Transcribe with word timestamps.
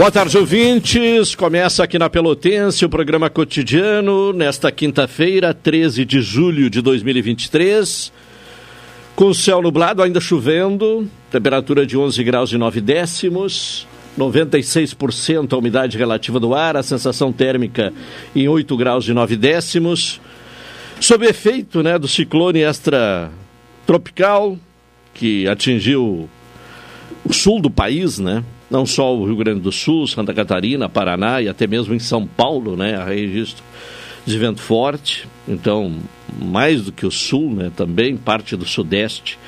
Boa 0.00 0.10
tarde, 0.10 0.38
ouvintes. 0.38 1.34
Começa 1.34 1.84
aqui 1.84 1.98
na 1.98 2.08
Pelotense 2.08 2.86
o 2.86 2.88
programa 2.88 3.28
cotidiano, 3.28 4.32
nesta 4.32 4.72
quinta-feira, 4.72 5.52
13 5.52 6.06
de 6.06 6.22
julho 6.22 6.70
de 6.70 6.80
2023. 6.80 8.10
Com 9.14 9.34
céu 9.34 9.60
nublado, 9.60 10.02
ainda 10.02 10.18
chovendo, 10.18 11.06
temperatura 11.30 11.84
de 11.84 11.98
11 11.98 12.24
graus 12.24 12.50
e 12.50 12.56
9 12.56 12.80
décimos, 12.80 13.86
96% 14.18 15.52
a 15.52 15.58
umidade 15.58 15.98
relativa 15.98 16.40
do 16.40 16.54
ar, 16.54 16.78
a 16.78 16.82
sensação 16.82 17.30
térmica 17.30 17.92
em 18.34 18.48
8 18.48 18.74
graus 18.78 19.06
e 19.06 19.12
9 19.12 19.36
décimos. 19.36 20.18
Sob 20.98 21.26
efeito 21.26 21.82
né, 21.82 21.98
do 21.98 22.08
ciclone 22.08 22.60
extratropical 22.60 24.58
que 25.12 25.46
atingiu 25.46 26.26
o 27.22 27.34
sul 27.34 27.60
do 27.60 27.70
país, 27.70 28.18
né? 28.18 28.42
Não 28.70 28.86
só 28.86 29.14
o 29.14 29.26
Rio 29.26 29.36
Grande 29.36 29.60
do 29.60 29.72
Sul, 29.72 30.06
Santa 30.06 30.32
Catarina, 30.32 30.88
Paraná 30.88 31.42
e 31.42 31.48
até 31.48 31.66
mesmo 31.66 31.92
em 31.92 31.98
São 31.98 32.26
Paulo, 32.26 32.76
né, 32.76 32.96
a 32.96 33.04
registro 33.04 33.64
de 34.24 34.38
vento 34.38 34.60
forte. 34.60 35.26
Então, 35.48 35.96
mais 36.40 36.82
do 36.84 36.92
que 36.92 37.04
o 37.04 37.10
sul, 37.10 37.52
né, 37.52 37.72
também 37.74 38.16
parte 38.16 38.54
do 38.54 38.64
sudeste 38.64 39.38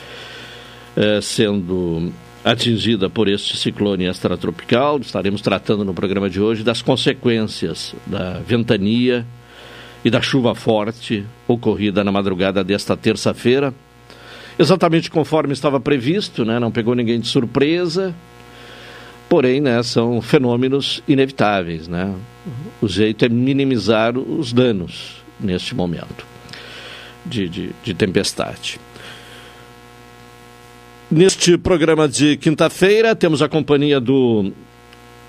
é, 0.97 1.21
sendo 1.21 2.13
atingida 2.45 3.09
por 3.09 3.29
este 3.29 3.57
ciclone 3.57 4.05
extratropical. 4.07 4.99
Estaremos 4.99 5.41
tratando 5.41 5.85
no 5.85 5.95
programa 5.95 6.29
de 6.29 6.41
hoje 6.41 6.65
das 6.65 6.83
consequências 6.83 7.95
da 8.07 8.41
ventania 8.41 9.25
e 10.05 10.11
da 10.11 10.21
chuva 10.21 10.55
forte 10.55 11.25
ocorrida 11.47 12.03
na 12.03 12.11
madrugada 12.11 12.65
desta 12.65 12.97
terça-feira. 12.97 13.73
Exatamente 14.59 15.11
conforme 15.11 15.53
estava 15.53 15.81
previsto, 15.81 16.45
né? 16.45 16.59
não 16.59 16.71
pegou 16.71 16.95
ninguém 16.95 17.21
de 17.21 17.29
surpresa. 17.29 18.15
Porém, 19.33 19.63
né, 19.63 19.83
são 19.83 20.21
fenômenos 20.21 21.03
inevitáveis. 21.09 21.89
Né? 21.89 22.15
O 22.83 22.87
jeito 22.87 23.25
é 23.25 23.31
minimizar 23.31 24.19
os 24.19 24.53
danos 24.53 25.23
neste 25.41 25.75
momento 25.75 26.27
de, 27.25 27.49
de, 27.49 27.71
de 27.83 27.95
tempestade. 27.95 28.79
Neste 31.11 31.57
programa 31.57 32.07
de 32.07 32.37
quinta-feira, 32.37 33.17
temos 33.17 33.41
a 33.41 33.49
companhia 33.49 33.99
do 33.99 34.53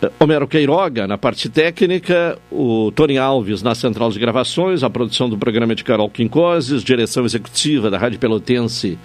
eh, 0.02 0.12
Homero 0.20 0.50
Queiroga 0.50 1.08
na 1.08 1.18
parte 1.18 1.48
técnica, 1.48 2.38
o 2.52 2.92
Tony 2.92 3.18
Alves 3.18 3.64
na 3.64 3.74
central 3.74 4.12
de 4.12 4.20
gravações, 4.20 4.84
a 4.84 4.90
produção 4.90 5.30
do 5.30 5.38
programa 5.38 5.74
de 5.74 5.84
Carol 5.86 6.10
Quincoses, 6.10 6.84
direção 6.84 7.24
executiva 7.24 7.90
da 7.90 7.98
Rádio 7.98 8.20
Pelotense 8.20 9.00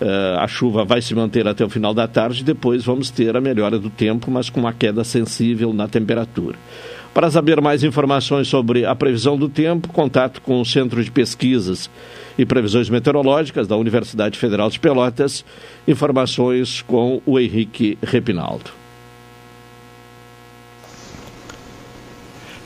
Uh, 0.00 0.38
a 0.38 0.48
chuva 0.48 0.84
vai 0.84 1.00
se 1.00 1.14
manter 1.14 1.46
até 1.46 1.64
o 1.64 1.70
final 1.70 1.94
da 1.94 2.08
tarde, 2.08 2.42
depois 2.42 2.84
vamos 2.84 3.10
ter 3.10 3.36
a 3.36 3.40
melhora 3.40 3.78
do 3.78 3.88
tempo, 3.88 4.30
mas 4.30 4.50
com 4.50 4.60
uma 4.60 4.72
queda 4.72 5.04
sensível 5.04 5.72
na 5.72 5.86
temperatura. 5.86 6.58
Para 7.14 7.30
saber 7.30 7.60
mais 7.60 7.84
informações 7.84 8.48
sobre 8.48 8.84
a 8.84 8.94
previsão 8.94 9.36
do 9.36 9.48
tempo, 9.48 9.88
contato 9.88 10.42
com 10.42 10.60
o 10.60 10.64
Centro 10.66 11.02
de 11.02 11.12
Pesquisas 11.12 11.88
e 12.36 12.44
Previsões 12.44 12.90
Meteorológicas 12.90 13.68
da 13.68 13.76
Universidade 13.76 14.36
Federal 14.36 14.68
de 14.68 14.80
Pelotas. 14.80 15.44
Informações 15.86 16.82
com 16.82 17.22
o 17.24 17.38
Henrique 17.38 17.96
Repinaldo. 18.02 18.83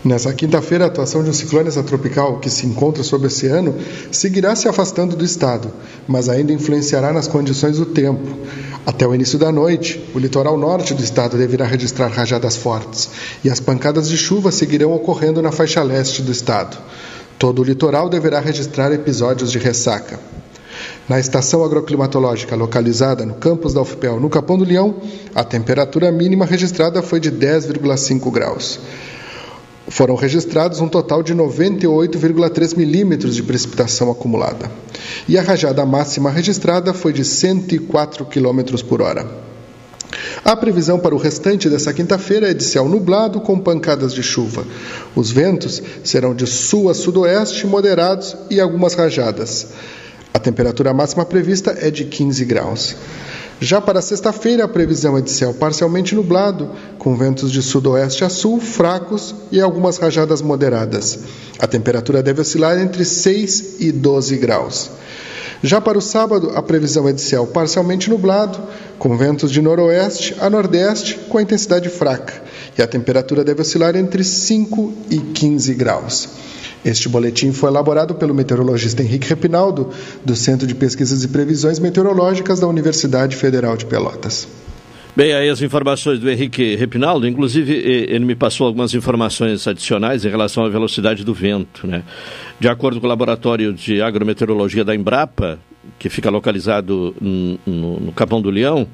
Nessa 0.04 0.32
quinta-feira, 0.32 0.84
a 0.84 0.86
atuação 0.86 1.24
de 1.24 1.30
um 1.30 1.32
ciclone 1.32 1.66
extratropical 1.66 2.38
que 2.38 2.48
se 2.48 2.64
encontra 2.64 3.02
sob 3.02 3.24
o 3.24 3.26
oceano 3.26 3.74
seguirá 4.12 4.54
se 4.54 4.68
afastando 4.68 5.16
do 5.16 5.24
estado, 5.24 5.72
mas 6.06 6.28
ainda 6.28 6.52
influenciará 6.52 7.12
nas 7.12 7.26
condições 7.26 7.78
do 7.78 7.86
tempo. 7.86 8.38
Até 8.86 9.06
o 9.06 9.14
início 9.14 9.38
da 9.40 9.50
noite, 9.50 10.00
o 10.14 10.18
litoral 10.20 10.56
norte 10.56 10.94
do 10.94 11.02
estado 11.02 11.36
deverá 11.36 11.66
registrar 11.66 12.06
rajadas 12.06 12.56
fortes 12.56 13.10
e 13.42 13.50
as 13.50 13.58
pancadas 13.58 14.08
de 14.08 14.16
chuva 14.16 14.52
seguirão 14.52 14.94
ocorrendo 14.94 15.42
na 15.42 15.50
faixa 15.50 15.82
leste 15.82 16.22
do 16.22 16.30
estado. 16.30 16.78
Todo 17.36 17.60
o 17.60 17.64
litoral 17.64 18.08
deverá 18.08 18.38
registrar 18.38 18.92
episódios 18.92 19.50
de 19.50 19.58
ressaca. 19.58 20.20
Na 21.08 21.18
estação 21.18 21.64
agroclimatológica 21.64 22.54
localizada 22.54 23.26
no 23.26 23.34
campus 23.34 23.74
da 23.74 23.80
UFPEL, 23.80 24.20
no 24.20 24.30
Capão 24.30 24.56
do 24.56 24.64
Leão, 24.64 24.94
a 25.34 25.42
temperatura 25.42 26.12
mínima 26.12 26.44
registrada 26.44 27.02
foi 27.02 27.18
de 27.18 27.32
10,5 27.32 28.30
graus. 28.30 28.78
Foram 29.90 30.14
registrados 30.14 30.80
um 30.80 30.88
total 30.88 31.22
de 31.22 31.34
98,3 31.34 32.76
milímetros 32.76 33.34
de 33.34 33.42
precipitação 33.42 34.10
acumulada. 34.10 34.70
E 35.26 35.38
a 35.38 35.42
rajada 35.42 35.84
máxima 35.86 36.30
registrada 36.30 36.92
foi 36.92 37.12
de 37.12 37.24
104 37.24 38.24
km 38.26 38.82
por 38.86 39.00
hora. 39.00 39.26
A 40.44 40.54
previsão 40.56 40.98
para 40.98 41.14
o 41.14 41.18
restante 41.18 41.68
dessa 41.68 41.92
quinta-feira 41.92 42.50
é 42.50 42.54
de 42.54 42.64
céu 42.64 42.88
nublado 42.88 43.40
com 43.40 43.58
pancadas 43.58 44.14
de 44.14 44.22
chuva. 44.22 44.64
Os 45.14 45.30
ventos 45.30 45.82
serão 46.04 46.34
de 46.34 46.46
sul 46.46 46.88
a 46.88 46.94
sudoeste, 46.94 47.66
moderados 47.66 48.36
e 48.50 48.60
algumas 48.60 48.94
rajadas. 48.94 49.68
A 50.32 50.38
temperatura 50.38 50.94
máxima 50.94 51.24
prevista 51.24 51.76
é 51.80 51.90
de 51.90 52.04
15 52.04 52.44
graus. 52.44 52.96
Já 53.60 53.80
para 53.80 54.00
sexta-feira, 54.00 54.64
a 54.64 54.68
previsão 54.68 55.18
é 55.18 55.20
de 55.20 55.32
céu 55.32 55.52
parcialmente 55.52 56.14
nublado, 56.14 56.70
com 56.96 57.16
ventos 57.16 57.50
de 57.50 57.60
sudoeste 57.60 58.22
a 58.22 58.28
sul 58.28 58.60
fracos 58.60 59.34
e 59.50 59.60
algumas 59.60 59.98
rajadas 59.98 60.40
moderadas. 60.40 61.18
A 61.58 61.66
temperatura 61.66 62.22
deve 62.22 62.40
oscilar 62.40 62.78
entre 62.78 63.04
6 63.04 63.80
e 63.80 63.90
12 63.90 64.36
graus. 64.36 64.90
Já 65.60 65.80
para 65.80 65.98
o 65.98 66.00
sábado, 66.00 66.52
a 66.54 66.62
previsão 66.62 67.08
é 67.08 67.12
de 67.12 67.20
céu 67.20 67.48
parcialmente 67.48 68.08
nublado, 68.08 68.60
com 68.96 69.16
ventos 69.16 69.50
de 69.50 69.60
noroeste 69.60 70.36
a 70.40 70.48
nordeste 70.48 71.16
com 71.28 71.38
a 71.38 71.42
intensidade 71.42 71.88
fraca, 71.88 72.40
e 72.78 72.82
a 72.82 72.86
temperatura 72.86 73.42
deve 73.42 73.62
oscilar 73.62 73.96
entre 73.96 74.22
5 74.22 74.92
e 75.10 75.18
15 75.18 75.74
graus. 75.74 76.28
Este 76.84 77.08
boletim 77.08 77.52
foi 77.52 77.70
elaborado 77.70 78.14
pelo 78.14 78.34
meteorologista 78.34 79.02
Henrique 79.02 79.28
Repinaldo, 79.28 79.90
do 80.24 80.36
Centro 80.36 80.66
de 80.66 80.74
Pesquisas 80.74 81.24
e 81.24 81.28
Previsões 81.28 81.78
Meteorológicas 81.78 82.60
da 82.60 82.66
Universidade 82.66 83.36
Federal 83.36 83.76
de 83.76 83.86
Pelotas. 83.86 84.46
Bem, 85.18 85.32
aí 85.32 85.48
as 85.48 85.60
informações 85.60 86.20
do 86.20 86.30
Henrique 86.30 86.76
Repinaldo, 86.76 87.26
inclusive 87.26 87.72
ele 87.72 88.24
me 88.24 88.36
passou 88.36 88.68
algumas 88.68 88.94
informações 88.94 89.66
adicionais 89.66 90.24
em 90.24 90.28
relação 90.28 90.64
à 90.64 90.68
velocidade 90.68 91.24
do 91.24 91.34
vento. 91.34 91.88
Né? 91.88 92.04
De 92.60 92.68
acordo 92.68 93.00
com 93.00 93.06
o 93.06 93.08
laboratório 93.08 93.72
de 93.72 94.00
agrometeorologia 94.00 94.84
da 94.84 94.94
Embrapa, 94.94 95.58
que 95.98 96.08
fica 96.08 96.30
localizado 96.30 97.16
no, 97.20 97.58
no 98.00 98.12
Capão 98.12 98.40
do 98.40 98.48
Leão, 98.48 98.86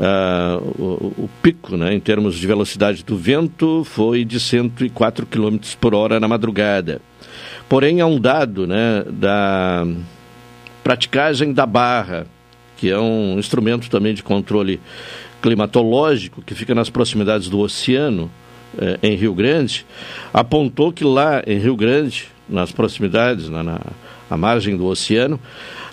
uh, 0.00 0.82
o, 0.82 1.24
o, 1.24 1.30
pico, 1.40 1.76
né, 1.76 1.94
em 1.94 2.00
termos 2.00 2.36
de 2.36 2.44
velocidade 2.44 3.04
do 3.04 3.16
vento, 3.16 3.84
foi 3.84 4.24
de 4.24 4.40
104 4.40 5.26
km 5.26 5.58
por 5.80 5.94
hora 5.94 6.18
na 6.18 6.26
madrugada. 6.26 7.00
Porém, 7.68 8.00
há 8.00 8.06
um 8.06 8.20
dado 8.20 8.66
né, 8.66 9.04
da 9.08 9.86
praticagem 10.82 11.52
da 11.52 11.64
barra, 11.64 12.26
que 12.76 12.90
é 12.90 12.98
um 12.98 13.38
instrumento 13.38 13.88
também 13.88 14.14
de 14.14 14.22
controle 14.22 14.80
climatológico 15.40 16.42
que 16.42 16.54
fica 16.54 16.74
nas 16.74 16.90
proximidades 16.90 17.48
do 17.48 17.58
oceano, 17.60 18.30
eh, 18.78 18.98
em 19.02 19.16
Rio 19.16 19.34
Grande, 19.34 19.84
apontou 20.32 20.92
que 20.92 21.04
lá 21.04 21.42
em 21.46 21.58
Rio 21.58 21.76
Grande, 21.76 22.28
nas 22.48 22.72
proximidades, 22.72 23.48
na, 23.48 23.62
na 23.62 23.80
à 24.32 24.36
margem 24.36 24.76
do 24.76 24.86
oceano, 24.86 25.38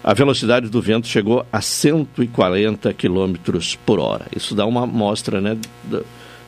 a 0.02 0.14
velocidade 0.14 0.70
do 0.70 0.82
vento 0.82 1.08
chegou 1.08 1.46
a 1.52 1.60
140 1.60 2.94
km 2.94 3.36
por 3.86 4.00
hora. 4.00 4.26
Isso 4.34 4.56
dá 4.56 4.66
uma 4.66 4.84
amostra 4.84 5.42
né, 5.42 5.58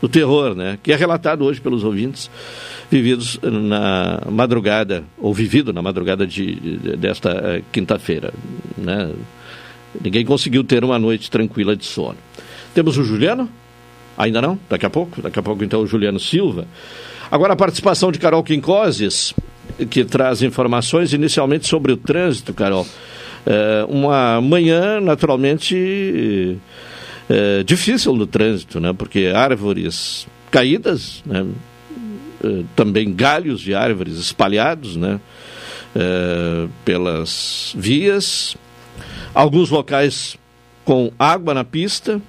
do 0.01 0.09
terror, 0.09 0.55
né, 0.55 0.79
que 0.81 0.91
é 0.91 0.95
relatado 0.95 1.45
hoje 1.45 1.61
pelos 1.61 1.83
ouvintes 1.83 2.29
vividos 2.89 3.39
na 3.41 4.23
madrugada, 4.29 5.03
ou 5.17 5.33
vivido 5.33 5.71
na 5.71 5.81
madrugada 5.81 6.27
de, 6.27 6.55
de 6.55 6.97
desta 6.97 7.31
uh, 7.31 7.63
quinta-feira. 7.71 8.33
Né? 8.77 9.11
Ninguém 10.03 10.25
conseguiu 10.25 10.63
ter 10.63 10.83
uma 10.83 10.99
noite 10.99 11.31
tranquila 11.31 11.75
de 11.75 11.85
sono. 11.85 12.17
Temos 12.73 12.97
o 12.97 13.03
Juliano? 13.03 13.49
Ainda 14.17 14.41
não? 14.41 14.59
Daqui 14.69 14.85
a 14.85 14.89
pouco? 14.89 15.21
Daqui 15.21 15.39
a 15.39 15.43
pouco, 15.43 15.63
então, 15.63 15.81
o 15.81 15.87
Juliano 15.87 16.19
Silva. 16.19 16.65
Agora, 17.29 17.53
a 17.53 17.55
participação 17.55 18.11
de 18.11 18.19
Carol 18.19 18.43
Quincoses, 18.43 19.33
que 19.89 20.03
traz 20.03 20.41
informações 20.41 21.13
inicialmente 21.13 21.67
sobre 21.67 21.93
o 21.93 21.97
trânsito, 21.97 22.53
Carol. 22.53 22.85
É 23.45 23.85
uma 23.87 24.39
manhã, 24.41 24.99
naturalmente, 24.99 26.57
é, 27.29 27.63
difícil 27.63 28.15
no 28.15 28.27
trânsito, 28.27 28.79
né? 28.79 28.93
porque 28.93 29.31
árvores 29.33 30.27
caídas, 30.49 31.23
né? 31.25 31.45
é, 32.43 32.63
também 32.75 33.13
galhos 33.13 33.61
de 33.61 33.73
árvores 33.73 34.17
espalhados 34.17 34.95
né? 34.95 35.19
É, 35.95 36.67
pelas 36.85 37.73
vias, 37.77 38.55
alguns 39.33 39.69
locais 39.69 40.37
com 40.85 41.11
água 41.19 41.53
na 41.53 41.63
pista. 41.63 42.21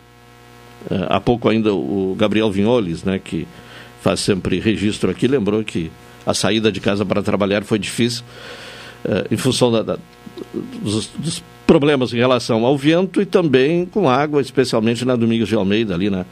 É, 0.91 1.07
há 1.09 1.21
pouco 1.21 1.49
ainda 1.49 1.73
o 1.73 2.15
Gabriel 2.19 2.51
Vinholes, 2.51 3.05
né, 3.05 3.21
que 3.23 3.47
faz 4.01 4.19
sempre 4.19 4.59
registro 4.59 5.11
aqui, 5.11 5.29
lembrou 5.29 5.63
que 5.63 5.93
a 6.27 6.35
saída 6.35 6.73
de 6.73 6.81
casa 6.81 7.05
para 7.05 7.23
trabalhar 7.23 7.63
foi 7.63 7.79
difícil 7.79 8.25
uh, 9.05 9.33
em 9.33 9.37
função 9.37 9.71
da, 9.71 9.83
da, 9.83 9.99
dos, 10.53 11.07
dos, 11.09 11.43
problemas 11.67 12.13
em 12.13 12.19
relação 12.19 12.67
ao 12.67 12.77
vento 12.77 13.23
e 13.23 13.25
também 13.25 13.87
com 13.87 14.09
água, 14.09 14.43
especialmente 14.43 15.05
na 15.05 15.17
Domingos 15.17 15.49
de 15.49 15.55
Almeida, 15.55 15.95
ali 15.95 16.11
na, 16.11 16.27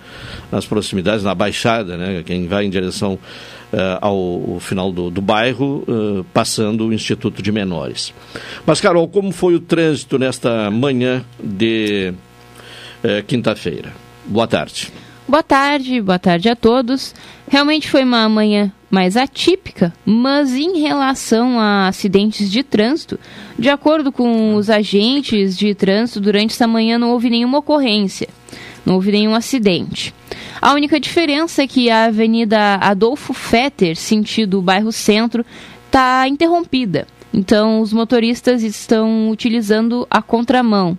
nas 0.52 0.66
proximidades, 0.66 1.24
na 1.24 1.34
Baixada, 1.34 1.96
né? 1.96 2.22
quem 2.26 2.46
vai 2.46 2.66
em 2.66 2.70
direção 2.70 3.14
uh, 3.14 3.76
ao, 4.02 4.52
ao, 4.54 4.60
final 4.60 4.92
do, 4.92 5.10
do 5.10 5.22
bairro, 5.22 5.84
uh, 5.88 6.24
passando 6.34 6.88
o 6.88 6.92
Instituto 6.92 7.42
de 7.42 7.50
Menores. 7.50 8.12
Mas, 8.66 8.80
Carol, 8.80 9.08
como 9.08 9.32
foi 9.32 9.54
o 9.54 9.60
trânsito 9.60 10.18
nesta 10.18 10.70
manhã 10.70 11.24
de 11.42 12.12
quinta-feira? 13.26 13.94
Boa 14.26 14.46
tarde. 14.46 14.92
Boa 15.30 15.44
tarde, 15.44 16.00
boa 16.00 16.18
tarde 16.18 16.48
a 16.48 16.56
todos. 16.56 17.14
Realmente 17.50 17.90
foi 17.90 18.04
uma 18.04 18.28
manhã 18.28 18.72
mais 18.88 19.16
atípica, 19.16 19.92
mas 20.06 20.54
em 20.54 20.78
relação 20.78 21.58
a 21.58 21.88
acidentes 21.88 22.48
de 22.48 22.62
trânsito, 22.62 23.18
de 23.58 23.68
acordo 23.68 24.12
com 24.12 24.54
os 24.54 24.70
agentes 24.70 25.58
de 25.58 25.74
trânsito, 25.74 26.20
durante 26.20 26.52
essa 26.52 26.68
manhã 26.68 26.96
não 26.96 27.10
houve 27.10 27.28
nenhuma 27.28 27.58
ocorrência, 27.58 28.28
não 28.86 28.94
houve 28.94 29.10
nenhum 29.10 29.34
acidente. 29.34 30.14
A 30.62 30.74
única 30.74 31.00
diferença 31.00 31.64
é 31.64 31.66
que 31.66 31.90
a 31.90 32.04
Avenida 32.04 32.76
Adolfo 32.76 33.32
Fetter, 33.32 33.96
sentido 33.96 34.62
bairro 34.62 34.92
Centro, 34.92 35.44
está 35.86 36.28
interrompida. 36.28 37.04
Então, 37.34 37.80
os 37.80 37.92
motoristas 37.92 38.62
estão 38.62 39.28
utilizando 39.28 40.06
a 40.08 40.22
contramão. 40.22 40.96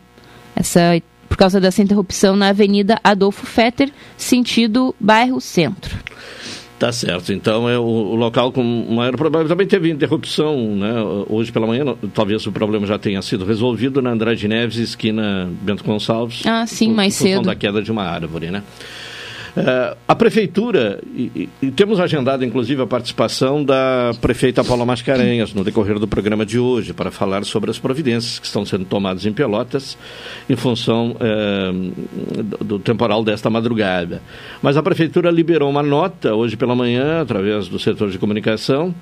Essa 0.53 1.01
por 1.29 1.37
causa 1.37 1.61
dessa 1.61 1.81
interrupção 1.81 2.35
na 2.35 2.49
Avenida 2.49 2.99
Adolfo 3.01 3.45
Fetter, 3.45 3.89
sentido 4.17 4.93
bairro 4.99 5.39
Centro. 5.39 6.10
Tá 6.81 6.91
certo. 6.91 7.31
Então 7.31 7.69
é 7.69 7.77
o, 7.77 7.83
o, 7.83 8.15
local 8.15 8.51
com 8.51 8.63
maior 8.63 9.15
problema. 9.15 9.47
Também 9.47 9.67
teve 9.67 9.91
interrupção, 9.91 10.75
né? 10.75 10.91
Hoje 11.29 11.51
pela 11.51 11.67
manhã, 11.67 11.85
talvez 12.11 12.47
o 12.47 12.51
problema 12.51 12.87
já 12.87 12.97
tenha 12.97 13.21
sido 13.21 13.45
resolvido 13.45 14.01
na 14.01 14.09
Andrade 14.09 14.47
Neves, 14.47 14.77
esquina 14.77 15.47
Bento 15.61 15.83
Gonçalves. 15.83 16.41
Ah, 16.43 16.65
sim, 16.65 16.87
por, 16.87 16.95
mais 16.95 17.15
por 17.15 17.21
cedo. 17.21 17.43
da 17.43 17.53
queda 17.53 17.83
de 17.83 17.91
uma 17.91 18.01
árvore, 18.01 18.49
né? 18.49 18.63
Uh, 19.55 19.97
a 20.07 20.15
prefeitura, 20.15 21.01
e, 21.13 21.49
e, 21.61 21.71
temos 21.71 21.99
agendado 21.99 22.45
inclusive 22.45 22.81
a 22.81 22.87
participação 22.87 23.63
da 23.63 24.11
prefeita 24.21 24.63
Paula 24.63 24.85
Mascarenhas 24.85 25.53
no 25.53 25.61
decorrer 25.61 25.99
do 25.99 26.07
programa 26.07 26.45
de 26.45 26.57
hoje, 26.57 26.93
para 26.93 27.11
falar 27.11 27.43
sobre 27.43 27.69
as 27.69 27.77
providências 27.77 28.39
que 28.39 28.45
estão 28.45 28.65
sendo 28.65 28.85
tomadas 28.85 29.25
em 29.25 29.33
Pelotas 29.33 29.97
em 30.49 30.55
função 30.55 31.17
uh, 31.17 32.63
do, 32.63 32.79
temporal 32.79 33.25
desta 33.25 33.49
madrugada. 33.49 34.21
Mas 34.61 34.77
a 34.77 34.83
prefeitura 34.83 35.29
liberou 35.29 35.69
uma 35.69 35.83
nota 35.83 36.33
hoje 36.33 36.55
pela 36.55 36.73
manhã, 36.73 37.21
através 37.21 37.67
do 37.67 37.77
setor 37.77 38.09
de 38.09 38.17
comunicação, 38.17 38.95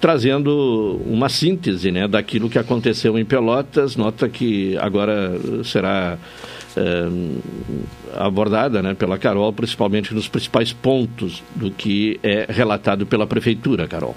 trazendo 0.00 1.00
uma 1.06 1.28
síntese 1.28 1.92
né, 1.92 2.08
daquilo 2.08 2.50
que 2.50 2.58
aconteceu 2.58 3.16
em 3.16 3.24
Pelotas, 3.24 3.94
nota 3.94 4.28
que 4.28 4.76
agora 4.78 5.32
será 5.62 6.18
abordada 8.14 8.82
né, 8.82 8.94
pela 8.94 9.18
Carol, 9.18 9.52
principalmente 9.52 10.14
nos 10.14 10.28
principais 10.28 10.72
pontos 10.72 11.42
do 11.54 11.70
que 11.70 12.18
é 12.22 12.46
relatado 12.48 13.06
pela 13.06 13.26
Prefeitura, 13.26 13.86
Carol. 13.86 14.16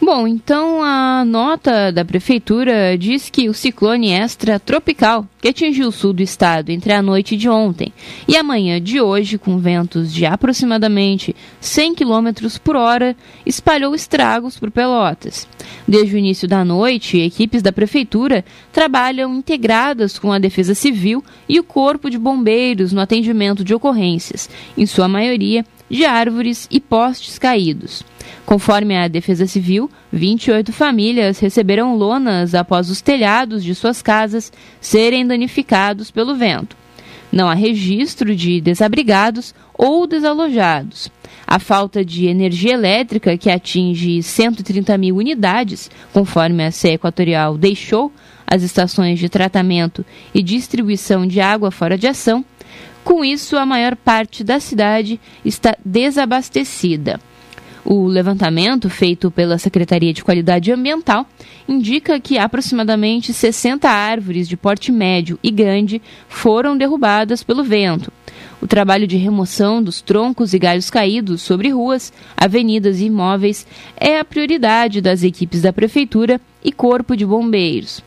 Bom, 0.00 0.28
então 0.28 0.82
a 0.82 1.24
nota 1.24 1.90
da 1.90 2.04
prefeitura 2.04 2.96
diz 2.98 3.30
que 3.30 3.48
o 3.48 3.54
ciclone 3.54 4.12
extratropical 4.12 5.26
que 5.40 5.48
atingiu 5.48 5.88
o 5.88 5.92
sul 5.92 6.12
do 6.12 6.22
estado 6.22 6.70
entre 6.70 6.92
a 6.92 7.02
noite 7.02 7.36
de 7.36 7.48
ontem 7.48 7.92
e 8.26 8.36
a 8.36 8.42
manhã 8.42 8.80
de 8.80 9.00
hoje, 9.00 9.38
com 9.38 9.58
ventos 9.58 10.12
de 10.12 10.26
aproximadamente 10.26 11.34
100 11.60 11.94
km 11.94 12.28
por 12.62 12.76
hora, 12.76 13.16
espalhou 13.44 13.94
estragos 13.94 14.58
por 14.58 14.70
Pelotas. 14.70 15.46
Desde 15.86 16.14
o 16.14 16.18
início 16.18 16.48
da 16.48 16.64
noite, 16.64 17.18
equipes 17.18 17.62
da 17.62 17.72
prefeitura 17.72 18.44
trabalham 18.72 19.34
integradas 19.34 20.18
com 20.18 20.32
a 20.32 20.38
Defesa 20.38 20.74
Civil 20.74 21.22
e 21.48 21.60
o 21.60 21.64
Corpo 21.64 22.10
de 22.10 22.18
Bombeiros 22.18 22.92
no 22.92 23.00
atendimento 23.00 23.64
de 23.64 23.74
ocorrências, 23.74 24.48
em 24.76 24.86
sua 24.86 25.08
maioria 25.08 25.64
de 25.94 26.04
árvores 26.04 26.66
e 26.72 26.80
postes 26.80 27.38
caídos. 27.38 28.02
Conforme 28.44 28.96
a 28.96 29.06
Defesa 29.06 29.46
Civil, 29.46 29.88
28 30.12 30.72
famílias 30.72 31.38
receberam 31.38 31.96
lonas 31.96 32.52
após 32.52 32.90
os 32.90 33.00
telhados 33.00 33.62
de 33.62 33.76
suas 33.76 34.02
casas 34.02 34.52
serem 34.80 35.24
danificados 35.24 36.10
pelo 36.10 36.34
vento. 36.34 36.76
Não 37.30 37.48
há 37.48 37.54
registro 37.54 38.34
de 38.34 38.60
desabrigados 38.60 39.54
ou 39.72 40.04
desalojados. 40.04 41.12
A 41.46 41.60
falta 41.60 42.04
de 42.04 42.26
energia 42.26 42.72
elétrica, 42.72 43.38
que 43.38 43.48
atinge 43.48 44.20
130 44.20 44.98
mil 44.98 45.16
unidades, 45.16 45.90
conforme 46.12 46.64
a 46.64 46.72
CE 46.72 46.88
Equatorial 46.94 47.56
deixou 47.56 48.10
as 48.44 48.62
estações 48.62 49.18
de 49.18 49.28
tratamento 49.28 50.04
e 50.34 50.42
distribuição 50.42 51.24
de 51.26 51.40
água 51.40 51.70
fora 51.70 51.96
de 51.96 52.06
ação, 52.06 52.44
com 53.04 53.24
isso 53.24 53.56
a 53.56 53.66
maior 53.66 53.94
parte 53.94 54.42
da 54.42 54.58
cidade 54.58 55.20
está 55.44 55.76
desabastecida. 55.84 57.20
O 57.84 58.06
levantamento 58.06 58.88
feito 58.88 59.30
pela 59.30 59.58
Secretaria 59.58 60.12
de 60.12 60.24
Qualidade 60.24 60.72
Ambiental 60.72 61.26
indica 61.68 62.18
que 62.18 62.38
aproximadamente 62.38 63.30
60 63.34 63.86
árvores 63.90 64.48
de 64.48 64.56
porte 64.56 64.90
médio 64.90 65.38
e 65.42 65.50
grande 65.50 66.00
foram 66.26 66.78
derrubadas 66.78 67.42
pelo 67.42 67.62
vento. 67.62 68.10
O 68.58 68.66
trabalho 68.66 69.06
de 69.06 69.18
remoção 69.18 69.82
dos 69.82 70.00
troncos 70.00 70.54
e 70.54 70.58
galhos 70.58 70.88
caídos 70.88 71.42
sobre 71.42 71.68
ruas, 71.68 72.10
avenidas 72.34 73.00
e 73.00 73.04
imóveis 73.04 73.66
é 73.98 74.18
a 74.18 74.24
prioridade 74.24 75.02
das 75.02 75.22
equipes 75.22 75.60
da 75.60 75.70
Prefeitura 75.70 76.40
e 76.64 76.72
Corpo 76.72 77.14
de 77.14 77.26
Bombeiros. 77.26 78.02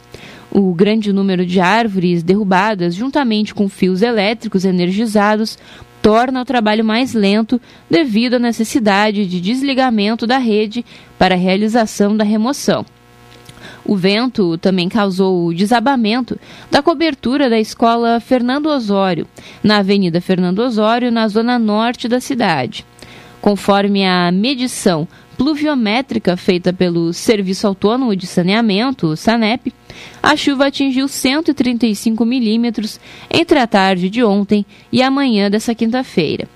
O 0.60 0.74
grande 0.74 1.14
número 1.14 1.46
de 1.46 1.60
árvores 1.60 2.24
derrubadas, 2.24 2.96
juntamente 2.96 3.54
com 3.54 3.70
fios 3.70 4.02
elétricos 4.02 4.66
energizados, 4.66 5.56
torna 6.02 6.42
o 6.42 6.46
trabalho 6.46 6.84
mais 6.84 7.14
lento 7.14 7.62
devido 7.88 8.38
à 8.38 8.40
necessidade 8.40 9.28
de 9.28 9.40
desligamento 9.40 10.26
da 10.26 10.40
rede 10.40 10.84
para 11.16 11.36
a 11.36 11.38
realização 11.38 12.18
da 12.18 12.24
remoção. 12.24 12.84
O 13.86 13.96
vento 13.96 14.58
também 14.58 14.90
causou 14.90 15.46
o 15.46 15.54
desabamento 15.54 16.40
da 16.72 16.82
cobertura 16.82 17.52
da 17.52 17.60
escola 17.60 18.20
Fernando 18.20 18.66
Osório, 18.66 19.28
na 19.62 19.78
Avenida 19.78 20.20
Fernando 20.20 20.58
Osório, 20.58 21.12
na 21.12 21.28
zona 21.28 21.60
norte 21.60 22.08
da 22.08 22.20
cidade. 22.20 22.84
Conforme 23.40 24.08
a 24.08 24.32
medição 24.32 25.08
pluviométrica 25.38 26.36
feita 26.36 26.74
pelo 26.74 27.14
Serviço 27.14 27.68
Autônomo 27.68 28.16
de 28.16 28.26
Saneamento, 28.26 29.16
SANEP, 29.16 29.72
a 30.22 30.36
chuva 30.36 30.68
atingiu 30.68 31.08
135 31.08 32.26
milímetros 32.26 33.00
entre 33.30 33.60
a 33.60 33.68
tarde 33.68 34.10
de 34.10 34.24
ontem 34.24 34.66
e 34.92 35.02
a 35.02 35.12
manhã 35.12 35.50
dessa 35.50 35.74
quinta-feira. 35.76 36.48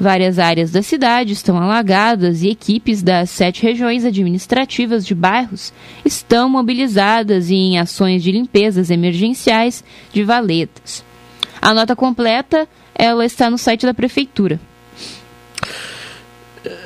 Várias 0.00 0.38
áreas 0.38 0.70
da 0.70 0.82
cidade 0.82 1.32
estão 1.32 1.56
alagadas 1.58 2.42
e 2.42 2.48
equipes 2.48 3.02
das 3.02 3.30
sete 3.30 3.62
regiões 3.62 4.04
administrativas 4.04 5.04
de 5.04 5.14
bairros 5.14 5.72
estão 6.04 6.48
mobilizadas 6.48 7.50
em 7.50 7.78
ações 7.78 8.22
de 8.22 8.30
limpezas 8.30 8.90
emergenciais 8.90 9.82
de 10.12 10.22
valetas. 10.22 11.04
A 11.60 11.74
nota 11.74 11.96
completa 11.96 12.68
ela 12.94 13.24
está 13.24 13.50
no 13.50 13.58
site 13.58 13.86
da 13.86 13.94
prefeitura. 13.94 14.60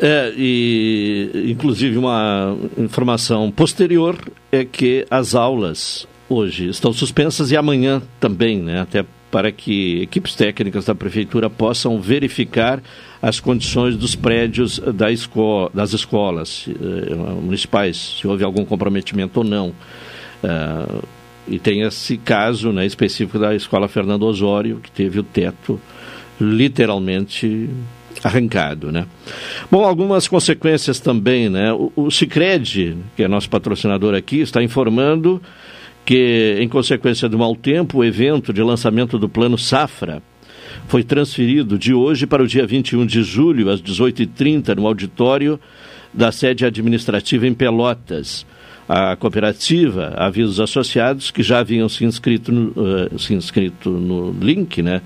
É, 0.00 0.32
e 0.36 1.46
inclusive 1.50 1.96
uma 1.96 2.56
informação 2.76 3.50
posterior 3.50 4.16
é 4.50 4.64
que 4.64 5.06
as 5.10 5.34
aulas 5.34 6.06
hoje 6.28 6.68
estão 6.68 6.92
suspensas 6.92 7.50
e 7.50 7.56
amanhã 7.56 8.02
também, 8.20 8.60
né? 8.60 8.80
Até 8.80 9.04
para 9.30 9.50
que 9.50 10.02
equipes 10.02 10.34
técnicas 10.34 10.84
da 10.84 10.94
prefeitura 10.94 11.48
possam 11.48 11.98
verificar 12.00 12.82
as 13.20 13.40
condições 13.40 13.96
dos 13.96 14.14
prédios 14.14 14.78
da 14.78 15.10
esco 15.10 15.70
das 15.72 15.94
escolas 15.94 16.66
eh, 16.68 17.14
municipais, 17.14 18.18
se 18.20 18.26
houve 18.26 18.44
algum 18.44 18.64
comprometimento 18.64 19.40
ou 19.40 19.44
não. 19.44 19.68
Uh, 20.44 21.02
e 21.48 21.58
tem 21.58 21.82
esse 21.82 22.16
caso 22.18 22.72
né, 22.72 22.84
específico 22.84 23.38
da 23.38 23.54
escola 23.54 23.88
Fernando 23.88 24.24
Osório, 24.24 24.80
que 24.82 24.90
teve 24.90 25.18
o 25.18 25.22
teto 25.22 25.80
literalmente 26.40 27.70
arrancado, 28.22 28.92
né? 28.92 29.06
Bom, 29.70 29.84
algumas 29.84 30.28
consequências 30.28 31.00
também, 31.00 31.48
né? 31.48 31.72
O, 31.72 31.92
o 31.96 32.10
Cicred, 32.10 32.96
que 33.16 33.22
é 33.22 33.28
nosso 33.28 33.50
patrocinador 33.50 34.14
aqui, 34.14 34.40
está 34.40 34.62
informando 34.62 35.42
que, 36.04 36.56
em 36.60 36.68
consequência 36.68 37.28
do 37.28 37.38
mau 37.38 37.54
tempo, 37.54 37.98
o 37.98 38.04
evento 38.04 38.52
de 38.52 38.62
lançamento 38.62 39.18
do 39.18 39.28
Plano 39.28 39.58
Safra 39.58 40.22
foi 40.86 41.02
transferido 41.02 41.78
de 41.78 41.92
hoje 41.92 42.26
para 42.26 42.42
o 42.42 42.46
dia 42.46 42.66
21 42.66 43.06
de 43.06 43.22
julho, 43.22 43.70
às 43.70 43.80
18h30, 43.82 44.76
no 44.76 44.86
auditório 44.86 45.58
da 46.12 46.30
sede 46.30 46.64
administrativa 46.64 47.46
em 47.46 47.54
Pelotas. 47.54 48.46
A 48.88 49.16
cooperativa 49.16 50.12
avisa 50.16 50.50
os 50.50 50.60
associados 50.60 51.30
que 51.30 51.42
já 51.42 51.60
haviam 51.60 51.88
se 51.88 52.04
inscrito 52.04 52.52
no, 52.52 52.70
uh, 52.70 53.18
se 53.18 53.32
inscrito 53.32 53.90
no 53.90 54.32
link 54.32 54.82
né, 54.82 55.00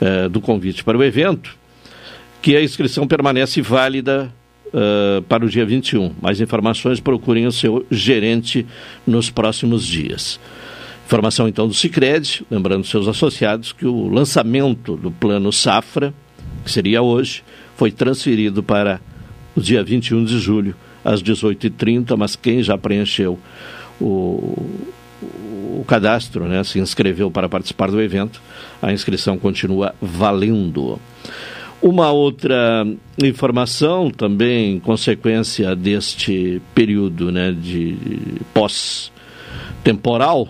uh, 0.00 0.28
do 0.28 0.40
convite 0.40 0.84
para 0.84 0.96
o 0.96 1.02
evento 1.02 1.56
que 2.42 2.56
a 2.56 2.62
inscrição 2.62 3.06
permanece 3.06 3.60
válida 3.60 4.32
uh, 4.68 5.22
para 5.22 5.44
o 5.44 5.48
dia 5.48 5.64
21. 5.64 6.14
Mais 6.20 6.40
informações 6.40 7.00
procurem 7.00 7.46
o 7.46 7.52
seu 7.52 7.84
gerente 7.90 8.66
nos 9.06 9.30
próximos 9.30 9.84
dias. 9.84 10.38
Informação 11.06 11.46
então 11.46 11.68
do 11.68 11.74
Cicred, 11.74 12.44
lembrando 12.50 12.84
seus 12.84 13.06
associados 13.06 13.72
que 13.72 13.86
o 13.86 14.08
lançamento 14.08 14.96
do 14.96 15.10
plano 15.10 15.52
Safra, 15.52 16.12
que 16.64 16.70
seria 16.70 17.00
hoje, 17.00 17.44
foi 17.76 17.92
transferido 17.92 18.62
para 18.62 19.00
o 19.54 19.60
dia 19.60 19.84
21 19.84 20.24
de 20.24 20.38
julho, 20.38 20.74
às 21.04 21.22
18h30, 21.22 22.16
mas 22.16 22.34
quem 22.34 22.60
já 22.62 22.76
preencheu 22.76 23.38
o, 24.00 24.68
o 25.22 25.84
cadastro, 25.86 26.46
né, 26.46 26.64
se 26.64 26.80
inscreveu 26.80 27.30
para 27.30 27.48
participar 27.48 27.90
do 27.90 28.00
evento, 28.00 28.42
a 28.82 28.92
inscrição 28.92 29.38
continua 29.38 29.94
valendo. 30.02 31.00
Uma 31.86 32.10
outra 32.10 32.84
informação 33.22 34.10
também, 34.10 34.80
consequência 34.80 35.76
deste 35.76 36.60
período 36.74 37.30
né, 37.30 37.52
de 37.52 37.96
pós-temporal, 38.52 40.48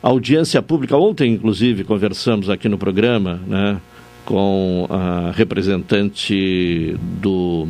audiência 0.00 0.62
pública, 0.62 0.96
ontem 0.96 1.32
inclusive 1.32 1.82
conversamos 1.82 2.48
aqui 2.48 2.68
no 2.68 2.78
programa 2.78 3.40
né, 3.44 3.80
com 4.24 4.86
a 4.88 5.32
representante 5.32 6.96
do 7.20 7.66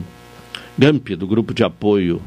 GAMP, 0.76 1.16
do 1.16 1.26
Grupo 1.26 1.54
de 1.54 1.64
Apoio 1.64 2.20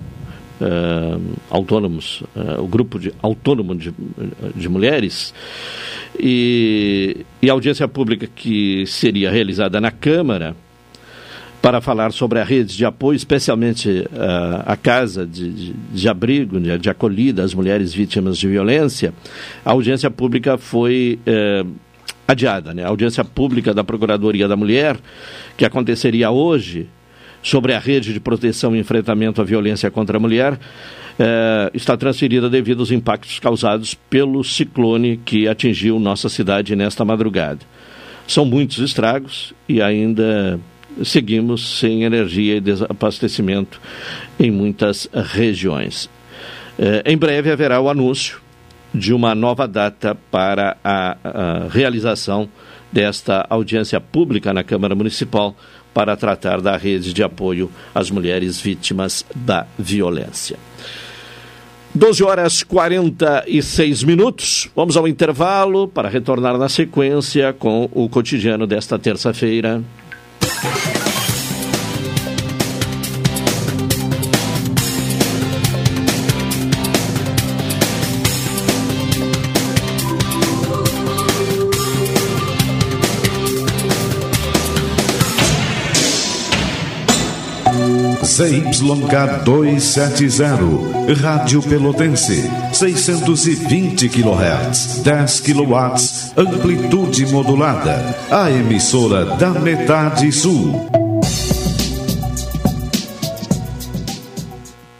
uh, 0.61 1.21
Autônomos, 1.49 2.21
uh, 2.35 2.61
o 2.61 2.67
Grupo 2.67 2.99
de, 2.99 3.13
Autônomo 3.21 3.75
de, 3.75 3.93
de 4.55 4.69
Mulheres, 4.69 5.33
e, 6.19 7.25
e 7.41 7.49
a 7.49 7.53
audiência 7.53 7.87
pública 7.87 8.27
que 8.33 8.85
seria 8.85 9.29
realizada 9.29 9.81
na 9.81 9.91
Câmara 9.91 10.55
para 11.65 11.81
falar 11.81 12.11
sobre 12.11 12.39
a 12.39 12.43
rede 12.43 12.77
de 12.77 12.85
apoio, 12.85 13.15
especialmente 13.15 13.89
uh, 13.89 14.63
a 14.67 14.77
casa 14.77 15.25
de, 15.25 15.51
de, 15.51 15.73
de 15.73 16.07
abrigo, 16.07 16.59
de, 16.59 16.77
de, 16.77 16.89
acolhida 16.91 17.43
às 17.43 17.55
mulheres 17.55 17.91
vítimas 17.91 18.37
de 18.37 18.47
violência, 18.47 19.11
a 19.65 19.71
audiência 19.71 20.11
pública 20.11 20.59
foi 20.59 21.19
uh, 21.25 21.67
adiada. 22.27 22.71
Né? 22.71 22.83
A 22.83 22.87
audiência 22.87 23.25
pública 23.25 23.73
da 23.73 23.83
Procuradoria 23.83 24.47
da 24.47 24.55
Mulher, 24.55 24.95
que 25.57 25.65
aconteceria 25.65 26.29
hoje, 26.29 26.87
sobre 27.45 27.73
a 27.73 27.79
rede 27.79 28.11
de 28.11 28.19
proteção 28.19 28.75
e 28.75 28.79
enfrentamento 28.79 29.39
à 29.39 29.43
violência 29.45 29.91
contra 29.91 30.17
a 30.17 30.19
mulher, 30.19 30.59
é, 31.19 31.69
está 31.75 31.95
transferida 31.95 32.49
devido 32.49 32.79
aos 32.79 32.89
impactos 32.89 33.37
causados 33.37 33.93
pelo 33.93 34.43
ciclone 34.43 35.17
que 35.23 35.47
atingiu 35.47 35.99
nossa 35.99 36.27
cidade 36.27 36.75
nesta 36.75 37.05
madrugada. 37.05 37.59
São 38.27 38.45
muitos 38.45 38.79
estragos 38.79 39.53
e 39.69 39.79
ainda 39.79 40.59
seguimos 41.03 41.77
sem 41.77 42.03
energia 42.03 42.55
e 42.55 42.59
desabastecimento 42.59 43.79
em 44.39 44.49
muitas 44.49 45.07
regiões. 45.13 46.09
É, 46.79 47.03
em 47.05 47.15
breve 47.15 47.51
haverá 47.51 47.79
o 47.79 47.87
anúncio 47.87 48.41
de 48.91 49.13
uma 49.13 49.35
nova 49.35 49.67
data 49.67 50.17
para 50.31 50.77
a, 50.83 51.17
a 51.23 51.67
realização 51.69 52.49
desta 52.95 53.45
audiência 53.49 53.99
pública 53.99 54.53
na 54.53 54.63
Câmara 54.63 54.95
Municipal 54.95 55.53
para 55.93 56.15
tratar 56.15 56.61
da 56.61 56.77
rede 56.77 57.11
de 57.11 57.21
apoio 57.21 57.69
às 57.93 58.09
mulheres 58.09 58.61
vítimas 58.61 59.25
da 59.35 59.67
violência. 59.77 60.57
12 61.93 62.23
horas 62.23 62.63
46 62.63 64.03
minutos. 64.03 64.69
Vamos 64.73 64.95
ao 64.95 65.09
intervalo 65.09 65.89
para 65.89 66.07
retornar 66.07 66.57
na 66.57 66.69
sequência 66.69 67.51
com 67.51 67.89
o 67.91 68.07
cotidiano 68.07 68.65
desta 68.65 68.97
terça-feira. 68.97 69.83
ZYK 88.35 89.45
270, 89.45 91.15
Rádio 91.21 91.61
Pelotense, 91.61 92.51
620 92.73 94.09
kHz, 94.09 95.01
10 95.03 95.39
kW, 95.39 95.75
amplitude 96.35 97.25
modulada, 97.27 98.13
a 98.29 98.51
emissora 98.51 99.23
da 99.37 99.51
metade 99.51 100.29
sul. 100.33 100.85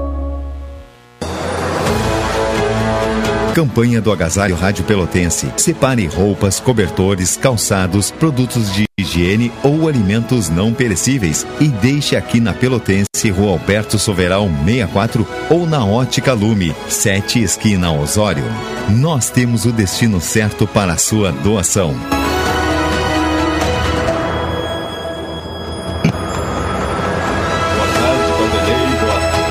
Campanha 3.53 3.99
do 3.99 4.11
Agasalho 4.11 4.55
Rádio 4.55 4.85
Pelotense. 4.85 5.51
Separe 5.57 6.05
roupas, 6.05 6.59
cobertores, 6.59 7.35
calçados, 7.35 8.09
produtos 8.09 8.73
de 8.73 8.85
higiene 8.97 9.51
ou 9.61 9.89
alimentos 9.89 10.49
não 10.49 10.73
perecíveis 10.73 11.45
e 11.59 11.67
deixe 11.67 12.15
aqui 12.15 12.39
na 12.39 12.53
Pelotense, 12.53 13.29
Rua 13.29 13.51
Alberto 13.51 13.99
Soveral 13.99 14.49
64 14.65 15.27
ou 15.49 15.67
na 15.67 15.85
Ótica 15.85 16.33
Lume, 16.33 16.73
7 16.87 17.43
esquina 17.43 17.91
Osório. 17.91 18.45
Nós 18.89 19.29
temos 19.29 19.65
o 19.65 19.71
destino 19.71 20.21
certo 20.21 20.65
para 20.65 20.93
a 20.93 20.97
sua 20.97 21.31
doação. 21.31 22.20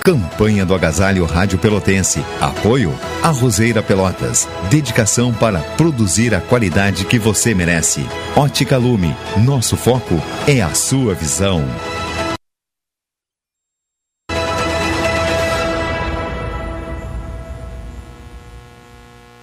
Campanha 0.05 0.65
do 0.65 0.75
Agasalho 0.75 1.25
Rádio 1.27 1.59
Pelotense. 1.59 2.25
Apoio 2.41 2.93
a 3.23 3.29
Roseira 3.29 3.83
Pelotas. 3.83 4.49
Dedicação 4.71 5.33
para 5.33 5.61
produzir 5.77 6.35
a 6.35 6.41
qualidade 6.41 7.05
que 7.05 7.19
você 7.19 7.55
merece. 7.55 8.07
Ótica 8.35 8.79
Lume. 8.79 9.15
Nosso 9.45 9.77
foco 9.77 10.15
é 10.47 10.63
a 10.63 10.73
sua 10.75 11.15
visão. 11.15 11.65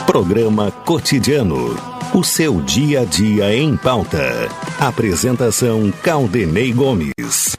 Programa 0.06 0.72
Cotidiano. 0.72 1.76
O 2.14 2.24
seu 2.24 2.62
dia 2.62 3.02
a 3.02 3.06
dia 3.06 3.56
em 3.56 3.78
pauta. 3.78 4.50
Apresentação 4.80 5.94
Caldenei 6.02 6.74
Gomes. 6.74 7.58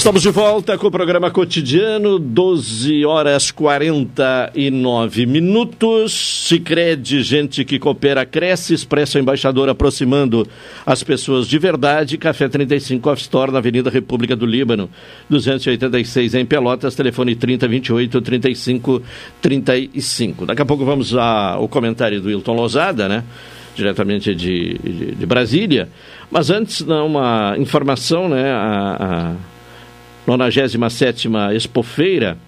Estamos 0.00 0.22
de 0.22 0.30
volta 0.30 0.78
com 0.78 0.86
o 0.86 0.90
programa 0.90 1.30
cotidiano, 1.30 2.18
12 2.18 3.04
horas 3.04 3.50
49 3.50 5.26
minutos. 5.26 6.46
Sicredi, 6.48 7.22
gente 7.22 7.66
que 7.66 7.78
coopera, 7.78 8.24
cresce, 8.24 8.72
expressa 8.72 9.18
o 9.18 9.20
embaixador 9.20 9.68
aproximando 9.68 10.48
as 10.86 11.02
pessoas 11.02 11.46
de 11.46 11.58
verdade. 11.58 12.16
Café 12.16 12.48
35 12.48 13.10
Off 13.10 13.20
Store 13.20 13.52
na 13.52 13.58
Avenida 13.58 13.90
República 13.90 14.34
do 14.34 14.46
Líbano, 14.46 14.88
286 15.28 16.34
em 16.34 16.46
Pelotas, 16.46 16.94
telefone 16.94 17.36
3028 17.36 18.22
35 18.22 19.02
35. 19.42 20.46
Daqui 20.46 20.62
a 20.62 20.66
pouco 20.66 20.82
vamos 20.82 21.14
ao 21.14 21.68
comentário 21.68 22.22
do 22.22 22.30
Hilton 22.30 22.54
Lozada, 22.54 23.06
né? 23.06 23.22
Diretamente 23.76 24.34
de, 24.34 24.78
de, 24.78 25.14
de 25.14 25.26
Brasília. 25.26 25.90
Mas 26.30 26.48
antes, 26.48 26.80
uma 26.80 27.54
informação, 27.58 28.30
né? 28.30 28.50
A, 28.50 29.36
a 29.36 29.59
97 30.26 31.28
Expofeira 31.54 32.38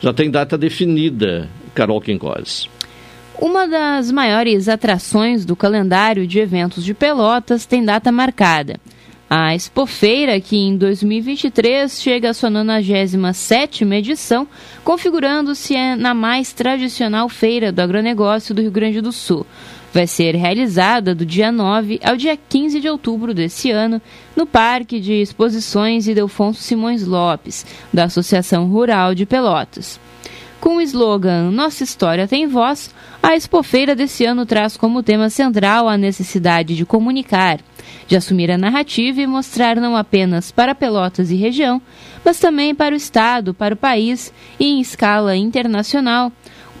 já 0.00 0.12
tem 0.12 0.30
data 0.30 0.58
definida, 0.58 1.48
Carol 1.74 2.00
Quincós. 2.00 2.68
Uma 3.40 3.66
das 3.66 4.10
maiores 4.10 4.68
atrações 4.68 5.44
do 5.44 5.56
calendário 5.56 6.26
de 6.26 6.38
eventos 6.38 6.84
de 6.84 6.94
Pelotas 6.94 7.66
tem 7.66 7.84
data 7.84 8.12
marcada. 8.12 8.78
A 9.28 9.54
Expofeira, 9.54 10.38
que 10.40 10.56
em 10.56 10.76
2023 10.76 12.00
chega 12.00 12.30
à 12.30 12.34
sua 12.34 12.50
97 12.50 13.84
edição, 13.84 14.46
configurando-se 14.84 15.74
na 15.96 16.14
mais 16.14 16.52
tradicional 16.52 17.28
feira 17.28 17.72
do 17.72 17.80
agronegócio 17.80 18.54
do 18.54 18.60
Rio 18.60 18.70
Grande 18.70 19.00
do 19.00 19.10
Sul 19.10 19.46
vai 19.94 20.08
ser 20.08 20.34
realizada 20.34 21.14
do 21.14 21.24
dia 21.24 21.52
9 21.52 22.00
ao 22.02 22.16
dia 22.16 22.36
15 22.36 22.80
de 22.80 22.88
outubro 22.88 23.32
desse 23.32 23.70
ano 23.70 24.02
no 24.34 24.44
Parque 24.44 24.98
de 24.98 25.12
Exposições 25.12 26.08
Idelfonso 26.08 26.60
Simões 26.60 27.06
Lopes, 27.06 27.64
da 27.92 28.04
Associação 28.04 28.66
Rural 28.66 29.14
de 29.14 29.24
Pelotas. 29.24 30.00
Com 30.60 30.76
o 30.76 30.80
slogan 30.80 31.50
Nossa 31.52 31.84
História 31.84 32.26
Tem 32.26 32.48
Voz, 32.48 32.92
a 33.22 33.36
expofeira 33.36 33.94
desse 33.94 34.24
ano 34.24 34.44
traz 34.44 34.76
como 34.76 35.02
tema 35.02 35.30
central 35.30 35.88
a 35.88 35.96
necessidade 35.96 36.74
de 36.74 36.84
comunicar, 36.84 37.60
de 38.08 38.16
assumir 38.16 38.50
a 38.50 38.58
narrativa 38.58 39.20
e 39.20 39.26
mostrar 39.28 39.76
não 39.76 39.96
apenas 39.96 40.50
para 40.50 40.74
Pelotas 40.74 41.30
e 41.30 41.36
região, 41.36 41.80
mas 42.24 42.40
também 42.40 42.74
para 42.74 42.94
o 42.94 42.96
Estado, 42.96 43.54
para 43.54 43.74
o 43.74 43.78
país 43.78 44.32
e 44.58 44.64
em 44.64 44.80
escala 44.80 45.36
internacional 45.36 46.32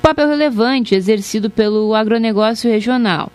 papel 0.04 0.28
relevante 0.28 0.94
exercido 0.94 1.48
pelo 1.48 1.94
agronegócio 1.94 2.70
regional. 2.70 3.32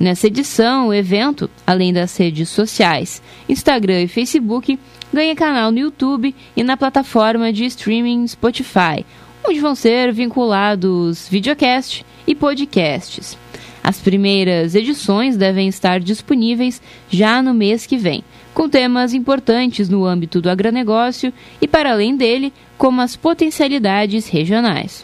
Nessa 0.00 0.26
edição, 0.26 0.88
o 0.88 0.94
evento, 0.94 1.48
além 1.64 1.92
das 1.92 2.16
redes 2.16 2.48
sociais, 2.48 3.22
Instagram 3.48 4.02
e 4.02 4.08
Facebook, 4.08 4.76
ganha 5.14 5.36
canal 5.36 5.70
no 5.70 5.78
YouTube 5.78 6.34
e 6.56 6.64
na 6.64 6.76
plataforma 6.76 7.52
de 7.52 7.66
streaming 7.66 8.26
Spotify, 8.26 9.06
onde 9.48 9.60
vão 9.60 9.76
ser 9.76 10.12
vinculados 10.12 11.28
videocast 11.28 12.04
e 12.26 12.34
podcasts. 12.34 13.38
As 13.80 14.00
primeiras 14.00 14.74
edições 14.74 15.36
devem 15.36 15.68
estar 15.68 16.00
disponíveis 16.00 16.82
já 17.08 17.40
no 17.40 17.54
mês 17.54 17.86
que 17.86 17.96
vem, 17.96 18.24
com 18.52 18.68
temas 18.68 19.14
importantes 19.14 19.88
no 19.88 20.04
âmbito 20.04 20.40
do 20.40 20.50
agronegócio 20.50 21.32
e, 21.62 21.68
para 21.68 21.92
além 21.92 22.16
dele, 22.16 22.52
como 22.76 23.00
as 23.02 23.14
potencialidades 23.14 24.26
regionais. 24.26 25.00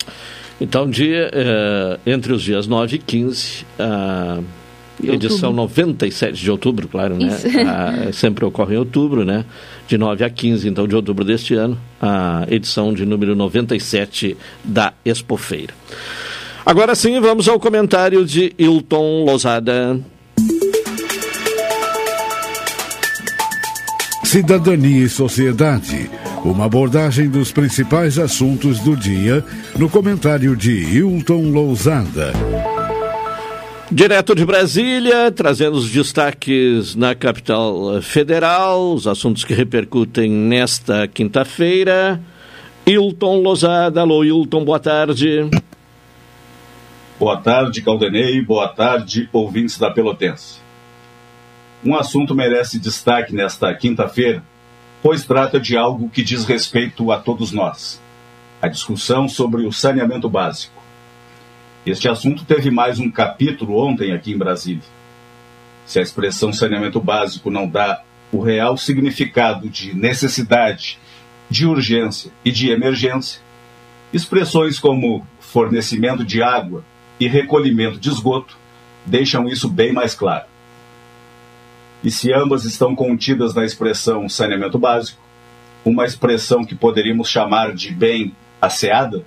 Então, 0.61 0.89
dia, 0.89 1.31
eh, 1.33 1.99
entre 2.07 2.33
os 2.33 2.43
dias 2.43 2.67
9 2.67 2.97
e 2.97 2.99
15, 2.99 3.67
a 3.79 4.41
edição 5.03 5.51
outubro. 5.51 5.53
97 5.53 6.41
de 6.41 6.51
outubro, 6.51 6.89
claro, 6.89 7.17
né? 7.17 7.37
A, 8.09 8.13
sempre 8.13 8.45
ocorre 8.45 8.75
em 8.75 8.79
outubro, 8.79 9.25
né? 9.25 9.45
De 9.89 9.99
9 9.99 10.25
a 10.25 10.31
15, 10.31 10.69
então, 10.69 10.87
de 10.87 10.95
outubro 10.95 11.25
deste 11.25 11.55
ano, 11.55 11.79
a 12.01 12.47
edição 12.49 12.93
de 12.95 13.05
número 13.05 13.35
97 13.35 14.37
da 14.63 14.93
Expofeira. 15.05 15.75
Agora 16.65 16.95
sim, 16.95 17.21
vamos 17.21 17.49
ao 17.49 17.61
comentário 17.61 18.25
de 18.25 18.55
Hilton 18.59 19.25
Lozada. 19.25 20.01
Cidadania 24.25 25.05
e 25.05 25.09
Sociedade. 25.09 26.11
Uma 26.45 26.67
abordagem 26.67 27.31
dos 27.31 27.51
principais 27.51 28.19
assuntos 28.19 28.79
do 28.81 28.95
dia 28.95 29.43
no 29.79 29.89
comentário 29.89 30.55
de 30.55 30.73
Hilton 30.73 31.51
Lousada. 31.51 32.33
Direto 33.91 34.35
de 34.35 34.45
Brasília, 34.45 35.33
trazendo 35.33 35.79
os 35.79 35.91
destaques 35.91 36.95
na 36.95 37.15
capital 37.15 38.03
federal, 38.03 38.93
os 38.93 39.07
assuntos 39.07 39.43
que 39.43 39.55
repercutem 39.55 40.31
nesta 40.31 41.09
quinta-feira. 41.09 42.21
Hilton 42.87 43.41
Lousada. 43.41 44.03
Alô, 44.03 44.23
Hilton, 44.23 44.67
boa 44.67 44.79
tarde. 44.79 45.49
Boa 47.19 47.39
tarde, 47.39 47.81
Caldenei. 47.81 48.43
Boa 48.43 48.69
tarde, 48.69 49.31
ouvintes 49.33 49.79
da 49.79 49.91
Pelotense. 49.91 50.59
Um 51.83 51.97
assunto 51.97 52.35
merece 52.35 52.79
destaque 52.79 53.35
nesta 53.35 53.73
quinta-feira, 53.75 54.43
pois 55.05 55.23
trata 55.23 55.61
de 55.61 55.77
algo 55.77 56.09
que 56.09 56.25
diz 56.25 56.47
respeito 56.47 57.13
a 57.13 57.19
todos 57.19 57.53
nós: 57.53 58.01
a 58.63 58.69
discussão 58.69 59.29
sobre 59.29 59.67
o 59.67 59.73
saneamento 59.73 60.31
básico. 60.31 60.83
Este 61.85 62.09
assunto 62.09 62.47
teve 62.47 62.71
mais 62.71 62.99
um 62.99 63.11
capítulo 63.11 63.77
ontem 63.77 64.13
aqui 64.13 64.33
em 64.33 64.39
Brasília. 64.39 64.83
Se 65.85 65.99
a 65.99 66.03
expressão 66.03 66.55
saneamento 66.55 66.99
básico 66.99 67.51
não 67.51 67.69
dá 67.69 68.03
o 68.33 68.41
real 68.41 68.79
significado 68.79 69.69
de 69.69 69.95
necessidade, 69.95 70.99
de 71.51 71.67
urgência 71.67 72.33
e 72.43 72.51
de 72.51 72.71
emergência, 72.71 73.43
expressões 74.11 74.81
como 74.81 75.27
fornecimento 75.39 76.25
de 76.25 76.43
água 76.43 76.83
e 77.21 77.29
recolhimento 77.29 78.01
de 78.01 78.09
esgoto 78.09 78.57
deixam 79.05 79.47
isso 79.47 79.69
bem 79.69 79.93
mais 79.93 80.15
claro 80.15 80.54
e 82.05 82.11
se 82.11 82.35
ambas 82.35 82.67
estão 82.67 82.95
contidas 82.95 83.55
na 83.55 83.65
expressão 83.65 84.29
saneamento 84.29 84.79
básico, 84.79 85.19
uma 85.83 86.05
expressão 86.05 86.63
que 86.63 86.75
poderíamos 86.75 87.31
chamar 87.31 87.73
de 87.73 87.91
bem 87.91 88.37
asseada, 88.61 89.25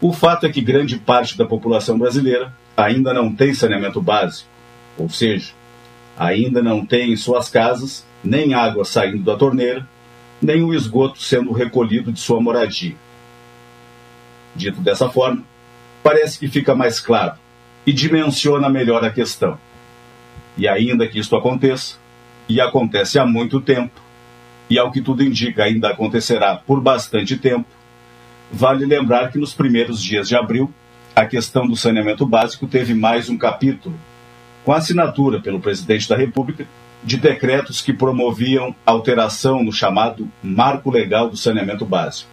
o 0.00 0.12
fato 0.12 0.46
é 0.46 0.48
que 0.48 0.60
grande 0.60 0.96
parte 0.96 1.36
da 1.36 1.44
população 1.44 1.98
brasileira 1.98 2.52
ainda 2.76 3.12
não 3.12 3.34
tem 3.34 3.52
saneamento 3.52 4.00
básico, 4.00 4.48
ou 4.96 5.08
seja, 5.08 5.52
ainda 6.16 6.62
não 6.62 6.86
tem 6.86 7.12
em 7.12 7.16
suas 7.16 7.48
casas 7.48 8.06
nem 8.22 8.54
água 8.54 8.84
saindo 8.84 9.24
da 9.24 9.36
torneira, 9.36 9.86
nem 10.40 10.62
o 10.62 10.72
esgoto 10.72 11.20
sendo 11.20 11.50
recolhido 11.50 12.12
de 12.12 12.20
sua 12.20 12.40
moradia. 12.40 12.94
Dito 14.54 14.80
dessa 14.80 15.08
forma, 15.08 15.42
parece 16.00 16.38
que 16.38 16.46
fica 16.46 16.76
mais 16.76 17.00
claro 17.00 17.34
e 17.84 17.92
dimensiona 17.92 18.68
melhor 18.68 19.04
a 19.04 19.10
questão. 19.10 19.58
E 20.58 20.66
ainda 20.66 21.06
que 21.06 21.20
isto 21.20 21.36
aconteça, 21.36 21.96
e 22.48 22.60
acontece 22.60 23.18
há 23.18 23.24
muito 23.24 23.60
tempo, 23.60 24.00
e 24.68 24.78
ao 24.78 24.90
que 24.90 25.00
tudo 25.00 25.22
indica 25.22 25.62
ainda 25.64 25.88
acontecerá 25.88 26.56
por 26.56 26.80
bastante 26.80 27.36
tempo, 27.36 27.68
vale 28.50 28.84
lembrar 28.84 29.30
que 29.30 29.38
nos 29.38 29.54
primeiros 29.54 30.02
dias 30.02 30.28
de 30.28 30.36
abril, 30.36 30.70
a 31.14 31.24
questão 31.24 31.66
do 31.66 31.76
saneamento 31.76 32.26
básico 32.26 32.66
teve 32.66 32.92
mais 32.92 33.28
um 33.28 33.38
capítulo, 33.38 33.98
com 34.64 34.72
assinatura 34.72 35.40
pelo 35.40 35.60
presidente 35.60 36.08
da 36.08 36.16
República 36.16 36.66
de 37.02 37.16
decretos 37.16 37.80
que 37.80 37.92
promoviam 37.92 38.74
alteração 38.84 39.62
no 39.62 39.72
chamado 39.72 40.28
Marco 40.42 40.90
Legal 40.90 41.30
do 41.30 41.36
Saneamento 41.36 41.84
Básico. 41.84 42.28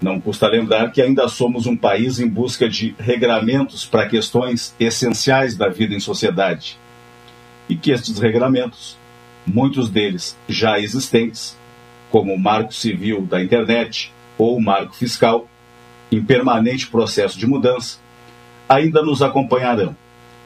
Não 0.00 0.20
custa 0.20 0.46
lembrar 0.46 0.92
que 0.92 1.02
ainda 1.02 1.26
somos 1.26 1.66
um 1.66 1.76
país 1.76 2.20
em 2.20 2.28
busca 2.28 2.68
de 2.68 2.94
regramentos 3.00 3.84
para 3.84 4.08
questões 4.08 4.72
essenciais 4.78 5.56
da 5.56 5.68
vida 5.68 5.92
em 5.92 5.98
sociedade. 5.98 6.78
E 7.68 7.74
que 7.74 7.90
estes 7.90 8.18
regramentos, 8.20 8.96
muitos 9.44 9.90
deles 9.90 10.38
já 10.48 10.78
existentes, 10.78 11.58
como 12.10 12.32
o 12.32 12.38
Marco 12.38 12.72
Civil 12.72 13.22
da 13.22 13.42
Internet 13.42 14.12
ou 14.38 14.56
o 14.56 14.62
Marco 14.62 14.94
Fiscal, 14.94 15.48
em 16.12 16.22
permanente 16.22 16.86
processo 16.86 17.36
de 17.36 17.46
mudança, 17.46 17.98
ainda 18.68 19.02
nos 19.02 19.20
acompanharão 19.20 19.96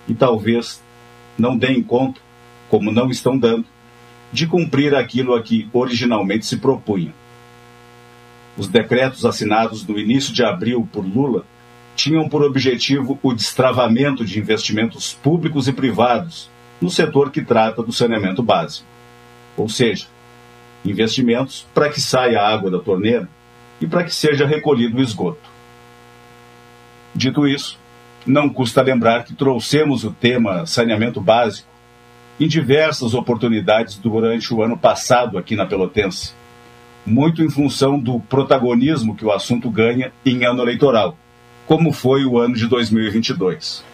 e 0.08 0.14
talvez 0.14 0.82
não 1.38 1.56
deem 1.56 1.82
conta, 1.82 2.20
como 2.70 2.90
não 2.90 3.10
estão 3.10 3.36
dando, 3.38 3.66
de 4.32 4.46
cumprir 4.46 4.94
aquilo 4.94 5.34
a 5.34 5.42
que 5.42 5.68
originalmente 5.74 6.46
se 6.46 6.56
propunham 6.56 7.12
os 8.62 8.68
decretos 8.68 9.24
assinados 9.24 9.84
no 9.84 9.98
início 9.98 10.32
de 10.32 10.44
abril 10.44 10.88
por 10.92 11.04
Lula 11.04 11.44
tinham 11.96 12.28
por 12.28 12.44
objetivo 12.44 13.18
o 13.20 13.34
destravamento 13.34 14.24
de 14.24 14.38
investimentos 14.38 15.14
públicos 15.14 15.66
e 15.66 15.72
privados 15.72 16.48
no 16.80 16.88
setor 16.88 17.32
que 17.32 17.42
trata 17.42 17.82
do 17.82 17.92
saneamento 17.92 18.40
básico. 18.40 18.86
Ou 19.56 19.68
seja, 19.68 20.06
investimentos 20.84 21.66
para 21.74 21.88
que 21.88 22.00
saia 22.00 22.40
a 22.40 22.48
água 22.48 22.70
da 22.70 22.78
torneira 22.78 23.28
e 23.80 23.86
para 23.86 24.04
que 24.04 24.14
seja 24.14 24.46
recolhido 24.46 24.98
o 24.98 25.02
esgoto. 25.02 25.50
Dito 27.12 27.48
isso, 27.48 27.76
não 28.24 28.48
custa 28.48 28.80
lembrar 28.80 29.24
que 29.24 29.34
trouxemos 29.34 30.04
o 30.04 30.12
tema 30.12 30.66
saneamento 30.66 31.20
básico 31.20 31.68
em 32.38 32.46
diversas 32.46 33.12
oportunidades 33.12 33.96
durante 33.96 34.54
o 34.54 34.62
ano 34.62 34.78
passado 34.78 35.36
aqui 35.36 35.56
na 35.56 35.66
Pelotense 35.66 36.32
muito 37.04 37.42
em 37.42 37.50
função 37.50 37.98
do 37.98 38.20
protagonismo 38.20 39.16
que 39.16 39.24
o 39.24 39.32
assunto 39.32 39.68
ganha 39.70 40.12
em 40.24 40.44
ano 40.44 40.62
eleitoral, 40.62 41.16
como 41.66 41.92
foi 41.92 42.24
o 42.24 42.38
ano 42.38 42.54
de 42.54 42.66
2022. 42.66 43.84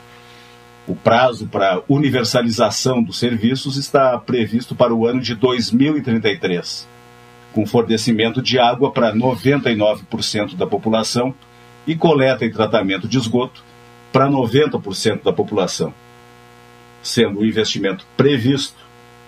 O 0.87 0.95
prazo 0.95 1.47
para 1.47 1.83
universalização 1.89 3.03
dos 3.03 3.19
serviços 3.19 3.77
está 3.77 4.17
previsto 4.19 4.75
para 4.75 4.95
o 4.95 5.07
ano 5.07 5.21
de 5.21 5.35
2033, 5.35 6.89
com 7.53 7.67
fornecimento 7.67 8.41
de 8.41 8.59
água 8.59 8.91
para 8.91 9.15
99% 9.15 10.57
da 10.57 10.67
população 10.67 11.35
e 11.87 11.95
coleta 11.95 12.45
e 12.45 12.51
tratamento 12.51 13.09
de 13.09 13.19
esgoto 13.19 13.63
para 14.13 14.29
90% 14.29 15.23
da 15.23 15.33
população, 15.33 15.93
sendo 17.03 17.41
o 17.41 17.47
investimento 17.47 18.07
previsto 18.17 18.77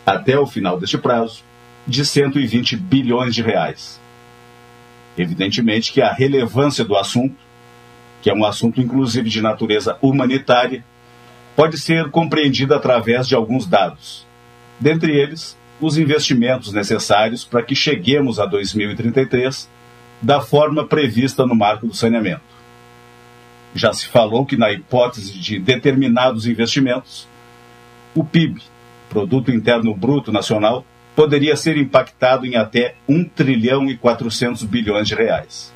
até 0.04 0.38
o 0.38 0.46
final 0.46 0.78
deste 0.78 0.98
prazo 0.98 1.42
de 1.90 2.06
120 2.06 2.76
bilhões 2.76 3.34
de 3.34 3.42
reais. 3.42 4.00
Evidentemente 5.18 5.92
que 5.92 6.00
a 6.00 6.12
relevância 6.12 6.84
do 6.84 6.96
assunto, 6.96 7.34
que 8.22 8.30
é 8.30 8.34
um 8.34 8.44
assunto 8.44 8.80
inclusive 8.80 9.28
de 9.28 9.42
natureza 9.42 9.98
humanitária, 10.00 10.84
pode 11.56 11.78
ser 11.78 12.10
compreendida 12.10 12.76
através 12.76 13.26
de 13.26 13.34
alguns 13.34 13.66
dados. 13.66 14.26
Dentre 14.78 15.12
eles, 15.12 15.58
os 15.80 15.98
investimentos 15.98 16.72
necessários 16.72 17.44
para 17.44 17.62
que 17.62 17.74
cheguemos 17.74 18.38
a 18.38 18.46
2033 18.46 19.68
da 20.22 20.40
forma 20.40 20.86
prevista 20.86 21.44
no 21.44 21.54
marco 21.54 21.86
do 21.86 21.94
saneamento. 21.94 22.42
Já 23.74 23.92
se 23.92 24.08
falou 24.08 24.44
que, 24.44 24.56
na 24.56 24.70
hipótese 24.72 25.38
de 25.38 25.58
determinados 25.58 26.46
investimentos, 26.46 27.28
o 28.14 28.24
PIB, 28.24 28.60
Produto 29.08 29.50
Interno 29.50 29.94
Bruto 29.94 30.32
Nacional, 30.32 30.84
poderia 31.14 31.56
ser 31.56 31.76
impactado 31.76 32.46
em 32.46 32.56
até 32.56 32.94
1 33.08 33.24
trilhão 33.24 33.90
e 33.90 33.96
400 33.96 34.62
bilhões 34.64 35.08
de 35.08 35.14
reais. 35.14 35.72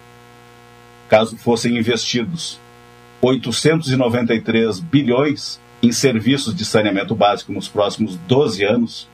Caso 1.09 1.37
fossem 1.37 1.77
investidos 1.77 2.59
893 3.21 4.81
bilhões 4.81 5.61
em 5.83 5.93
serviços 5.93 6.55
de 6.55 6.65
saneamento 6.65 7.15
básico 7.15 7.53
nos 7.53 7.69
próximos 7.69 8.17
12 8.17 8.65
anos, 8.65 9.09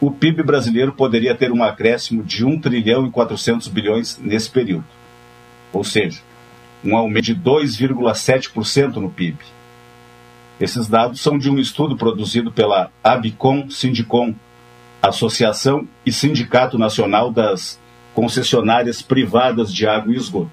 o 0.00 0.10
PIB 0.10 0.42
brasileiro 0.42 0.92
poderia 0.92 1.34
ter 1.34 1.50
um 1.50 1.62
acréscimo 1.62 2.22
de 2.22 2.44
1 2.44 2.60
trilhão 2.60 3.06
e 3.06 3.10
400 3.10 3.68
bilhões 3.68 4.18
nesse 4.18 4.50
período. 4.50 4.84
Ou 5.72 5.82
seja, 5.82 6.20
um 6.84 6.96
aumento 6.96 7.24
de 7.24 7.34
2,7% 7.34 8.96
no 8.96 9.10
PIB. 9.10 9.38
Esses 10.60 10.86
dados 10.86 11.20
são 11.20 11.38
de 11.38 11.50
um 11.50 11.58
estudo 11.58 11.96
produzido 11.96 12.52
pela 12.52 12.90
Abicom 13.02 13.68
Sindicom, 13.70 14.34
Associação 15.02 15.86
e 16.04 16.12
Sindicato 16.12 16.78
Nacional 16.78 17.30
das 17.30 17.78
Concessionárias 18.14 19.02
Privadas 19.02 19.72
de 19.72 19.86
Água 19.86 20.12
e 20.12 20.16
Esgoto. 20.16 20.50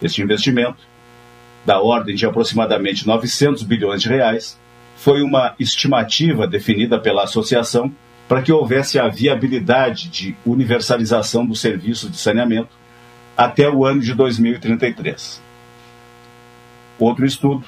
Este 0.00 0.22
investimento, 0.22 0.78
da 1.66 1.80
ordem 1.80 2.14
de 2.14 2.24
aproximadamente 2.24 3.06
900 3.06 3.62
bilhões 3.64 4.00
de 4.00 4.08
reais, 4.08 4.58
foi 4.96 5.22
uma 5.22 5.54
estimativa 5.58 6.46
definida 6.46 6.98
pela 6.98 7.24
associação 7.24 7.92
para 8.28 8.42
que 8.42 8.52
houvesse 8.52 8.98
a 8.98 9.08
viabilidade 9.08 10.08
de 10.08 10.36
universalização 10.44 11.46
do 11.46 11.54
serviço 11.54 12.10
de 12.10 12.18
saneamento 12.18 12.70
até 13.36 13.68
o 13.70 13.84
ano 13.84 14.00
de 14.00 14.14
2033. 14.14 15.40
Outro 16.98 17.24
estudo, 17.24 17.64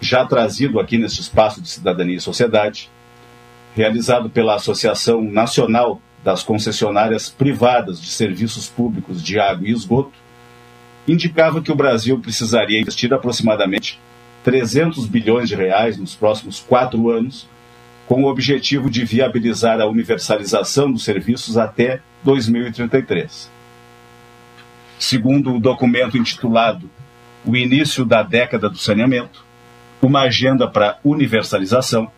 já 0.00 0.26
trazido 0.26 0.78
aqui 0.78 0.98
neste 0.98 1.20
espaço 1.20 1.62
de 1.62 1.68
cidadania 1.68 2.16
e 2.16 2.20
sociedade, 2.20 2.90
realizado 3.74 4.30
pela 4.30 4.54
Associação 4.54 5.22
Nacional 5.22 6.00
das 6.22 6.42
Concessionárias 6.42 7.28
Privadas 7.28 8.00
de 8.00 8.08
Serviços 8.08 8.68
Públicos 8.68 9.22
de 9.22 9.38
Água 9.38 9.68
e 9.68 9.72
Esgoto, 9.72 10.12
indicava 11.06 11.60
que 11.60 11.70
o 11.70 11.76
Brasil 11.76 12.18
precisaria 12.18 12.80
investir 12.80 13.12
aproximadamente 13.12 14.00
300 14.42 15.06
bilhões 15.06 15.48
de 15.48 15.54
reais 15.54 15.98
nos 15.98 16.14
próximos 16.14 16.60
quatro 16.60 17.10
anos 17.10 17.46
com 18.06 18.22
o 18.22 18.26
objetivo 18.26 18.90
de 18.90 19.04
viabilizar 19.04 19.80
a 19.80 19.86
universalização 19.86 20.92
dos 20.92 21.04
serviços 21.04 21.56
até 21.56 22.00
2033. 22.22 23.50
Segundo 24.98 25.54
o 25.54 25.60
documento 25.60 26.16
intitulado 26.16 26.88
O 27.44 27.56
Início 27.56 28.04
da 28.04 28.22
Década 28.22 28.70
do 28.70 28.78
Saneamento, 28.78 29.44
uma 30.00 30.22
agenda 30.22 30.68
para 30.68 30.98
universalização, 31.02 32.10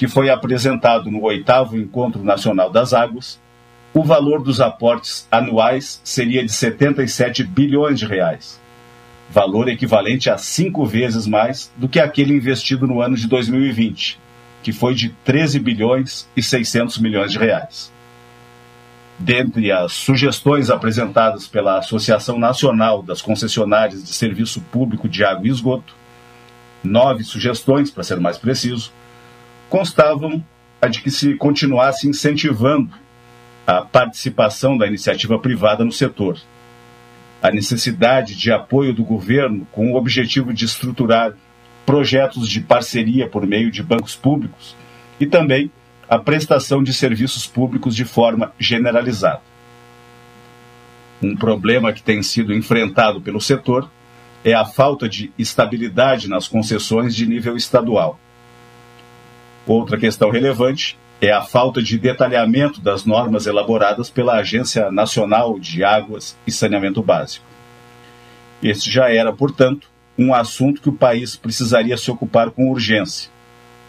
que 0.00 0.08
foi 0.08 0.30
apresentado 0.30 1.10
no 1.10 1.22
oitavo 1.24 1.76
Encontro 1.76 2.24
Nacional 2.24 2.70
das 2.70 2.94
Águas, 2.94 3.38
o 3.92 4.02
valor 4.02 4.42
dos 4.42 4.58
aportes 4.58 5.28
anuais 5.30 6.00
seria 6.02 6.42
de 6.42 6.50
77 6.50 7.44
bilhões 7.44 7.98
de 7.98 8.06
reais, 8.06 8.58
valor 9.28 9.68
equivalente 9.68 10.30
a 10.30 10.38
cinco 10.38 10.86
vezes 10.86 11.26
mais 11.26 11.70
do 11.76 11.86
que 11.86 12.00
aquele 12.00 12.32
investido 12.32 12.86
no 12.86 13.02
ano 13.02 13.14
de 13.14 13.28
2020, 13.28 14.18
que 14.62 14.72
foi 14.72 14.94
de 14.94 15.10
13 15.22 15.58
bilhões 15.58 16.26
e 16.34 16.42
600 16.42 16.96
milhões 16.96 17.30
de 17.30 17.38
reais. 17.38 17.92
Dentre 19.18 19.70
as 19.70 19.92
sugestões 19.92 20.70
apresentadas 20.70 21.46
pela 21.46 21.76
Associação 21.76 22.38
Nacional 22.38 23.02
das 23.02 23.20
Concessionárias 23.20 24.02
de 24.02 24.14
Serviço 24.14 24.62
Público 24.72 25.06
de 25.06 25.22
Água 25.22 25.46
e 25.46 25.50
Esgoto, 25.50 25.94
nove 26.82 27.22
sugestões, 27.22 27.90
para 27.90 28.02
ser 28.02 28.18
mais 28.18 28.38
preciso, 28.38 28.90
constavam 29.70 30.44
a 30.82 30.88
de 30.88 31.00
que 31.00 31.10
se 31.10 31.34
continuasse 31.36 32.08
incentivando 32.08 32.92
a 33.66 33.82
participação 33.82 34.76
da 34.76 34.86
iniciativa 34.86 35.38
privada 35.38 35.84
no 35.84 35.92
setor, 35.92 36.38
a 37.40 37.50
necessidade 37.50 38.34
de 38.34 38.50
apoio 38.50 38.92
do 38.92 39.04
governo 39.04 39.66
com 39.70 39.92
o 39.92 39.96
objetivo 39.96 40.52
de 40.52 40.64
estruturar 40.64 41.32
projetos 41.86 42.48
de 42.48 42.60
parceria 42.60 43.28
por 43.28 43.46
meio 43.46 43.70
de 43.70 43.82
bancos 43.82 44.16
públicos 44.16 44.76
e 45.18 45.26
também 45.26 45.70
a 46.08 46.18
prestação 46.18 46.82
de 46.82 46.92
serviços 46.92 47.46
públicos 47.46 47.94
de 47.94 48.04
forma 48.04 48.52
generalizada. 48.58 49.40
Um 51.22 51.36
problema 51.36 51.92
que 51.92 52.02
tem 52.02 52.22
sido 52.22 52.52
enfrentado 52.52 53.20
pelo 53.20 53.40
setor 53.40 53.88
é 54.44 54.52
a 54.52 54.64
falta 54.64 55.08
de 55.08 55.30
estabilidade 55.38 56.28
nas 56.28 56.48
concessões 56.48 57.14
de 57.14 57.26
nível 57.26 57.56
estadual. 57.56 58.18
Outra 59.66 59.98
questão 59.98 60.30
relevante 60.30 60.98
é 61.20 61.30
a 61.30 61.42
falta 61.42 61.82
de 61.82 61.98
detalhamento 61.98 62.80
das 62.80 63.04
normas 63.04 63.46
elaboradas 63.46 64.08
pela 64.08 64.36
Agência 64.36 64.90
Nacional 64.90 65.58
de 65.58 65.84
Águas 65.84 66.36
e 66.46 66.52
Saneamento 66.52 67.02
Básico. 67.02 67.44
Este 68.62 68.90
já 68.90 69.10
era, 69.10 69.32
portanto, 69.32 69.88
um 70.18 70.34
assunto 70.34 70.80
que 70.80 70.88
o 70.88 70.94
país 70.94 71.36
precisaria 71.36 71.96
se 71.96 72.10
ocupar 72.10 72.50
com 72.50 72.70
urgência, 72.70 73.30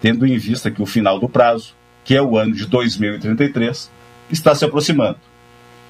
tendo 0.01 0.25
em 0.25 0.37
vista 0.37 0.69
que 0.69 0.81
o 0.81 0.85
final 0.85 1.19
do 1.19 1.27
prazo 1.27 1.73
que 2.03 2.15
é 2.15 2.21
o 2.21 2.37
ano 2.37 2.53
de 2.53 2.65
2033, 2.65 3.89
está 4.29 4.55
se 4.55 4.65
aproximando. 4.65 5.19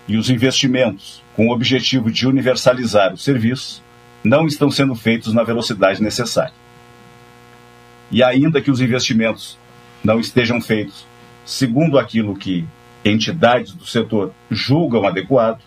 E 0.07 0.17
os 0.17 0.29
investimentos, 0.29 1.23
com 1.35 1.47
o 1.47 1.53
objetivo 1.53 2.11
de 2.11 2.27
universalizar 2.27 3.13
os 3.13 3.23
serviços, 3.23 3.81
não 4.23 4.45
estão 4.45 4.69
sendo 4.69 4.93
feitos 4.95 5.33
na 5.33 5.43
velocidade 5.43 6.01
necessária. 6.01 6.53
E 8.11 8.21
ainda 8.21 8.61
que 8.61 8.69
os 8.69 8.81
investimentos 8.81 9.57
não 10.03 10.19
estejam 10.19 10.61
feitos 10.61 11.05
segundo 11.45 11.97
aquilo 11.97 12.35
que 12.35 12.65
entidades 13.03 13.73
do 13.73 13.85
setor 13.85 14.31
julgam 14.49 15.05
adequado, 15.05 15.61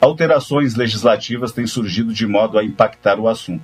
alterações 0.00 0.74
legislativas 0.74 1.52
têm 1.52 1.66
surgido 1.66 2.12
de 2.12 2.26
modo 2.26 2.58
a 2.58 2.64
impactar 2.64 3.18
o 3.18 3.28
assunto. 3.28 3.62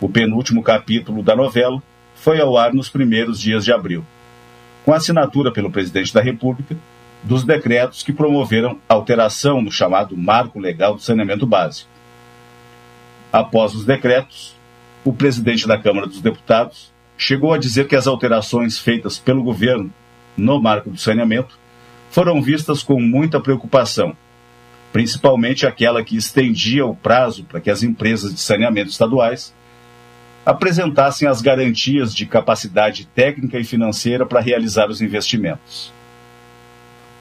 O 0.00 0.08
penúltimo 0.08 0.62
capítulo 0.62 1.22
da 1.22 1.36
novela 1.36 1.82
foi 2.14 2.40
ao 2.40 2.56
ar 2.56 2.72
nos 2.72 2.88
primeiros 2.88 3.40
dias 3.40 3.64
de 3.64 3.72
abril 3.72 4.04
com 4.84 4.92
assinatura 4.92 5.50
pelo 5.50 5.70
presidente 5.70 6.14
da 6.14 6.20
República 6.20 6.76
dos 7.22 7.42
decretos 7.42 8.04
que 8.04 8.12
promoveram 8.12 8.78
alteração 8.88 9.60
no 9.60 9.72
chamado 9.72 10.16
Marco 10.16 10.60
Legal 10.60 10.94
do 10.94 11.02
Saneamento 11.02 11.44
Básico. 11.44 11.90
Após 13.32 13.74
os 13.74 13.84
decretos, 13.84 14.54
o 15.04 15.12
presidente 15.12 15.66
da 15.66 15.76
Câmara 15.76 16.06
dos 16.06 16.20
Deputados 16.20 16.92
chegou 17.16 17.52
a 17.52 17.58
dizer 17.58 17.86
que 17.86 17.96
as 17.96 18.06
alterações 18.06 18.78
feitas 18.78 19.18
pelo 19.18 19.42
governo 19.42 19.92
no 20.36 20.60
marco 20.60 20.90
do 20.90 20.98
saneamento 20.98 21.58
foram 22.10 22.40
vistas 22.42 22.82
com 22.82 23.00
muita 23.00 23.40
preocupação, 23.40 24.16
principalmente 24.92 25.66
aquela 25.66 26.04
que 26.04 26.16
estendia 26.16 26.84
o 26.84 26.94
prazo 26.94 27.44
para 27.44 27.60
que 27.60 27.70
as 27.70 27.82
empresas 27.82 28.34
de 28.34 28.40
saneamento 28.40 28.90
estaduais 28.90 29.54
apresentassem 30.44 31.26
as 31.26 31.42
garantias 31.42 32.14
de 32.14 32.24
capacidade 32.24 33.06
técnica 33.06 33.58
e 33.58 33.64
financeira 33.64 34.24
para 34.24 34.40
realizar 34.40 34.88
os 34.88 35.02
investimentos. 35.02 35.92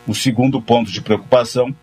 O 0.05 0.13
segundo 0.13 0.61
ponto 0.61 0.91
de 0.91 1.01
preocupação 1.01 1.75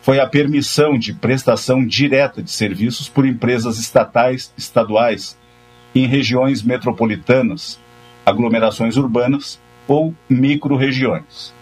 foi 0.00 0.18
a 0.20 0.26
permissão 0.26 0.98
de 0.98 1.12
prestação 1.12 1.84
direta 1.84 2.42
de 2.42 2.50
serviços 2.50 3.08
por 3.08 3.26
empresas 3.26 3.78
estatais, 3.78 4.50
estaduais, 4.56 5.36
em 5.98 6.06
regiões 6.06 6.62
metropolitanas, 6.62 7.80
aglomerações 8.24 8.98
urbanas 8.98 9.58
ou 9.88 10.14
micro-regiões. 10.28 11.54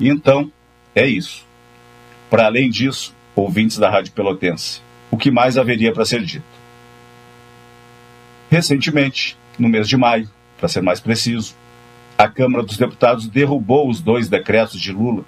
Então, 0.00 0.50
é 0.94 1.06
isso. 1.06 1.44
Para 2.30 2.46
além 2.46 2.70
disso, 2.70 3.14
ouvintes 3.36 3.76
da 3.76 3.90
Rádio 3.90 4.12
Pelotense, 4.12 4.80
o 5.10 5.16
que 5.18 5.30
mais 5.30 5.58
haveria 5.58 5.92
para 5.92 6.06
ser 6.06 6.22
dito? 6.24 6.44
Recentemente, 8.50 9.36
no 9.58 9.68
mês 9.68 9.86
de 9.86 9.96
maio, 9.98 10.30
para 10.56 10.68
ser 10.68 10.80
mais 10.80 11.00
preciso, 11.00 11.54
a 12.16 12.28
Câmara 12.28 12.64
dos 12.64 12.78
Deputados 12.78 13.28
derrubou 13.28 13.90
os 13.90 14.00
dois 14.00 14.28
decretos 14.28 14.80
de 14.80 14.90
Lula 14.90 15.24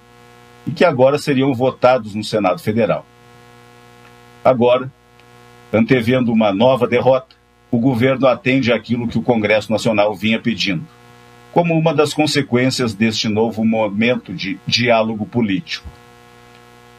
e 0.65 0.71
que 0.71 0.83
agora 0.83 1.19
seriam 1.19 1.53
votados 1.53 2.15
no 2.15 2.23
Senado 2.23 2.61
Federal. 2.61 3.05
Agora, 4.43 4.91
antevendo 5.71 6.31
uma 6.31 6.53
nova 6.53 6.87
derrota, 6.87 7.35
o 7.69 7.79
governo 7.79 8.27
atende 8.27 8.71
àquilo 8.71 9.07
que 9.07 9.17
o 9.17 9.21
Congresso 9.21 9.71
Nacional 9.71 10.15
vinha 10.15 10.39
pedindo, 10.39 10.85
como 11.51 11.77
uma 11.77 11.93
das 11.93 12.13
consequências 12.13 12.93
deste 12.93 13.27
novo 13.27 13.65
momento 13.65 14.33
de 14.33 14.57
diálogo 14.65 15.25
político. 15.25 15.87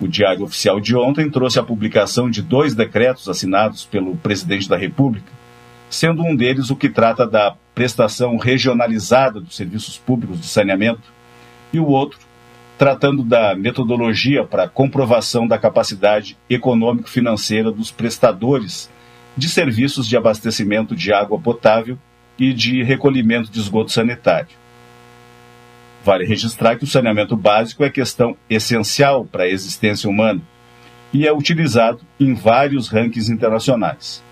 O 0.00 0.06
Diário 0.06 0.44
Oficial 0.44 0.78
de 0.78 0.94
ontem 0.94 1.30
trouxe 1.30 1.58
a 1.58 1.62
publicação 1.62 2.30
de 2.30 2.42
dois 2.42 2.74
decretos 2.74 3.28
assinados 3.28 3.84
pelo 3.84 4.16
presidente 4.16 4.68
da 4.68 4.76
República 4.76 5.38
sendo 5.90 6.22
um 6.22 6.34
deles 6.34 6.70
o 6.70 6.76
que 6.76 6.88
trata 6.88 7.26
da 7.26 7.54
prestação 7.74 8.36
regionalizada 8.36 9.40
dos 9.40 9.56
serviços 9.56 9.96
públicos 9.96 10.40
de 10.40 10.46
saneamento, 10.46 11.02
e 11.72 11.78
o 11.78 11.86
outro 11.86 12.18
tratando 12.78 13.24
da 13.24 13.56
metodologia 13.56 14.44
para 14.44 14.68
comprovação 14.68 15.48
da 15.48 15.58
capacidade 15.58 16.36
econômico-financeira 16.48 17.72
dos 17.72 17.90
prestadores 17.90 18.88
de 19.36 19.48
serviços 19.48 20.06
de 20.06 20.16
abastecimento 20.16 20.94
de 20.94 21.12
água 21.12 21.38
potável 21.40 21.98
e 22.38 22.52
de 22.52 22.84
recolhimento 22.84 23.50
de 23.50 23.58
esgoto 23.58 23.90
sanitário. 23.90 24.56
Vale 26.04 26.24
registrar 26.24 26.76
que 26.76 26.84
o 26.84 26.86
saneamento 26.86 27.36
básico 27.36 27.82
é 27.82 27.90
questão 27.90 28.36
essencial 28.48 29.24
para 29.24 29.42
a 29.42 29.48
existência 29.48 30.08
humana 30.08 30.40
e 31.12 31.26
é 31.26 31.32
utilizado 31.32 32.00
em 32.18 32.32
vários 32.32 32.88
rankings 32.88 33.28
internacionais. 33.28 34.22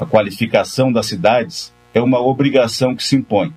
A 0.00 0.04
qualificação 0.04 0.92
das 0.92 1.06
cidades 1.06 1.72
é 1.94 2.00
uma 2.00 2.20
obrigação 2.20 2.96
que 2.96 3.04
se 3.04 3.14
impõe, 3.14 3.54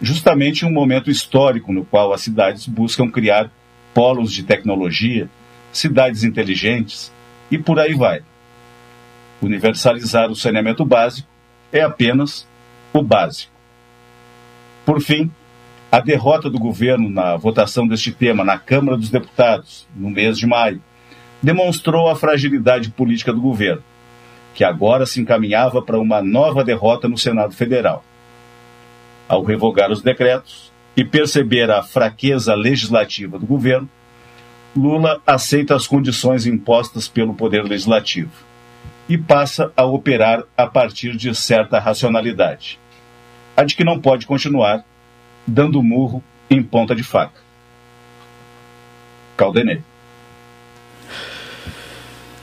justamente 0.00 0.62
em 0.62 0.68
um 0.68 0.72
momento 0.72 1.10
histórico 1.10 1.72
no 1.72 1.84
qual 1.84 2.12
as 2.12 2.22
cidades 2.22 2.66
buscam 2.66 3.10
criar 3.10 3.50
polos 3.92 4.32
de 4.32 4.42
tecnologia, 4.42 5.28
cidades 5.72 6.24
inteligentes 6.24 7.12
e 7.50 7.58
por 7.58 7.78
aí 7.78 7.94
vai. 7.94 8.22
Universalizar 9.40 10.30
o 10.30 10.36
saneamento 10.36 10.84
básico 10.84 11.28
é 11.72 11.80
apenas 11.80 12.46
o 12.92 13.02
básico. 13.02 13.52
Por 14.84 15.00
fim, 15.00 15.30
a 15.90 16.00
derrota 16.00 16.50
do 16.50 16.58
governo 16.58 17.08
na 17.08 17.36
votação 17.36 17.86
deste 17.86 18.12
tema 18.12 18.44
na 18.44 18.58
Câmara 18.58 18.96
dos 18.96 19.10
Deputados, 19.10 19.86
no 19.94 20.10
mês 20.10 20.38
de 20.38 20.46
maio, 20.46 20.82
demonstrou 21.42 22.08
a 22.08 22.16
fragilidade 22.16 22.90
política 22.90 23.32
do 23.32 23.40
governo 23.40 23.82
que 24.54 24.64
agora 24.64 25.04
se 25.04 25.20
encaminhava 25.20 25.82
para 25.82 25.98
uma 25.98 26.22
nova 26.22 26.64
derrota 26.64 27.08
no 27.08 27.18
Senado 27.18 27.54
Federal. 27.54 28.04
Ao 29.28 29.42
revogar 29.42 29.90
os 29.90 30.02
decretos 30.02 30.72
e 30.96 31.04
perceber 31.04 31.70
a 31.70 31.82
fraqueza 31.82 32.54
legislativa 32.54 33.38
do 33.38 33.46
governo, 33.46 33.88
Lula 34.76 35.20
aceita 35.26 35.74
as 35.74 35.86
condições 35.86 36.46
impostas 36.46 37.08
pelo 37.08 37.34
Poder 37.34 37.62
Legislativo 37.62 38.32
e 39.08 39.16
passa 39.16 39.72
a 39.76 39.84
operar 39.84 40.42
a 40.56 40.66
partir 40.66 41.16
de 41.16 41.34
certa 41.34 41.78
racionalidade. 41.78 42.78
A 43.56 43.64
de 43.64 43.76
que 43.76 43.84
não 43.84 44.00
pode 44.00 44.26
continuar 44.26 44.84
dando 45.46 45.82
murro 45.82 46.22
em 46.50 46.62
ponta 46.62 46.94
de 46.94 47.02
faca. 47.02 47.40
Caldenei. 49.36 49.82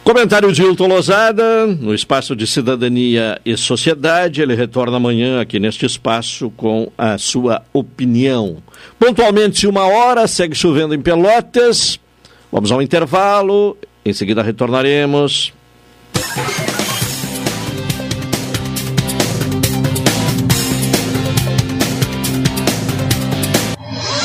Comentário 0.03 0.51
de 0.51 0.63
Hilton 0.63 0.87
Lozada, 0.87 1.67
no 1.67 1.93
espaço 1.93 2.35
de 2.35 2.47
Cidadania 2.47 3.39
e 3.45 3.55
Sociedade. 3.55 4.41
Ele 4.41 4.55
retorna 4.55 4.97
amanhã 4.97 5.39
aqui 5.39 5.59
neste 5.59 5.85
espaço 5.85 6.51
com 6.57 6.91
a 6.97 7.19
sua 7.19 7.61
opinião. 7.71 8.57
Pontualmente, 8.99 9.67
uma 9.67 9.85
hora, 9.85 10.27
segue 10.27 10.55
chovendo 10.55 10.95
em 10.95 11.01
Pelotas. 11.01 11.99
Vamos 12.51 12.71
ao 12.71 12.81
intervalo, 12.81 13.77
em 14.03 14.11
seguida 14.11 14.41
retornaremos. 14.41 15.53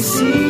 Café 0.00 0.49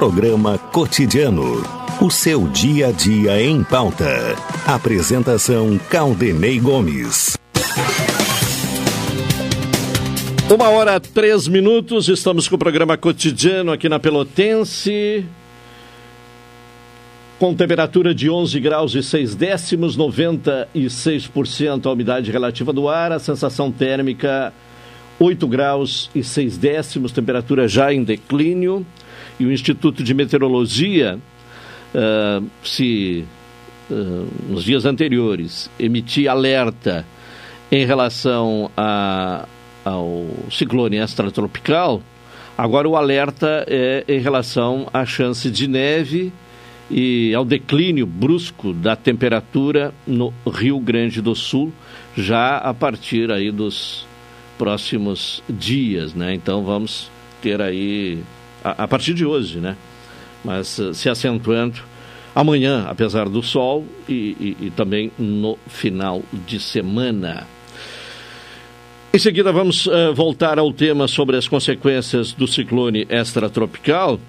Programa 0.00 0.56
Cotidiano. 0.56 1.62
O 2.00 2.10
seu 2.10 2.48
dia 2.48 2.86
a 2.86 2.90
dia 2.90 3.38
em 3.42 3.62
pauta. 3.62 4.34
Apresentação 4.66 5.78
Caldenei 5.90 6.58
Gomes. 6.58 7.36
Uma 10.50 10.70
hora, 10.70 10.98
três 10.98 11.46
minutos, 11.46 12.08
estamos 12.08 12.48
com 12.48 12.54
o 12.54 12.58
programa 12.58 12.96
cotidiano 12.96 13.72
aqui 13.72 13.90
na 13.90 13.98
Pelotense. 13.98 15.26
Com 17.38 17.54
temperatura 17.54 18.14
de 18.14 18.30
11 18.30 18.58
graus 18.58 18.94
e 18.94 19.02
6 19.02 19.34
décimos, 19.34 19.98
96% 19.98 21.84
a 21.84 21.92
umidade 21.92 22.30
relativa 22.30 22.72
do 22.72 22.88
ar, 22.88 23.12
a 23.12 23.18
sensação 23.18 23.70
térmica 23.70 24.50
8 25.18 25.46
graus 25.46 26.10
e 26.14 26.24
6 26.24 26.56
décimos, 26.56 27.12
temperatura 27.12 27.68
já 27.68 27.92
em 27.92 28.02
declínio 28.02 28.86
e 29.40 29.46
o 29.46 29.50
Instituto 29.50 30.04
de 30.04 30.12
Meteorologia, 30.12 31.18
uh, 31.94 32.46
se 32.62 33.24
uh, 33.90 34.28
nos 34.48 34.62
dias 34.62 34.84
anteriores 34.84 35.70
emitia 35.78 36.32
alerta 36.32 37.06
em 37.72 37.86
relação 37.86 38.70
a, 38.76 39.48
ao 39.82 40.26
ciclone 40.50 40.98
extratropical, 40.98 42.02
agora 42.58 42.86
o 42.86 42.96
alerta 42.96 43.64
é 43.66 44.04
em 44.06 44.18
relação 44.18 44.86
à 44.92 45.06
chance 45.06 45.50
de 45.50 45.66
neve 45.66 46.30
e 46.90 47.32
ao 47.34 47.44
declínio 47.44 48.06
brusco 48.06 48.74
da 48.74 48.94
temperatura 48.94 49.94
no 50.06 50.34
Rio 50.46 50.78
Grande 50.80 51.22
do 51.22 51.34
Sul, 51.34 51.72
já 52.14 52.58
a 52.58 52.74
partir 52.74 53.30
aí 53.30 53.50
dos 53.50 54.04
próximos 54.58 55.42
dias, 55.48 56.12
né? 56.12 56.34
Então 56.34 56.62
vamos 56.62 57.10
ter 57.40 57.62
aí 57.62 58.18
a, 58.64 58.84
a 58.84 58.88
partir 58.88 59.14
de 59.14 59.24
hoje, 59.24 59.58
né? 59.58 59.76
Mas 60.44 60.78
uh, 60.78 60.94
se 60.94 61.08
acentuando 61.08 61.80
amanhã, 62.34 62.86
apesar 62.88 63.28
do 63.28 63.42
sol, 63.42 63.84
e, 64.08 64.56
e, 64.60 64.66
e, 64.66 64.70
também 64.70 65.10
no 65.18 65.58
final 65.66 66.22
de 66.46 66.60
semana. 66.60 67.46
Em 69.12 69.18
seguida, 69.18 69.52
vamos 69.52 69.86
uh, 69.86 70.14
voltar 70.14 70.58
ao 70.58 70.72
tema 70.72 71.08
sobre 71.08 71.36
as 71.36 71.48
consequências 71.48 72.32
do 72.32 72.46
ciclone 72.46 73.06
extratropical. 73.10 74.20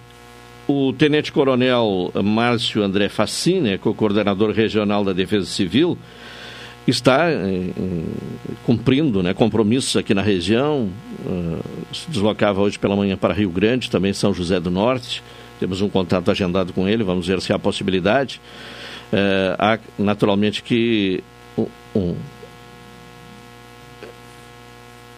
O 0.67 0.93
tenente-coronel 0.93 2.11
Márcio 2.23 2.81
André 2.81 3.09
Facine, 3.09 3.77
que 3.77 3.87
é 3.87 3.91
o 3.91 3.93
coordenador 3.93 4.51
regional 4.51 5.03
da 5.03 5.13
Defesa 5.13 5.45
Civil, 5.45 5.97
está 6.87 7.31
em, 7.31 7.73
em, 7.77 8.05
cumprindo 8.65 9.21
né, 9.21 9.33
compromissos 9.33 9.95
aqui 9.95 10.13
na 10.13 10.21
região. 10.21 10.89
Uh, 11.25 11.59
se 11.93 12.09
deslocava 12.09 12.61
hoje 12.61 12.79
pela 12.79 12.95
manhã 12.95 13.15
para 13.15 13.33
Rio 13.33 13.49
Grande, 13.49 13.89
também 13.89 14.13
São 14.13 14.33
José 14.33 14.59
do 14.59 14.71
Norte. 14.71 15.23
Temos 15.59 15.81
um 15.81 15.89
contato 15.89 16.31
agendado 16.31 16.73
com 16.73 16.87
ele, 16.87 17.03
vamos 17.03 17.27
ver 17.27 17.39
se 17.41 17.53
há 17.53 17.59
possibilidade. 17.59 18.41
Há, 19.59 19.77
naturalmente, 19.99 20.63
que 20.63 21.21
um, 21.93 22.15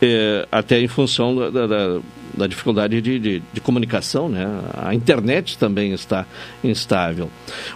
é, 0.01 0.45
até 0.51 0.81
em 0.81 0.87
função 0.87 1.49
da, 1.49 1.65
da 1.65 2.01
dificuldade 2.47 3.01
de, 3.01 3.19
de, 3.19 3.43
de, 3.53 3.61
comunicação, 3.61 4.27
né? 4.27 4.45
A 4.73 4.93
internet 4.93 5.57
também 5.57 5.93
está 5.93 6.25
instável. 6.63 7.29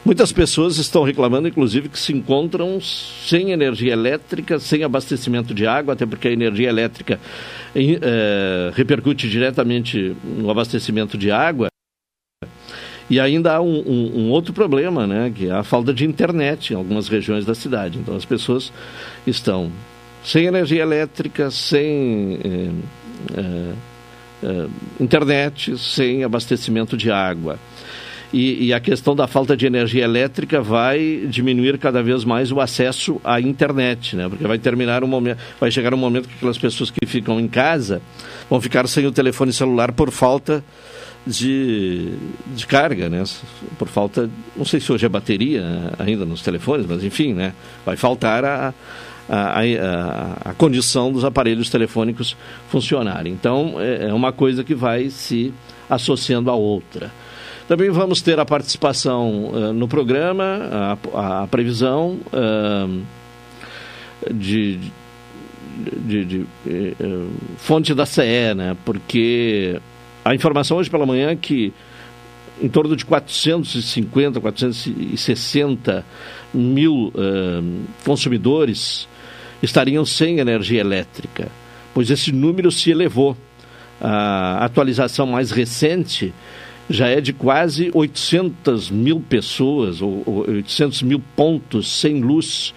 Muitas 0.03 0.31
pessoas 0.31 0.77
estão 0.77 1.03
reclamando, 1.03 1.47
inclusive, 1.47 1.89
que 1.89 1.99
se 1.99 2.13
encontram 2.13 2.79
sem 2.81 3.51
energia 3.51 3.93
elétrica, 3.93 4.59
sem 4.59 4.83
abastecimento 4.83 5.53
de 5.53 5.67
água, 5.67 5.93
até 5.93 6.05
porque 6.05 6.27
a 6.27 6.31
energia 6.31 6.69
elétrica 6.69 7.19
é, 7.75 8.71
repercute 8.73 9.29
diretamente 9.29 10.15
no 10.23 10.49
abastecimento 10.49 11.17
de 11.17 11.31
água. 11.31 11.67
E 13.09 13.19
ainda 13.19 13.55
há 13.55 13.61
um, 13.61 13.79
um, 13.87 14.19
um, 14.19 14.29
outro 14.31 14.53
problema, 14.53 15.07
né, 15.07 15.31
que 15.33 15.47
é 15.47 15.51
a 15.51 15.63
falta 15.63 15.93
de 15.93 16.03
internet 16.03 16.73
em 16.73 16.75
algumas 16.75 17.07
regiões 17.07 17.45
da 17.45 17.55
cidade. 17.55 17.97
Então 17.97 18.15
as 18.15 18.25
pessoas 18.25 18.71
estão 19.25 19.71
sem 20.23 20.45
energia 20.45 20.81
elétrica, 20.81 21.49
sem 21.49 22.37
eh, 22.43 22.71
eh, 23.37 23.73
eh, 24.43 24.67
internet, 24.99 25.77
sem 25.77 26.23
abastecimento 26.23 26.95
de 26.95 27.11
água. 27.11 27.59
E, 28.33 28.65
e, 28.65 28.73
a 28.73 28.79
questão 28.79 29.15
da 29.15 29.25
falta 29.25 29.55
de 29.55 29.65
energia 29.65 30.03
elétrica 30.03 30.61
vai 30.61 31.25
diminuir 31.29 31.77
cada 31.77 32.03
vez 32.03 32.25
mais 32.25 32.51
o 32.51 32.59
acesso 32.59 33.21
à 33.23 33.39
internet, 33.39 34.17
né? 34.17 34.27
Porque 34.27 34.45
vai 34.45 34.59
terminar 34.59 35.01
um 35.01 35.07
momento, 35.07 35.39
vai 35.59 35.71
chegar 35.71 35.93
um 35.93 35.97
momento 35.97 36.27
que 36.27 36.35
aquelas 36.35 36.57
pessoas 36.57 36.91
que 36.91 37.05
ficam 37.05 37.39
em 37.39 37.47
casa 37.47 38.01
vão 38.49 38.59
ficar 38.59 38.85
sem 38.87 39.05
o 39.05 39.13
telefone 39.13 39.53
celular 39.53 39.93
por 39.93 40.11
falta 40.11 40.61
de, 41.25 42.13
de 42.47 42.67
carga, 42.67 43.09
né? 43.09 43.23
Por 43.77 43.87
falta, 43.87 44.29
não 44.55 44.65
sei 44.65 44.81
se 44.81 44.91
hoje 44.91 45.05
é 45.05 45.09
bateria 45.09 45.93
ainda 45.97 46.25
nos 46.25 46.41
telefones, 46.41 46.85
mas 46.85 47.05
enfim, 47.05 47.33
né? 47.33 47.53
Vai 47.85 47.95
faltar 47.95 48.43
a, 48.43 48.73
a, 49.29 49.59
a, 49.59 50.51
a 50.51 50.53
condição 50.53 51.11
dos 51.11 51.23
aparelhos 51.23 51.69
telefônicos 51.69 52.35
funcionarem. 52.69 53.33
Então, 53.33 53.75
é, 53.77 54.09
é 54.09 54.13
uma 54.13 54.31
coisa 54.31 54.63
que 54.63 54.73
vai 54.73 55.09
se 55.09 55.53
associando 55.89 56.49
à 56.49 56.55
outra. 56.55 57.11
Também 57.67 57.89
vamos 57.89 58.21
ter 58.21 58.39
a 58.39 58.45
participação 58.45 59.49
uh, 59.49 59.73
no 59.73 59.87
programa, 59.87 60.97
a, 61.13 61.43
a 61.43 61.47
previsão 61.47 62.17
uh, 62.27 63.03
de, 64.33 64.77
de, 64.77 66.25
de, 66.25 66.25
de 66.25 66.37
uh, 66.37 67.29
fonte 67.57 67.93
da 67.93 68.05
CE, 68.05 68.53
né? 68.55 68.77
porque 68.85 69.81
a 70.23 70.33
informação 70.33 70.77
hoje 70.77 70.89
pela 70.89 71.05
manhã 71.05 71.31
é 71.31 71.35
que 71.35 71.73
em 72.61 72.69
torno 72.69 72.95
de 72.95 73.05
450, 73.05 74.39
460 74.41 76.05
mil 76.51 77.13
consumidores 78.03 79.07
estariam 79.61 80.05
sem 80.05 80.39
energia 80.39 80.81
elétrica, 80.81 81.49
pois 81.93 82.09
esse 82.09 82.31
número 82.31 82.71
se 82.71 82.91
elevou. 82.91 83.35
A 83.99 84.63
atualização 84.63 85.25
mais 85.25 85.49
recente 85.49 86.33
já 86.89 87.07
é 87.07 87.19
de 87.19 87.33
quase 87.33 87.91
800 87.93 88.89
mil 88.89 89.19
pessoas, 89.19 90.01
ou 90.01 90.23
800 90.47 91.01
mil 91.01 91.21
pontos 91.35 91.91
sem 91.99 92.21
luz 92.21 92.73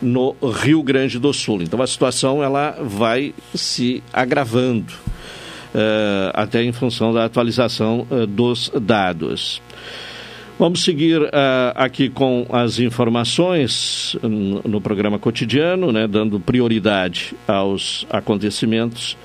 no 0.00 0.34
Rio 0.62 0.82
Grande 0.82 1.18
do 1.18 1.32
Sul. 1.32 1.62
Então 1.62 1.80
a 1.80 1.86
situação 1.86 2.42
ela 2.42 2.76
vai 2.82 3.34
se 3.54 4.02
agravando, 4.12 4.92
uh, 5.74 6.30
até 6.34 6.62
em 6.62 6.72
função 6.72 7.12
da 7.12 7.24
atualização 7.24 8.06
uh, 8.10 8.26
dos 8.26 8.70
dados. 8.80 9.62
Vamos 10.58 10.84
seguir 10.84 11.20
uh, 11.20 11.28
aqui 11.74 12.08
com 12.08 12.46
as 12.50 12.78
informações 12.78 14.16
no, 14.22 14.62
no 14.62 14.80
programa 14.80 15.18
cotidiano, 15.18 15.92
né, 15.92 16.08
dando 16.08 16.40
prioridade 16.40 17.34
aos 17.46 18.06
acontecimentos 18.08 19.18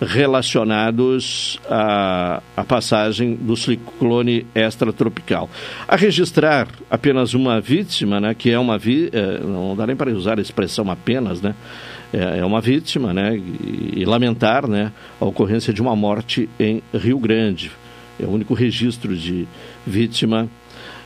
relacionados 0.00 1.58
à, 1.68 2.40
à 2.56 2.62
passagem 2.62 3.34
do 3.34 3.56
ciclone 3.56 4.46
extratropical. 4.54 5.50
A 5.88 5.96
registrar 5.96 6.68
apenas 6.88 7.34
uma 7.34 7.60
vítima, 7.60 8.20
né, 8.20 8.32
que 8.32 8.52
é 8.52 8.58
uma 8.58 8.78
vi 8.78 9.10
é, 9.12 9.40
não 9.40 9.74
dá 9.74 9.88
nem 9.88 9.96
para 9.96 10.12
usar 10.12 10.38
a 10.38 10.42
expressão 10.42 10.88
apenas, 10.88 11.42
né, 11.42 11.56
é, 12.12 12.38
é 12.38 12.44
uma 12.44 12.60
vítima, 12.60 13.12
né, 13.12 13.36
e, 13.36 14.02
e, 14.02 14.04
lamentar, 14.04 14.68
né, 14.68 14.92
a 15.20 15.24
ocorrência 15.24 15.72
de 15.72 15.82
uma 15.82 15.96
morte 15.96 16.48
em 16.60 16.80
Rio 16.94 17.18
Grande. 17.18 17.72
É 18.20 18.24
o 18.24 18.30
único 18.30 18.54
registro 18.54 19.16
de 19.16 19.48
vítima 19.84 20.48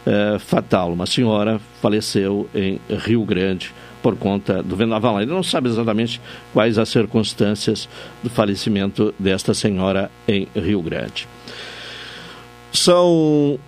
é, 0.07 0.38
fatal. 0.38 0.92
Uma 0.92 1.07
senhora 1.07 1.61
faleceu 1.80 2.48
em 2.55 2.80
Rio 2.88 3.24
Grande 3.24 3.72
por 4.03 4.16
conta 4.16 4.62
do 4.62 4.74
vendaval. 4.76 5.18
Ainda 5.18 5.34
não 5.34 5.42
sabe 5.42 5.68
exatamente 5.68 6.20
quais 6.53 6.78
as 6.78 6.88
circunstâncias 6.88 7.88
do 8.22 8.30
falecimento 8.30 9.14
desta 9.18 9.53
senhora 9.53 10.11
em 10.26 10.48
Rio 10.55 10.80
Grande. 10.82 11.28
São 12.72 13.59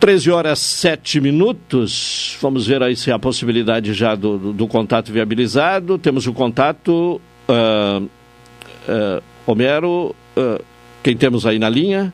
13 0.00 0.30
horas 0.30 0.58
7 0.58 1.20
minutos. 1.20 2.36
Vamos 2.40 2.66
ver 2.66 2.82
aí 2.82 2.96
se 2.96 3.10
há 3.12 3.18
possibilidade 3.18 3.94
já 3.94 4.14
do, 4.14 4.38
do, 4.38 4.52
do 4.52 4.66
contato 4.66 5.12
viabilizado. 5.12 5.98
Temos 5.98 6.26
o 6.26 6.32
contato. 6.32 7.20
Uh, 7.48 8.04
uh, 8.04 9.22
Homero, 9.46 10.14
uh, 10.36 10.64
quem 11.02 11.16
temos 11.16 11.46
aí 11.46 11.58
na 11.58 11.68
linha? 11.68 12.12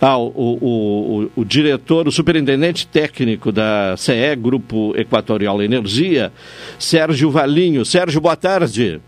Ah, 0.00 0.18
o, 0.18 0.28
o, 0.28 0.60
o, 0.60 1.30
o, 1.40 1.44
diretor, 1.44 2.06
o 2.06 2.12
superintendente 2.12 2.86
técnico 2.86 3.50
da 3.50 3.94
CE, 3.96 4.36
Grupo 4.36 4.92
Equatorial 4.94 5.62
Energia, 5.62 6.32
Sérgio 6.78 7.30
Valinho. 7.30 7.84
Sérgio, 7.84 8.20
boa 8.20 8.36
tarde. 8.36 9.00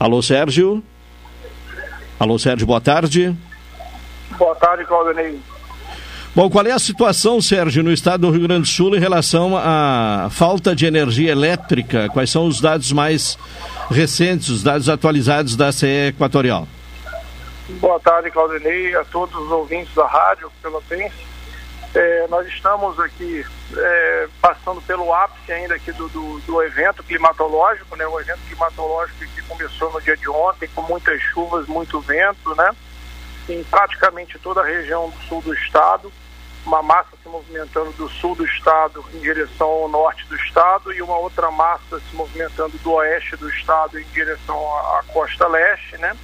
Alô, 0.00 0.22
Sérgio? 0.22 0.82
Alô, 2.18 2.38
Sérgio, 2.38 2.66
boa 2.66 2.80
tarde. 2.80 3.36
Boa 4.38 4.54
tarde, 4.54 4.84
Claudinei. 4.86 5.38
Bom, 6.34 6.50
qual 6.50 6.66
é 6.66 6.72
a 6.72 6.78
situação, 6.78 7.40
Sérgio, 7.40 7.82
no 7.82 7.92
estado 7.92 8.22
do 8.22 8.30
Rio 8.30 8.42
Grande 8.42 8.62
do 8.62 8.66
Sul 8.66 8.96
em 8.96 8.98
relação 8.98 9.56
à 9.56 10.28
falta 10.30 10.74
de 10.74 10.84
energia 10.84 11.30
elétrica? 11.30 12.08
Quais 12.08 12.30
são 12.30 12.46
os 12.46 12.60
dados 12.60 12.90
mais 12.90 13.38
recentes, 13.88 14.48
os 14.48 14.62
dados 14.62 14.88
atualizados 14.88 15.54
da 15.54 15.70
CE 15.70 16.08
Equatorial? 16.08 16.66
Boa 17.66 17.98
tarde, 17.98 18.30
Claudinei, 18.30 18.94
a 18.94 19.04
todos 19.06 19.34
os 19.34 19.50
ouvintes 19.50 19.94
da 19.94 20.06
rádio 20.06 20.52
Pelotense. 20.60 21.26
É, 21.94 22.26
nós 22.28 22.46
estamos 22.46 23.00
aqui 23.00 23.42
é, 23.74 24.28
passando 24.38 24.82
pelo 24.82 25.14
ápice 25.14 25.50
ainda 25.50 25.74
aqui 25.74 25.90
do, 25.92 26.06
do, 26.10 26.40
do, 26.40 26.62
evento 26.62 27.02
climatológico, 27.02 27.96
né? 27.96 28.06
O 28.06 28.20
evento 28.20 28.40
climatológico 28.48 29.20
que 29.20 29.42
começou 29.42 29.90
no 29.92 30.02
dia 30.02 30.14
de 30.14 30.28
ontem 30.28 30.68
com 30.74 30.82
muitas 30.82 31.22
chuvas, 31.22 31.66
muito 31.66 32.00
vento, 32.00 32.54
né? 32.54 32.70
Em 33.48 33.64
praticamente 33.64 34.38
toda 34.38 34.60
a 34.60 34.64
região 34.66 35.08
do 35.08 35.16
sul 35.22 35.40
do 35.40 35.54
estado, 35.54 36.12
uma 36.66 36.82
massa 36.82 37.16
se 37.22 37.28
movimentando 37.30 37.92
do 37.92 38.10
sul 38.10 38.34
do 38.34 38.44
estado 38.44 39.02
em 39.14 39.20
direção 39.20 39.68
ao 39.68 39.88
norte 39.88 40.26
do 40.26 40.36
estado 40.36 40.92
e 40.92 41.00
uma 41.00 41.16
outra 41.16 41.50
massa 41.50 41.98
se 41.98 42.14
movimentando 42.14 42.76
do 42.76 42.92
oeste 42.92 43.36
do 43.36 43.48
estado 43.48 43.98
em 43.98 44.04
direção 44.12 44.56
à, 44.78 45.02
costa 45.08 45.46
leste, 45.48 45.96
né? 45.96 46.14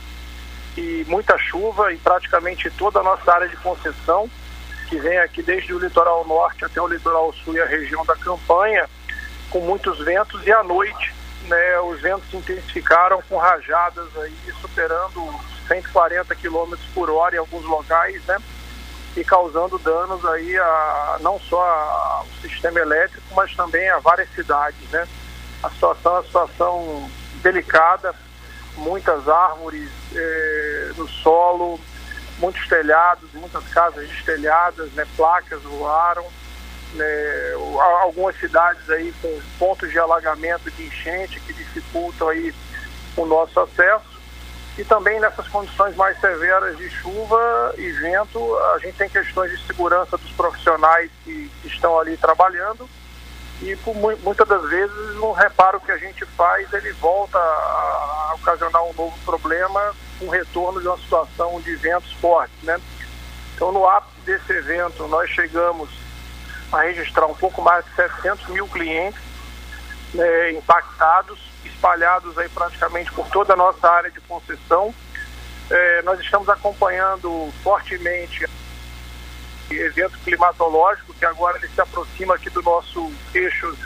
E 0.76 1.04
muita 1.08 1.36
chuva 1.38 1.92
em 1.92 1.98
praticamente 1.98 2.70
toda 2.70 3.00
a 3.00 3.02
nossa 3.02 3.32
área 3.32 3.48
de 3.48 3.56
concessão, 3.56 4.30
que 4.88 4.98
vem 4.98 5.18
aqui 5.18 5.42
desde 5.42 5.72
o 5.72 5.78
litoral 5.78 6.26
norte 6.26 6.64
até 6.64 6.80
o 6.80 6.86
litoral 6.86 7.32
sul 7.32 7.54
e 7.54 7.60
a 7.60 7.66
região 7.66 8.04
da 8.04 8.16
campanha, 8.16 8.88
com 9.48 9.60
muitos 9.60 9.98
ventos 10.04 10.46
e 10.46 10.52
à 10.52 10.62
noite 10.62 11.12
né, 11.50 11.80
os 11.80 12.00
ventos 12.00 12.28
se 12.30 12.36
intensificaram 12.36 13.22
com 13.28 13.36
rajadas 13.36 14.06
aí 14.16 14.34
superando 14.60 15.34
140 15.66 16.34
km 16.34 16.76
por 16.94 17.10
hora 17.10 17.34
em 17.34 17.38
alguns 17.38 17.64
locais, 17.64 18.22
né? 18.24 18.38
E 19.16 19.24
causando 19.24 19.78
danos 19.78 20.24
aí 20.24 20.56
a, 20.56 21.18
não 21.20 21.38
só 21.40 21.60
ao 21.60 22.26
sistema 22.40 22.78
elétrico, 22.78 23.26
mas 23.34 23.54
também 23.54 23.88
a 23.90 23.98
várias 23.98 24.32
cidades, 24.34 24.88
né? 24.90 25.06
A 25.62 25.70
situação 25.70 26.12
é 26.12 26.14
uma 26.16 26.24
situação 26.24 27.10
delicada, 27.42 28.14
muitas 28.76 29.28
árvores 29.28 29.90
eh, 30.14 30.92
no 30.96 31.08
solo, 31.08 31.78
muitos 32.38 32.66
telhados, 32.68 33.32
muitas 33.34 33.66
casas 33.68 34.08
destelhadas, 34.08 34.90
né, 34.92 35.06
placas 35.16 35.62
voaram, 35.62 36.24
né, 36.94 37.52
algumas 38.02 38.38
cidades 38.38 38.88
aí 38.90 39.12
com 39.20 39.40
pontos 39.58 39.90
de 39.90 39.98
alagamento 39.98 40.70
de 40.70 40.86
enchente 40.86 41.40
que 41.40 41.52
dificultam 41.52 42.28
aí 42.28 42.54
o 43.16 43.26
nosso 43.26 43.60
acesso. 43.60 44.20
E 44.78 44.84
também 44.84 45.20
nessas 45.20 45.46
condições 45.48 45.94
mais 45.96 46.18
severas 46.20 46.76
de 46.78 46.88
chuva 46.88 47.74
e 47.76 47.90
vento, 47.92 48.56
a 48.74 48.78
gente 48.78 48.96
tem 48.96 49.08
questões 49.08 49.50
de 49.50 49.66
segurança 49.66 50.16
dos 50.16 50.30
profissionais 50.32 51.10
que, 51.24 51.50
que 51.60 51.68
estão 51.68 51.98
ali 51.98 52.16
trabalhando 52.16 52.88
e 53.62 53.76
por, 53.76 53.94
muitas 53.94 54.48
das 54.48 54.62
vezes 54.68 55.16
um 55.16 55.32
reparo 55.32 55.80
que 55.80 55.92
a 55.92 55.98
gente 55.98 56.24
faz 56.24 56.72
ele 56.72 56.92
volta 56.92 57.38
a, 57.38 58.30
a 58.30 58.34
ocasionar 58.34 58.82
um 58.84 58.92
novo 58.94 59.16
problema 59.24 59.94
com 60.18 60.26
um 60.26 60.30
retorno 60.30 60.80
de 60.80 60.88
uma 60.88 60.96
situação 60.98 61.60
de 61.60 61.74
ventos 61.76 62.12
fortes, 62.14 62.56
né? 62.62 62.80
Então 63.54 63.70
no 63.70 63.86
ápice 63.86 64.20
desse 64.24 64.52
evento 64.52 65.06
nós 65.08 65.28
chegamos 65.30 65.90
a 66.72 66.80
registrar 66.82 67.26
um 67.26 67.34
pouco 67.34 67.60
mais 67.60 67.84
de 67.84 67.94
700 67.94 68.48
mil 68.48 68.66
clientes 68.68 69.20
né, 70.14 70.52
impactados, 70.52 71.38
espalhados 71.64 72.36
aí 72.38 72.48
praticamente 72.48 73.12
por 73.12 73.28
toda 73.28 73.52
a 73.52 73.56
nossa 73.56 73.88
área 73.88 74.10
de 74.10 74.20
concessão. 74.20 74.94
É, 75.68 76.02
nós 76.02 76.18
estamos 76.20 76.48
acompanhando 76.48 77.52
fortemente 77.62 78.46
evento 79.76 80.18
climatológico, 80.24 81.14
que 81.14 81.24
agora 81.24 81.58
ele 81.58 81.68
se 81.68 81.80
aproxima 81.80 82.34
aqui 82.34 82.50
do 82.50 82.62
nosso 82.62 83.12
eixo 83.34 83.76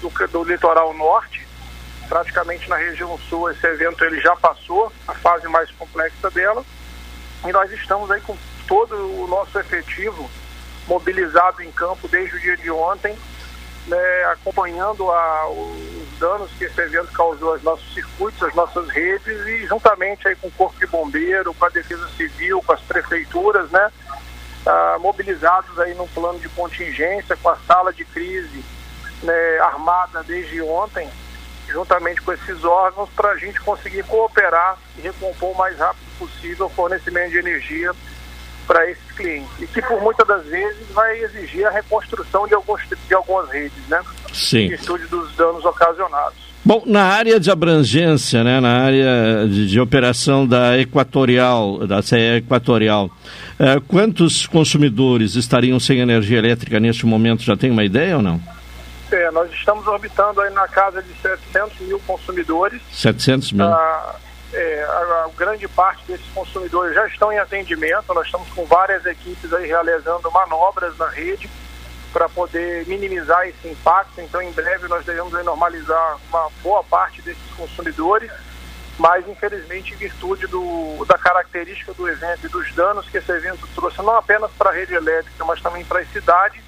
do, 0.00 0.10
do 0.28 0.44
litoral 0.44 0.92
norte. 0.94 1.46
Praticamente 2.08 2.68
na 2.68 2.76
região 2.76 3.16
sul 3.28 3.50
esse 3.50 3.64
evento 3.66 4.04
ele 4.04 4.20
já 4.20 4.34
passou, 4.36 4.92
a 5.06 5.14
fase 5.14 5.46
mais 5.48 5.70
complexa 5.72 6.30
dela. 6.30 6.64
E 7.46 7.52
nós 7.52 7.70
estamos 7.72 8.10
aí 8.10 8.20
com 8.20 8.36
todo 8.66 8.94
o 9.22 9.26
nosso 9.26 9.58
efetivo 9.58 10.30
mobilizado 10.86 11.62
em 11.62 11.70
campo 11.70 12.08
desde 12.08 12.36
o 12.36 12.40
dia 12.40 12.56
de 12.56 12.70
ontem, 12.70 13.16
né, 13.86 14.24
acompanhando 14.32 15.10
a, 15.10 15.48
os 15.48 16.18
danos 16.18 16.50
que 16.52 16.64
esse 16.64 16.80
evento 16.80 17.12
causou 17.12 17.52
aos 17.52 17.62
nossos 17.62 17.94
circuitos, 17.94 18.42
às 18.42 18.54
nossas 18.54 18.88
redes 18.88 19.46
e 19.46 19.66
juntamente 19.66 20.28
aí 20.28 20.36
com 20.36 20.48
o 20.48 20.52
Corpo 20.52 20.78
de 20.78 20.86
Bombeiro, 20.86 21.54
com 21.54 21.64
a 21.64 21.68
Defesa 21.68 22.08
Civil, 22.16 22.62
com 22.62 22.72
as 22.72 22.80
prefeituras, 22.82 23.70
né, 23.70 23.90
ah, 24.66 24.98
mobilizados 25.00 25.78
aí 25.78 25.94
num 25.94 26.08
plano 26.08 26.38
de 26.38 26.48
contingência 26.50 27.36
com 27.36 27.48
a 27.48 27.56
sala 27.66 27.92
de 27.92 28.04
crise 28.04 28.64
né, 29.22 29.58
armada 29.60 30.22
desde 30.22 30.60
ontem, 30.62 31.08
juntamente 31.68 32.20
com 32.20 32.32
esses 32.32 32.64
órgãos, 32.64 33.08
para 33.10 33.30
a 33.30 33.36
gente 33.36 33.60
conseguir 33.60 34.02
cooperar 34.04 34.78
e 34.96 35.02
recompor 35.02 35.50
o 35.50 35.58
mais 35.58 35.78
rápido 35.78 36.06
possível 36.18 36.66
o 36.66 36.70
fornecimento 36.70 37.30
de 37.30 37.38
energia 37.38 37.92
para 38.66 38.88
esses 38.90 39.12
clientes. 39.12 39.50
E 39.58 39.66
que 39.66 39.82
por 39.82 40.00
muitas 40.00 40.26
das 40.26 40.44
vezes 40.46 40.88
vai 40.90 41.18
exigir 41.18 41.66
a 41.66 41.70
reconstrução 41.70 42.46
de, 42.46 42.54
alguns, 42.54 42.82
de 42.88 43.14
algumas 43.14 43.48
redes, 43.50 43.88
né? 43.88 44.02
Sim. 44.32 44.66
Em 44.66 44.68
virtude 44.70 45.06
dos 45.06 45.34
danos 45.36 45.64
ocasionados. 45.64 46.49
Bom, 46.70 46.84
na 46.86 47.02
área 47.02 47.40
de 47.40 47.50
abrangência, 47.50 48.44
né, 48.44 48.60
na 48.60 48.84
área 48.84 49.44
de, 49.48 49.66
de 49.66 49.80
operação 49.80 50.46
da 50.46 50.78
Equatorial, 50.78 51.84
da 51.84 52.00
CE 52.00 52.36
Equatorial, 52.36 53.10
eh, 53.58 53.80
quantos 53.88 54.46
consumidores 54.46 55.34
estariam 55.34 55.80
sem 55.80 55.98
energia 55.98 56.38
elétrica 56.38 56.78
neste 56.78 57.04
momento? 57.04 57.42
Já 57.42 57.56
tem 57.56 57.72
uma 57.72 57.82
ideia 57.82 58.18
ou 58.18 58.22
não? 58.22 58.40
É, 59.10 59.32
nós 59.32 59.50
estamos 59.50 59.84
orbitando 59.88 60.40
aí 60.42 60.54
na 60.54 60.68
casa 60.68 61.02
de 61.02 61.12
700 61.14 61.80
mil 61.80 61.98
consumidores. 62.06 62.80
700 62.92 63.50
mil. 63.50 63.66
Ah, 63.66 64.14
é, 64.52 64.84
a, 64.84 65.24
a, 65.24 65.30
grande 65.36 65.66
parte 65.66 66.04
desses 66.06 66.26
consumidores 66.32 66.94
já 66.94 67.04
estão 67.08 67.32
em 67.32 67.38
atendimento. 67.40 68.14
Nós 68.14 68.26
estamos 68.26 68.48
com 68.50 68.64
várias 68.64 69.04
equipes 69.06 69.52
aí 69.52 69.66
realizando 69.66 70.30
manobras 70.30 70.96
na 70.96 71.08
rede 71.08 71.50
para 72.12 72.28
poder 72.28 72.86
minimizar 72.86 73.46
esse 73.48 73.68
impacto. 73.68 74.20
Então, 74.20 74.42
em 74.42 74.52
breve, 74.52 74.88
nós 74.88 75.04
devemos 75.04 75.32
normalizar 75.44 76.18
uma 76.28 76.50
boa 76.62 76.82
parte 76.84 77.22
desses 77.22 77.50
consumidores, 77.56 78.30
mas, 78.98 79.26
infelizmente, 79.28 79.94
em 79.94 79.96
virtude 79.96 80.46
do, 80.46 81.04
da 81.06 81.16
característica 81.16 81.94
do 81.94 82.08
evento 82.08 82.46
e 82.46 82.48
dos 82.48 82.72
danos 82.74 83.08
que 83.08 83.18
esse 83.18 83.32
evento 83.32 83.68
trouxe, 83.74 83.98
não 83.98 84.16
apenas 84.16 84.50
para 84.52 84.70
a 84.70 84.72
rede 84.72 84.94
elétrica, 84.94 85.44
mas 85.44 85.60
também 85.60 85.84
para 85.84 86.00
as 86.00 86.12
cidades, 86.12 86.62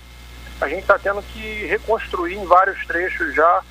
a 0.61 0.69
gente 0.69 0.83
está 0.83 0.99
tendo 0.99 1.23
que 1.23 1.67
reconstruir 1.67 2.37
em 2.37 2.47
vários 2.47 2.87
trechos 2.87 3.35
já 3.35 3.63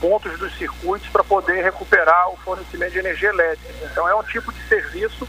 pontos 0.00 0.38
dos 0.38 0.56
circuitos 0.56 1.08
para 1.08 1.22
poder 1.22 1.62
recuperar 1.62 2.30
o 2.30 2.36
fornecimento 2.38 2.92
de 2.92 2.98
energia 2.98 3.28
elétrica. 3.28 3.74
Então, 3.84 4.08
é 4.08 4.14
um 4.14 4.22
tipo 4.22 4.52
de 4.52 4.60
serviço 4.68 5.28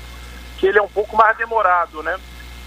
que 0.57 0.67
ele 0.67 0.79
é 0.79 0.81
um 0.81 0.87
pouco 0.87 1.15
mais 1.15 1.37
demorado, 1.37 2.01
né? 2.03 2.17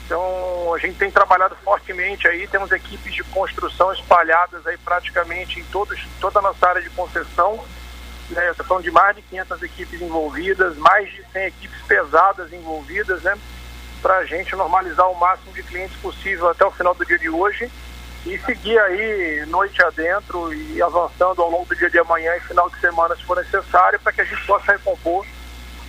Então, 0.04 0.74
a 0.74 0.78
gente 0.78 0.98
tem 0.98 1.10
trabalhado 1.10 1.56
fortemente 1.64 2.28
aí, 2.28 2.46
temos 2.46 2.70
equipes 2.70 3.14
de 3.14 3.24
construção 3.24 3.92
espalhadas 3.92 4.66
aí 4.66 4.76
praticamente 4.76 5.60
em 5.60 5.64
todos, 5.64 5.98
toda 6.20 6.38
a 6.40 6.42
nossa 6.42 6.68
área 6.68 6.82
de 6.82 6.90
concessão. 6.90 7.64
Né? 8.30 8.52
Falando 8.54 8.84
de 8.84 8.90
mais 8.90 9.16
de 9.16 9.22
500 9.22 9.62
equipes 9.62 10.00
envolvidas, 10.00 10.76
mais 10.76 11.10
de 11.10 11.24
100 11.32 11.46
equipes 11.46 11.82
pesadas 11.82 12.52
envolvidas, 12.52 13.22
né? 13.22 13.36
Para 14.00 14.18
a 14.18 14.24
gente 14.24 14.54
normalizar 14.56 15.10
o 15.10 15.18
máximo 15.18 15.52
de 15.52 15.62
clientes 15.62 15.96
possível 15.98 16.48
até 16.48 16.64
o 16.64 16.70
final 16.70 16.94
do 16.94 17.04
dia 17.04 17.18
de 17.18 17.28
hoje 17.28 17.70
e 18.26 18.38
seguir 18.38 18.78
aí 18.78 19.44
noite 19.46 19.82
adentro 19.82 20.52
e 20.54 20.80
avançando 20.82 21.42
ao 21.42 21.50
longo 21.50 21.66
do 21.66 21.76
dia 21.76 21.90
de 21.90 21.98
amanhã 21.98 22.34
e 22.36 22.40
final 22.40 22.68
de 22.70 22.78
semana, 22.80 23.14
se 23.16 23.24
for 23.24 23.36
necessário, 23.36 24.00
para 24.00 24.12
que 24.12 24.22
a 24.22 24.24
gente 24.24 24.44
possa 24.46 24.72
recompor 24.72 25.26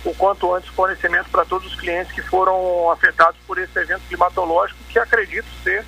o 0.06 0.14
quanto 0.14 0.54
antes 0.54 0.70
fornecimento 0.70 1.28
para 1.30 1.44
todos 1.44 1.66
os 1.66 1.74
clientes 1.78 2.12
que 2.12 2.22
foram 2.22 2.90
afetados 2.90 3.38
por 3.46 3.58
esse 3.58 3.76
evento 3.78 4.02
climatológico, 4.08 4.78
que 4.88 4.98
acredito 4.98 5.46
ser 5.64 5.84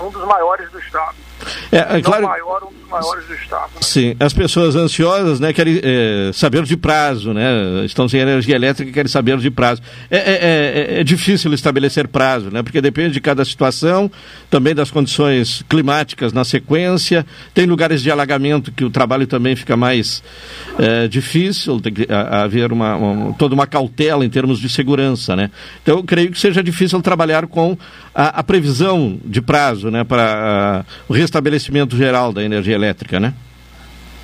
um 0.00 0.10
dos 0.10 0.26
maiores 0.26 0.70
do 0.70 0.80
estado. 0.80 1.25
É, 1.70 1.98
é 1.98 2.02
claro. 2.02 2.26
maior, 2.26 2.64
um 2.64 2.72
dos 2.72 2.88
maiores 2.88 3.26
do 3.26 3.34
estado. 3.34 3.70
Né? 3.74 3.80
Sim, 3.80 4.16
as 4.18 4.32
pessoas 4.32 4.74
ansiosas, 4.76 5.40
né, 5.40 5.52
querem 5.52 5.80
é, 5.82 6.30
saber 6.32 6.62
de 6.62 6.76
prazo, 6.76 7.32
né, 7.32 7.84
estão 7.84 8.08
sem 8.08 8.20
energia 8.20 8.54
elétrica 8.54 8.90
e 8.90 8.92
querem 8.92 9.10
saber 9.10 9.36
de 9.38 9.50
prazo. 9.50 9.82
É, 10.10 10.16
é, 10.16 10.20
é, 10.20 11.00
é, 11.00 11.04
difícil 11.04 11.52
estabelecer 11.52 12.08
prazo, 12.08 12.50
né, 12.50 12.62
porque 12.62 12.80
depende 12.80 13.14
de 13.14 13.20
cada 13.20 13.44
situação, 13.44 14.10
também 14.48 14.74
das 14.74 14.90
condições 14.90 15.64
climáticas 15.68 16.32
na 16.32 16.44
sequência. 16.44 17.26
Tem 17.52 17.66
lugares 17.66 18.02
de 18.02 18.10
alagamento 18.10 18.72
que 18.72 18.84
o 18.84 18.90
trabalho 18.90 19.26
também 19.26 19.54
fica 19.56 19.76
mais 19.76 20.22
é, 20.78 21.08
difícil, 21.08 21.80
tem 21.80 21.92
que 21.92 22.06
haver 22.10 22.72
uma, 22.72 22.96
uma, 22.96 23.32
toda 23.34 23.54
uma 23.54 23.66
cautela 23.66 24.24
em 24.24 24.30
termos 24.30 24.58
de 24.58 24.68
segurança, 24.68 25.36
né. 25.36 25.50
Então, 25.82 25.98
eu 25.98 26.04
creio 26.04 26.30
que 26.30 26.38
seja 26.38 26.62
difícil 26.62 27.00
trabalhar 27.02 27.46
com 27.46 27.76
a, 28.14 28.40
a 28.40 28.42
previsão 28.42 29.18
de 29.24 29.42
prazo, 29.42 29.90
né, 29.90 30.04
para 30.04 30.84
o 31.08 31.12
restabelecimento 31.26 31.96
geral 31.96 32.32
da 32.32 32.42
energia 32.42 32.74
elétrica, 32.74 33.20
né? 33.20 33.34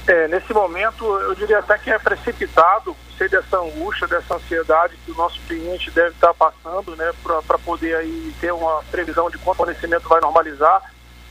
É, 0.06 0.26
nesse 0.28 0.52
momento, 0.52 1.04
eu 1.04 1.34
diria 1.34 1.58
até 1.58 1.78
que 1.78 1.90
é 1.90 1.98
precipitado, 1.98 2.96
sei 3.16 3.28
dessa 3.28 3.58
angústia, 3.58 4.08
dessa 4.08 4.34
ansiedade 4.34 4.96
que 5.04 5.12
o 5.12 5.14
nosso 5.14 5.38
cliente 5.46 5.90
deve 5.90 6.10
estar 6.10 6.34
passando, 6.34 6.96
né, 6.96 7.12
para 7.22 7.58
poder 7.58 7.94
aí 7.96 8.34
ter 8.40 8.52
uma 8.52 8.82
previsão 8.90 9.30
de 9.30 9.38
quando 9.38 9.54
o 9.54 9.58
fornecimento 9.58 10.08
vai 10.08 10.20
normalizar. 10.20 10.82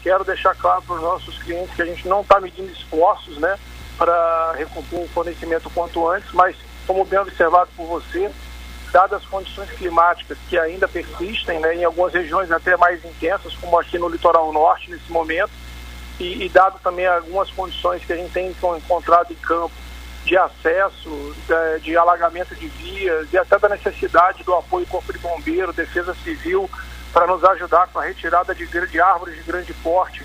Quero 0.02 0.24
deixar 0.24 0.56
claro 0.56 0.82
para 0.84 0.96
os 0.96 1.02
nossos 1.02 1.38
clientes 1.40 1.76
que 1.76 1.82
a 1.82 1.86
gente 1.86 2.08
não 2.08 2.22
está 2.22 2.40
medindo 2.40 2.72
esforços, 2.72 3.38
né, 3.40 3.58
para 3.98 4.54
recompor 4.54 5.02
o 5.02 5.10
fornecimento 5.10 5.70
quanto 5.72 6.08
antes, 6.08 6.32
mas 6.32 6.56
como 6.88 7.04
bem 7.04 7.20
observado 7.20 7.70
por 7.76 7.86
você, 7.88 8.32
dadas 8.92 9.22
as 9.22 9.28
condições 9.28 9.70
climáticas 9.72 10.38
que 10.50 10.58
ainda 10.58 10.88
persistem, 10.88 11.60
né, 11.60 11.76
em 11.76 11.84
algumas 11.84 12.14
regiões 12.14 12.50
até 12.52 12.78
mais 12.78 13.04
intensas, 13.04 13.54
como 13.56 13.78
aqui 13.78 14.00
no 14.00 14.08
litoral 14.08 14.52
norte 14.54 14.90
nesse 14.90 15.12
momento, 15.12 15.52
e, 16.22 16.46
e 16.46 16.50
dado 16.50 16.80
também 16.84 17.08
algumas 17.08 17.50
condições 17.50 18.06
que 18.06 18.14
a 18.14 18.16
gente 18.16 18.32
tem 18.32 18.54
encontrado 18.78 19.34
em 19.34 19.36
campo 19.36 19.74
de 20.24 20.38
acesso, 20.38 21.36
de, 21.48 21.84
de, 21.84 21.98
alagamento 21.98 22.54
de 22.56 22.68
vias 22.68 23.28
e 23.34 23.38
até 23.38 23.58
da 23.58 23.70
necessidade 23.70 24.44
do 24.44 24.54
apoio 24.54 24.86
Corpo 24.86 25.12
de 25.12 25.18
Bombeiro, 25.18 25.74
Defesa 25.74 26.14
Civil, 26.24 26.70
para 27.12 27.26
nos 27.26 27.44
ajudar 27.44 27.88
com 27.88 27.98
a 27.98 28.04
retirada 28.04 28.54
de, 28.54 28.68
de 28.68 29.02
árvores 29.02 29.36
de 29.36 29.42
grande 29.42 29.74
porte, 29.74 30.24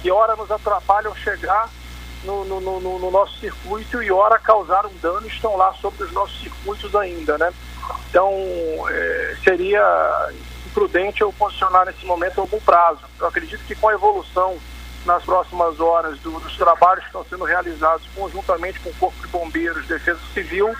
que 0.00 0.10
ora 0.10 0.34
nos 0.34 0.50
atrapalham 0.50 1.14
chegar 1.14 1.68
no, 2.24 2.42
no, 2.46 2.60
no, 2.60 2.98
no 2.98 3.10
nosso 3.10 3.38
circuito 3.38 4.02
e 4.02 4.10
ora 4.10 4.38
causaram 4.38 4.90
dano 5.02 5.26
estão 5.26 5.56
lá 5.56 5.74
sobre 5.74 6.04
os 6.04 6.12
nossos 6.12 6.40
circuitos 6.40 6.96
ainda, 6.96 7.36
né? 7.36 7.52
Então, 8.08 8.32
é, 8.88 9.36
seria 9.44 10.30
imprudente 10.66 11.20
eu 11.20 11.30
posicionar 11.34 11.84
nesse 11.84 12.06
momento 12.06 12.40
algum 12.40 12.58
prazo. 12.60 13.02
Eu 13.20 13.26
acredito 13.26 13.62
que 13.66 13.74
com 13.74 13.88
a 13.88 13.92
evolução 13.92 14.56
nas 15.04 15.22
próximas 15.22 15.78
horas 15.80 16.18
do, 16.20 16.30
dos 16.40 16.56
trabalhos 16.56 17.00
que 17.00 17.08
estão 17.08 17.24
sendo 17.24 17.44
realizados 17.44 18.06
conjuntamente 18.14 18.80
com 18.80 18.90
o 18.90 18.94
Corpo 18.94 19.20
de 19.20 19.26
Bombeiros, 19.28 19.86
Defesa 19.86 20.20
Civil 20.32 20.74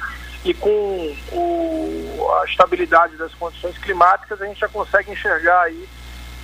e 0.44 0.52
com 0.52 1.16
o, 1.32 2.28
a 2.40 2.44
estabilidade 2.44 3.16
das 3.16 3.34
condições 3.34 3.76
climáticas, 3.78 4.40
a 4.40 4.46
gente 4.46 4.60
já 4.60 4.68
consegue 4.68 5.10
enxergar 5.10 5.62
aí 5.62 5.88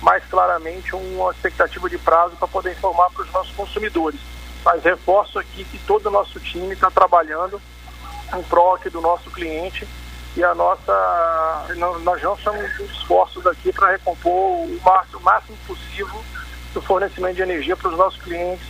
mais 0.01 0.23
claramente 0.25 0.95
uma 0.95 1.31
expectativa 1.31 1.87
de 1.89 1.97
prazo 1.97 2.35
para 2.35 2.47
poder 2.47 2.71
informar 2.71 3.09
para 3.11 3.23
os 3.23 3.31
nossos 3.31 3.55
consumidores. 3.55 4.19
Mas 4.63 4.83
reforço 4.83 5.37
aqui 5.39 5.63
que 5.63 5.77
todo 5.79 6.07
o 6.07 6.11
nosso 6.11 6.39
time 6.39 6.73
está 6.73 6.89
trabalhando 6.89 7.61
em 8.35 8.43
prol 8.43 8.75
aqui 8.75 8.89
do 8.89 9.01
nosso 9.01 9.29
cliente 9.29 9.87
e 10.35 10.43
a 10.43 10.55
nossa 10.55 11.65
nós 11.75 12.21
não 12.21 12.35
estamos 12.35 12.79
esforços 12.79 13.45
aqui 13.45 13.71
para 13.73 13.91
recompor 13.91 14.31
o 14.31 14.79
máximo, 14.83 15.19
o 15.19 15.23
máximo 15.23 15.57
possível 15.67 16.23
do 16.73 16.81
fornecimento 16.81 17.35
de 17.35 17.41
energia 17.41 17.75
para 17.75 17.89
os 17.89 17.97
nossos 17.97 18.21
clientes 18.21 18.65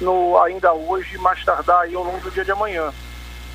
no 0.00 0.38
ainda 0.38 0.72
hoje 0.72 1.18
mais 1.18 1.44
tardar 1.44 1.80
aí 1.80 1.94
ao 1.94 2.04
longo 2.04 2.20
do 2.20 2.30
dia 2.30 2.44
de 2.44 2.52
amanhã. 2.52 2.92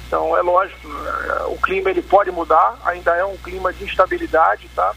Então 0.07 0.37
é 0.37 0.41
lógico, 0.41 0.87
é, 0.87 1.43
o 1.45 1.57
clima 1.57 1.89
ele 1.89 2.01
pode 2.01 2.29
mudar, 2.31 2.77
ainda 2.85 3.15
é 3.15 3.25
um 3.25 3.37
clima 3.37 3.71
de 3.73 3.83
instabilidade, 3.83 4.69
tá? 4.75 4.93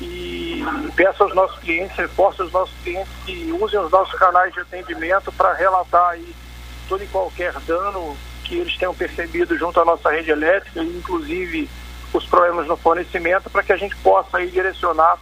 E 0.00 0.64
peço 0.96 1.22
aos 1.22 1.34
nossos 1.34 1.58
clientes, 1.60 1.96
reforço 1.96 2.42
aos 2.42 2.52
nossos 2.52 2.74
clientes 2.82 3.12
que 3.24 3.52
usem 3.52 3.78
os 3.78 3.90
nossos 3.90 4.18
canais 4.18 4.52
de 4.52 4.60
atendimento 4.60 5.32
para 5.32 5.54
relatar 5.54 6.10
aí 6.10 6.34
todo 6.88 7.02
e 7.02 7.06
qualquer 7.06 7.52
dano 7.60 8.16
que 8.42 8.56
eles 8.56 8.76
tenham 8.76 8.94
percebido 8.94 9.56
junto 9.56 9.80
à 9.80 9.84
nossa 9.84 10.10
rede 10.10 10.30
elétrica, 10.30 10.82
inclusive 10.82 11.70
os 12.12 12.26
problemas 12.26 12.66
no 12.66 12.76
fornecimento, 12.76 13.48
para 13.48 13.62
que 13.62 13.72
a 13.72 13.76
gente 13.76 13.96
possa 13.96 14.36
aí 14.36 14.50
direcionar 14.50 15.18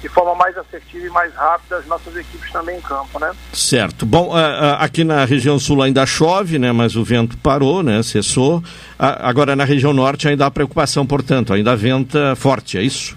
de 0.00 0.08
forma 0.08 0.34
mais 0.34 0.56
assertiva 0.56 1.06
e 1.06 1.10
mais 1.10 1.34
rápida 1.34 1.76
as 1.76 1.86
nossas 1.86 2.16
equipes 2.16 2.50
também 2.50 2.78
em 2.78 2.80
campo, 2.80 3.18
né? 3.18 3.32
Certo. 3.52 4.06
Bom, 4.06 4.32
aqui 4.78 5.04
na 5.04 5.24
região 5.24 5.58
sul 5.58 5.82
ainda 5.82 6.06
chove, 6.06 6.58
né? 6.58 6.72
Mas 6.72 6.96
o 6.96 7.04
vento 7.04 7.36
parou, 7.38 7.82
né? 7.82 8.02
Cessou. 8.02 8.62
Agora 8.98 9.54
na 9.54 9.64
região 9.64 9.92
norte 9.92 10.28
ainda 10.28 10.46
há 10.46 10.50
preocupação, 10.50 11.06
portanto, 11.06 11.52
ainda 11.52 11.76
venta 11.76 12.34
forte, 12.36 12.78
é 12.78 12.82
isso? 12.82 13.16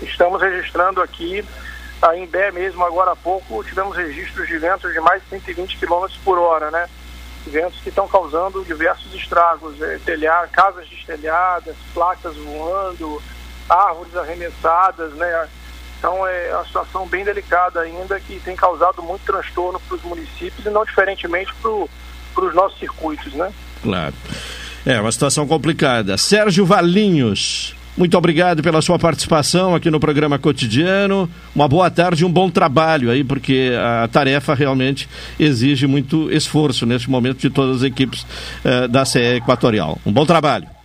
Estamos 0.00 0.40
registrando 0.40 1.02
aqui, 1.02 1.44
a 2.00 2.16
Imbé 2.16 2.52
mesmo 2.52 2.84
agora 2.84 3.12
há 3.12 3.16
pouco, 3.16 3.64
tivemos 3.64 3.96
registros 3.96 4.46
de 4.46 4.56
ventos 4.58 4.92
de 4.92 5.00
mais 5.00 5.20
de 5.22 5.30
120 5.30 5.78
km 5.78 6.06
por 6.24 6.38
hora, 6.38 6.70
né? 6.70 6.86
ventos 7.48 7.80
que 7.80 7.88
estão 7.88 8.06
causando 8.06 8.64
diversos 8.64 9.12
estragos, 9.14 9.80
é, 9.80 9.98
telhar, 10.04 10.48
casas 10.50 10.88
destelhadas, 10.88 11.74
placas 11.94 12.36
voando, 12.36 13.22
árvores 13.68 14.16
arremessadas, 14.16 15.12
né? 15.14 15.48
Então 15.98 16.26
é 16.26 16.54
uma 16.54 16.64
situação 16.64 17.06
bem 17.06 17.24
delicada 17.24 17.80
ainda 17.80 18.18
que 18.20 18.38
tem 18.40 18.54
causado 18.54 19.02
muito 19.02 19.22
transtorno 19.24 19.80
para 19.80 19.96
os 19.96 20.02
municípios 20.02 20.64
e 20.64 20.70
não 20.70 20.84
diferentemente 20.84 21.52
para 21.54 22.44
os 22.44 22.54
nossos 22.54 22.78
circuitos, 22.78 23.32
né? 23.34 23.52
Claro. 23.82 24.14
É 24.86 25.00
uma 25.00 25.12
situação 25.12 25.46
complicada. 25.46 26.16
Sérgio 26.16 26.64
Valinhos, 26.64 27.74
Muito 27.98 28.16
obrigado 28.16 28.62
pela 28.62 28.80
sua 28.80 28.96
participação 28.96 29.74
aqui 29.74 29.90
no 29.90 29.98
programa 29.98 30.38
cotidiano. 30.38 31.28
Uma 31.52 31.66
boa 31.66 31.90
tarde 31.90 32.22
e 32.22 32.24
um 32.24 32.30
bom 32.30 32.48
trabalho 32.48 33.10
aí, 33.10 33.24
porque 33.24 33.72
a 33.76 34.06
tarefa 34.06 34.54
realmente 34.54 35.08
exige 35.36 35.84
muito 35.88 36.30
esforço 36.30 36.86
neste 36.86 37.10
momento 37.10 37.40
de 37.40 37.50
todas 37.50 37.78
as 37.78 37.82
equipes 37.82 38.24
uh, 38.64 38.86
da 38.86 39.04
CE 39.04 39.18
Equatorial. 39.38 39.98
Um 40.06 40.12
bom 40.12 40.24
trabalho. 40.24 40.77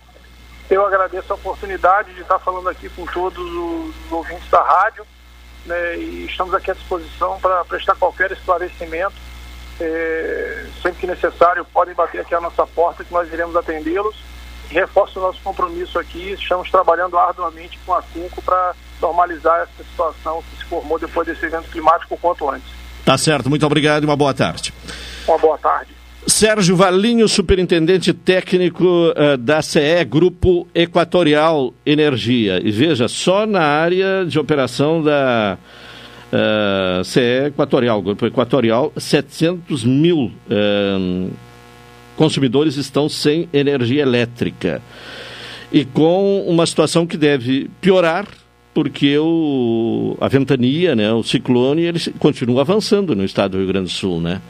Eu 0.70 0.84
agradeço 0.86 1.32
a 1.32 1.36
oportunidade 1.36 2.14
de 2.14 2.22
estar 2.22 2.38
falando 2.38 2.68
aqui 2.68 2.88
com 2.88 3.04
todos 3.06 3.38
os 3.38 4.12
ouvintes 4.12 4.48
da 4.50 4.62
rádio 4.62 5.06
né, 5.66 5.96
e 5.96 6.26
estamos 6.26 6.54
aqui 6.54 6.70
à 6.70 6.74
disposição 6.74 7.38
para 7.40 7.64
prestar 7.64 7.94
qualquer 7.96 8.32
esclarecimento. 8.32 9.14
É, 9.80 10.66
sempre 10.82 11.00
que 11.00 11.06
necessário, 11.06 11.64
podem 11.66 11.94
bater 11.94 12.20
aqui 12.20 12.34
a 12.34 12.40
nossa 12.40 12.66
porta 12.66 13.04
que 13.04 13.12
nós 13.12 13.30
iremos 13.32 13.56
atendê-los 13.56 14.16
reforço 14.74 15.18
o 15.18 15.22
nosso 15.22 15.40
compromisso 15.42 15.98
aqui. 15.98 16.32
Estamos 16.32 16.70
trabalhando 16.70 17.18
arduamente 17.18 17.78
com 17.84 17.94
a 17.94 18.02
CUNCO 18.02 18.42
para 18.42 18.74
normalizar 19.00 19.60
essa 19.62 19.88
situação 19.88 20.42
que 20.42 20.56
se 20.58 20.64
formou 20.64 20.98
depois 20.98 21.26
desse 21.26 21.44
evento 21.46 21.70
climático 21.70 22.14
o 22.14 22.18
quanto 22.18 22.48
antes. 22.48 22.68
Tá 23.04 23.18
certo, 23.18 23.50
muito 23.50 23.66
obrigado 23.66 24.02
e 24.02 24.06
uma 24.06 24.16
boa 24.16 24.32
tarde. 24.32 24.72
Uma 25.26 25.38
boa 25.38 25.58
tarde. 25.58 25.94
Sérgio 26.26 26.74
Valinho, 26.74 27.28
superintendente 27.28 28.14
técnico 28.14 28.84
uh, 28.84 29.36
da 29.36 29.60
CE 29.60 30.04
Grupo 30.08 30.66
Equatorial 30.74 31.74
Energia. 31.84 32.60
E 32.64 32.70
veja, 32.70 33.08
só 33.08 33.46
na 33.46 33.60
área 33.60 34.24
de 34.26 34.38
operação 34.38 35.02
da 35.02 35.58
uh, 36.32 37.04
CE 37.04 37.48
Equatorial, 37.48 38.00
Grupo 38.00 38.26
Equatorial, 38.26 38.90
700 38.96 39.84
mil 39.84 40.32
uh, 40.50 41.30
consumidores 42.16 42.76
estão 42.76 43.06
sem 43.06 43.46
energia 43.52 44.00
elétrica. 44.00 44.80
E 45.70 45.84
com 45.84 46.40
uma 46.48 46.64
situação 46.64 47.06
que 47.06 47.18
deve 47.18 47.70
piorar, 47.82 48.26
porque 48.72 49.18
o, 49.18 50.16
a 50.20 50.28
ventania, 50.28 50.96
né, 50.96 51.12
o 51.12 51.22
ciclone, 51.22 51.82
ele 51.82 52.00
continua 52.18 52.62
avançando 52.62 53.14
no 53.14 53.24
estado 53.24 53.52
do 53.52 53.58
Rio 53.58 53.66
Grande 53.66 53.86
do 53.86 53.92
Sul, 53.92 54.22
né? 54.22 54.40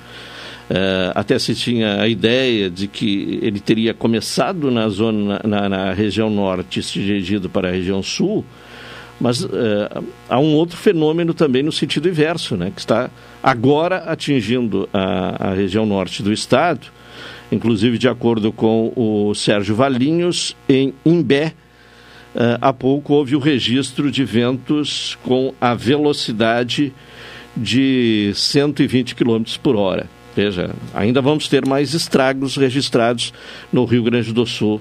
Uh, 0.71 1.13
até 1.15 1.39
se 1.39 1.55
tinha 1.55 2.01
a 2.01 2.09
ideia 2.09 2.71
de 2.71 2.89
que 2.89 3.39
ele 3.43 3.61
teria 3.61 3.93
começado 3.93 4.71
na 4.71 4.89
zona 4.89 5.39
na, 5.45 5.69
na 5.69 5.93
região 5.93 6.31
norte 6.31 6.81
e 6.81 6.83
se 6.83 6.95
dirigido 7.01 7.51
para 7.51 7.69
a 7.69 7.71
região 7.71 8.03
sul, 8.03 8.43
mas 9.21 9.45
uh, 9.45 9.51
há 10.27 10.41
um 10.41 10.55
outro 10.55 10.79
fenômeno 10.79 11.35
também 11.35 11.63
no 11.63 11.71
sentido 11.71 12.09
inverso, 12.09 12.57
né, 12.57 12.73
que 12.75 12.81
está 12.81 13.11
agora 13.43 13.99
atingindo 14.05 14.89
a, 14.91 15.51
a 15.51 15.55
região 15.55 15.85
norte 15.85 16.23
do 16.23 16.33
estado, 16.33 16.87
Inclusive, 17.55 17.99
de 17.99 18.09
acordo 18.09 18.53
com 18.53 18.93
o 18.97 19.35
Sérgio 19.35 19.77
Valinhos, 19.77 20.57
em 20.69 20.95
Imbé, 21.05 21.55
uh, 22.35 22.59
há 22.61 22.73
pouco 22.73 23.15
houve 23.15 23.37
o 23.37 23.39
registro 23.39 24.11
de 24.11 24.25
ventos 24.25 25.17
com 25.23 25.55
a 25.61 25.75
velocidade 25.75 26.93
de 27.57 28.33
120 28.35 29.15
km 29.15 29.45
por 29.63 29.77
hora. 29.77 30.09
Veja, 30.35 30.71
ainda 30.93 31.23
vamos 31.23 31.49
ter 31.49 31.65
mais 31.67 31.95
estragos 31.95 32.57
registrados 32.57 33.33
no 33.73 33.85
Rio 33.85 34.03
Grande 34.03 34.33
do 34.33 34.45
Sul, 34.45 34.81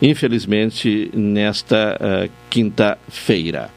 infelizmente, 0.00 1.10
nesta 1.14 1.98
uh, 2.00 2.30
quinta-feira. 2.48 3.70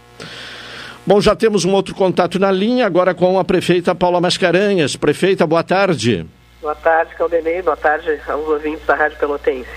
Bom, 1.06 1.22
já 1.22 1.36
temos 1.36 1.64
um 1.64 1.72
outro 1.72 1.96
contato 1.96 2.38
na 2.38 2.52
linha, 2.52 2.86
agora 2.86 3.14
com 3.14 3.40
a 3.40 3.44
prefeita 3.44 3.96
Paula 3.96 4.20
Mascarenhas. 4.20 4.96
Prefeita, 4.96 5.48
boa 5.48 5.64
tarde. 5.64 6.26
Boa 6.62 6.76
tarde, 6.76 7.16
Caldenei. 7.16 7.62
Boa 7.62 7.78
tarde 7.78 8.20
aos 8.28 8.48
ouvintes 8.48 8.86
da 8.86 8.96
Rádio 8.96 9.18
Pelotense. 9.18 9.70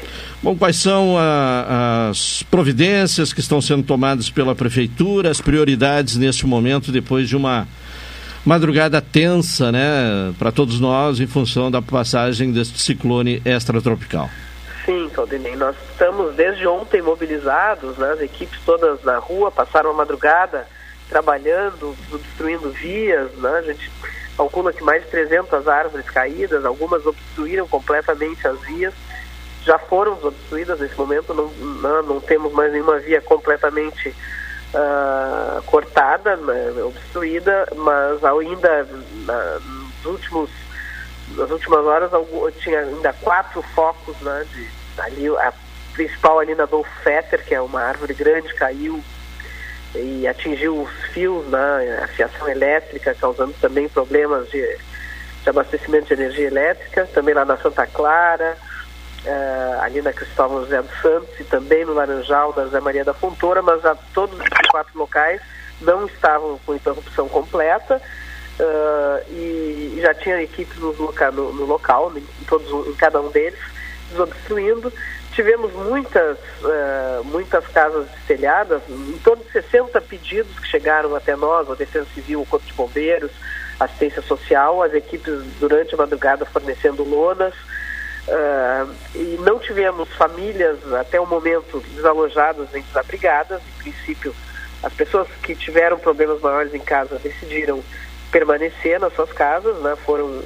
Bom, 0.43 0.57
quais 0.57 0.77
são 0.77 1.17
a, 1.19 2.09
as 2.09 2.43
providências 2.45 3.33
que 3.33 3.41
estão 3.41 3.61
sendo 3.61 3.83
tomadas 3.83 4.31
pela 4.31 4.55
Prefeitura, 4.55 5.31
as 5.31 5.41
prioridades 5.41 6.17
neste 6.17 6.47
momento, 6.47 6.91
depois 6.91 7.29
de 7.29 7.37
uma 7.37 7.69
madrugada 8.45 9.01
tensa, 9.01 9.71
né, 9.71 10.35
para 10.39 10.51
todos 10.51 10.81
nós, 10.81 11.21
em 11.21 11.27
função 11.27 11.71
da 11.71 11.83
passagem 11.83 12.53
deste 12.53 12.81
ciclone 12.81 13.43
extratropical? 13.45 14.31
Sim, 14.85 15.11
Caldenei. 15.13 15.57
Nós 15.57 15.77
estamos 15.91 16.35
desde 16.35 16.67
ontem 16.67 17.03
mobilizados, 17.03 17.97
né, 17.99 18.13
as 18.13 18.21
equipes 18.21 18.59
todas 18.65 19.03
na 19.05 19.19
rua 19.19 19.51
passaram 19.51 19.91
a 19.91 19.95
madrugada 19.95 20.67
trabalhando, 21.09 21.95
destruindo 22.11 22.71
vias, 22.71 23.33
né, 23.33 23.51
a 23.59 23.63
gente 23.63 23.91
calcula 24.37 24.73
que 24.73 24.83
mais 24.83 25.03
de 25.03 25.11
300 25.11 25.69
árvores 25.69 26.09
caídas, 26.09 26.65
algumas 26.65 27.05
obstruíram 27.05 27.69
completamente 27.69 28.47
as 28.47 28.59
vias, 28.63 28.95
já 29.67 29.79
foram 29.79 30.19
obstruídas 30.23 30.81
nesse 30.81 30.97
momento, 30.97 31.35
não, 31.35 31.49
não, 31.49 32.03
não 32.03 32.21
temos 32.21 32.53
mais 32.53 32.73
nenhuma 32.73 32.99
via 32.99 33.21
completamente 33.21 34.15
uh, 34.75 35.63
cortada, 35.63 36.37
né, 36.37 36.73
obstruída, 36.83 37.67
mas 37.77 38.23
ainda 38.25 38.89
na, 39.25 39.61
nos 39.61 40.05
últimos, 40.05 40.51
nas 41.37 41.51
últimas 41.51 41.85
horas 41.85 42.11
tinha 42.59 42.81
ainda 42.81 43.13
quatro 43.15 43.63
focos, 43.75 44.17
né, 44.21 44.47
de, 44.53 44.69
ali, 45.01 45.29
a 45.29 45.53
principal 45.93 46.39
ali 46.39 46.55
na 46.55 46.67
Dolph 46.67 46.89
Fetter, 47.03 47.45
que 47.45 47.55
é 47.55 47.61
uma 47.61 47.83
árvore 47.83 48.15
grande, 48.15 48.55
caiu 48.55 49.03
e 49.95 50.27
atingiu 50.27 50.83
os 50.83 50.91
fios 51.13 51.49
na 51.51 51.79
né, 51.79 52.09
fiação 52.15 52.49
elétrica, 52.49 53.15
causando 53.15 53.53
também 53.61 53.89
problemas 53.89 54.49
de, 54.49 54.63
de, 55.43 55.51
abastecimento 55.51 56.07
de 56.07 56.15
energia 56.15 56.47
elétrica, 56.47 57.09
também 57.13 57.35
lá 57.35 57.45
na 57.45 57.57
Santa 57.57 57.87
Clara, 57.87 58.57
uh, 59.25 59.81
ali 59.83 60.03
na 60.03 60.13
Cristóvão 60.13 60.63
José 60.63 60.83
dos 60.83 61.01
Santos 61.01 61.41
e 61.41 61.45
também 61.45 61.85
no 61.85 61.95
Laranjal 61.95 62.53
da 62.53 62.65
José 62.65 62.81
Maria 62.81 63.05
da 63.05 63.15
Fontoura, 63.15 63.63
mas 63.63 63.85
a 63.85 63.95
todos 64.15 64.39
os 64.39 64.49
quatro 64.71 64.99
locais 64.99 65.41
não 65.81 66.07
estavam 66.07 66.59
com 66.65 66.75
interrupção 66.75 67.29
completa 67.29 68.01
uh, 68.61 69.31
e, 69.31 69.95
e, 69.97 70.01
já 70.01 70.15
tinha 70.15 70.43
equipes 70.43 70.77
no, 70.79 70.93
no, 70.93 71.53
no 71.53 71.65
local, 71.65 72.13
em, 72.17 72.45
todos, 72.47 72.89
em 72.89 72.95
cada 72.95 73.21
um 73.21 73.31
deles, 73.31 73.59
desobstruindo 74.11 74.93
tivemos 75.33 75.73
muitas, 75.73 76.37
uh, 76.63 77.25
muitas 77.25 77.67
casas 77.69 78.07
telhadas, 78.27 78.83
em 78.89 79.19
torno 79.25 79.43
de 79.45 79.53
60 79.53 80.01
pedidos 80.03 80.59
que 80.59 80.69
chegaram 80.69 81.15
até 81.15 81.37
nós, 81.37 81.71
a 81.71 81.75
Defesa 81.75 82.07
Civil, 82.15 82.43
o 82.43 82.47
Corpo 82.47 82.67
de 82.67 82.73
Bombeiros, 82.73 83.31
Assistência 83.79 84.23
Social, 84.23 84.83
as 84.83 84.93
equipes 84.93 85.43
durante 85.59 85.95
a 85.95 85.99
madrugada 85.99 86.45
fornecendo 86.45 87.03
lonas. 87.03 87.55
Uh, 88.29 88.95
e 89.15 89.39
não 89.41 89.59
tivemos 89.59 90.09
famílias 90.15 90.79
até 90.93 91.19
o 91.21 91.27
momento 91.27 91.81
desalojadas 91.95 92.69
nem 92.73 92.83
desabrigadas. 92.83 93.61
Em 93.61 93.83
princípio, 93.83 94.35
as 94.83 94.93
pessoas 94.93 95.29
que 95.43 95.55
tiveram 95.55 95.99
problemas 95.99 96.41
maiores 96.41 96.75
em 96.75 96.81
casa 96.81 97.19
decidiram 97.19 97.83
permanecer 98.31 99.01
nas 99.01 99.13
suas 99.15 99.33
casas, 99.33 99.77
né? 99.79 99.97
Foram 100.05 100.43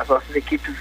as 0.00 0.08
nossas 0.08 0.34
equipes 0.36 0.74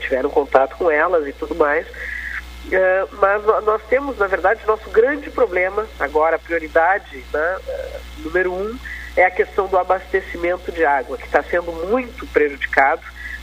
tiveram 0.00 0.28
contato 0.28 0.76
com 0.76 0.90
elas 0.90 1.26
e 1.26 1.32
tudo 1.32 1.54
mais. 1.54 1.86
Uh, 1.86 3.16
mas 3.20 3.44
nós 3.64 3.80
temos, 3.88 4.18
na 4.18 4.26
verdade, 4.26 4.60
nosso 4.66 4.90
grande 4.90 5.30
problema, 5.30 5.86
agora 5.98 6.36
a 6.36 6.38
prioridade 6.38 7.24
né, 7.32 7.58
número 8.18 8.52
um, 8.52 8.78
é 9.16 9.24
a 9.24 9.30
questão 9.30 9.66
do 9.66 9.78
abastecimento 9.78 10.70
de 10.70 10.84
água, 10.84 11.16
que 11.16 11.24
está 11.24 11.42
sendo 11.42 11.72
muito 11.88 12.26
prejudicado, 12.26 13.02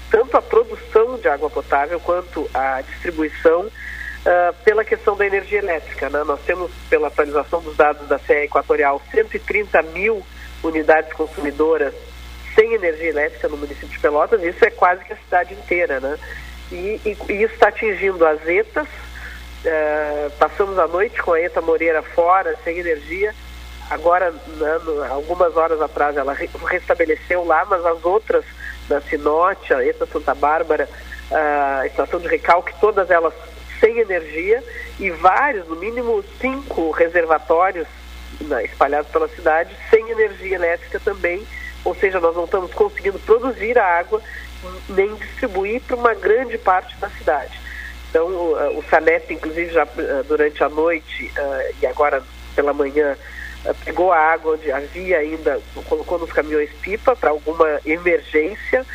tanto 0.09 0.37
a 0.37 0.41
produção 0.41 1.17
de 1.17 1.27
água 1.27 1.49
potável 1.49 1.99
quanto 1.99 2.49
a 2.53 2.81
distribuição, 2.81 3.61
uh, 3.61 4.53
pela 4.63 4.83
questão 4.83 5.15
da 5.15 5.25
energia 5.25 5.59
elétrica. 5.59 6.09
Né? 6.09 6.23
Nós 6.23 6.39
temos, 6.41 6.71
pela 6.89 7.07
atualização 7.07 7.61
dos 7.61 7.75
dados 7.75 8.07
da 8.07 8.19
CE 8.19 8.43
Equatorial, 8.43 9.01
130 9.11 9.81
mil 9.83 10.25
unidades 10.63 11.13
consumidoras 11.13 11.93
sem 12.55 12.73
energia 12.73 13.09
elétrica 13.09 13.47
no 13.47 13.57
município 13.57 13.89
de 13.89 13.99
Pelotas, 13.99 14.41
isso 14.41 14.65
é 14.65 14.71
quase 14.71 15.05
que 15.05 15.13
a 15.13 15.17
cidade 15.17 15.53
inteira, 15.53 15.99
né? 15.99 16.17
E, 16.71 16.99
e, 17.05 17.17
e 17.29 17.43
isso 17.43 17.53
está 17.53 17.67
atingindo 17.67 18.25
as 18.25 18.45
ETAs, 18.47 18.87
Uh, 19.67 20.29
passamos 20.37 20.77
a 20.77 20.87
noite 20.87 21.21
com 21.21 21.33
a 21.33 21.41
Eta 21.41 21.61
Moreira 21.61 22.01
fora, 22.01 22.55
sem 22.63 22.77
energia. 22.77 23.33
Agora, 23.89 24.31
né, 24.31 24.79
algumas 25.09 25.55
horas 25.57 25.81
atrás, 25.81 26.15
ela 26.15 26.33
re 26.33 26.49
restabeleceu 26.67 27.43
lá, 27.43 27.65
mas 27.65 27.85
as 27.85 28.03
outras, 28.05 28.45
da 28.87 28.97
a 28.97 29.85
Eta 29.85 30.05
Santa 30.05 30.33
Bárbara, 30.33 30.89
a 31.31 31.85
estação 31.85 32.19
de 32.19 32.27
recalque, 32.27 32.73
todas 32.79 33.09
elas 33.09 33.33
sem 33.79 33.99
energia 33.99 34.63
e 34.99 35.09
vários, 35.11 35.67
no 35.67 35.75
mínimo 35.75 36.23
cinco 36.39 36.91
reservatórios 36.91 37.87
né, 38.41 38.65
espalhados 38.65 39.11
pela 39.11 39.27
cidade 39.27 39.75
sem 39.89 40.09
energia 40.09 40.55
elétrica 40.55 40.99
também. 40.99 41.45
Ou 41.85 41.95
seja, 41.95 42.19
nós 42.19 42.35
não 42.35 42.45
estamos 42.45 42.73
conseguindo 42.73 43.19
produzir 43.19 43.77
a 43.77 43.85
água 43.99 44.21
nem 44.89 45.13
distribuir 45.15 45.81
para 45.81 45.95
uma 45.95 46.13
grande 46.13 46.57
parte 46.57 46.95
da 46.97 47.09
cidade. 47.09 47.59
Então, 48.09 48.27
o, 48.27 48.79
o 48.79 48.83
Sanep, 48.89 49.31
inclusive, 49.31 49.71
já 49.71 49.83
eh, 49.83 50.23
durante 50.27 50.63
a 50.63 50.69
noite 50.69 51.31
uh, 51.37 51.75
e 51.81 51.85
agora 51.85 52.23
pela 52.55 52.73
manhã, 52.73 53.15
pegou 53.83 54.11
a 54.11 54.17
água 54.17 54.53
onde 54.53 54.71
havia 54.71 55.19
ainda, 55.19 55.59
colocou 55.87 56.19
nos 56.19 56.31
caminhões 56.31 56.71
pipa 56.81 57.15
para 57.15 57.29
alguma 57.29 57.79
emergência, 57.85 58.85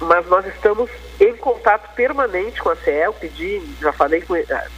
mas 0.00 0.26
nós 0.26 0.46
estamos 0.46 0.90
em 1.20 1.36
contato 1.36 1.94
permanente 1.94 2.60
com 2.60 2.70
a 2.70 2.76
CE, 2.76 2.90
eu 2.90 3.12
pedi, 3.12 3.62
já 3.80 3.92
falei 3.92 4.20
com, 4.22 4.34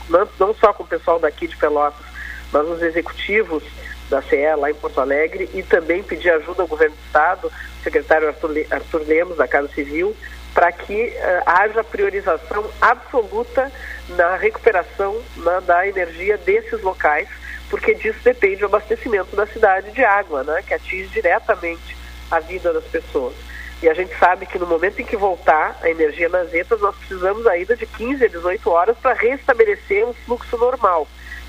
não, 0.09 0.29
não 0.39 0.55
só 0.55 0.73
com 0.73 0.83
o 0.83 0.87
pessoal 0.87 1.19
daqui 1.19 1.47
de 1.47 1.57
Pelotas, 1.57 2.05
mas 2.53 2.69
os 2.69 2.83
executivos 2.83 3.65
da 4.11 4.21
CE 4.23 4.55
lá 4.57 4.71
em 4.71 4.75
Porto 4.75 5.01
Alegre 5.01 5.49
e 5.55 5.63
também 5.63 6.03
pedir 6.03 6.31
ajuda 6.31 6.63
ao 6.63 6.69
governo 6.69 6.95
do 6.95 7.07
Estado, 7.07 7.49
o 7.49 7.83
secretário 7.83 8.29
Arthur, 8.29 8.67
Arthur 8.71 9.03
Lemos, 9.07 9.37
da 9.37 9.49
Casa 9.49 9.69
Civil, 9.69 10.15
para 10.53 10.71
que 10.71 11.07
uh, 11.07 11.43
haja 11.45 11.83
priorização 11.83 12.71
absoluta 12.81 13.73
na 14.11 14.37
recuperação 14.37 15.21
na, 15.37 15.61
da 15.61 15.89
energia 15.89 16.39
desses 16.39 16.81
locais, 16.83 17.29
porque 17.75 17.93
disso 17.93 18.21
depende 18.23 18.63
o 18.63 18.67
abastecimento 18.67 19.35
da 19.35 19.49
cidade 19.49 19.91
de 19.91 20.05
água, 20.05 20.45
né, 20.45 20.63
que 20.63 20.73
atinge 20.73 21.09
diretamente 21.09 21.97
a 22.31 22.39
vida 22.39 22.73
das 22.73 22.85
pessoas. 22.85 23.35
E 23.83 23.89
a 23.89 23.95
gente 23.95 24.17
sabe 24.17 24.47
que 24.47 24.61
no 24.61 24.67
momento 24.69 25.03
em 25.03 25.05
que 25.05 25.17
voltar 25.17 25.77
a 25.83 25.91
energia 25.91 26.29
nas 26.29 26.53
retas, 26.53 26.81
nós 26.81 26.95
precisamos 26.95 27.45
ainda 27.49 27.77
de 27.77 27.85
15 27.85 28.27
a 28.27 28.29
18 28.29 28.71
horas 28.71 28.97
para 28.99 29.13
restabelecer 29.15 30.07
um 30.07 30.15
fluxo 30.15 30.57
normal. 30.57 31.09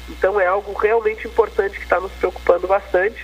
Então 0.10 0.42
é 0.42 0.48
algo 0.48 0.74
realmente 0.74 1.28
importante 1.28 1.78
que 1.78 1.84
está 1.84 2.00
nos 2.00 2.12
preocupando 2.14 2.68
bastante. 2.68 3.24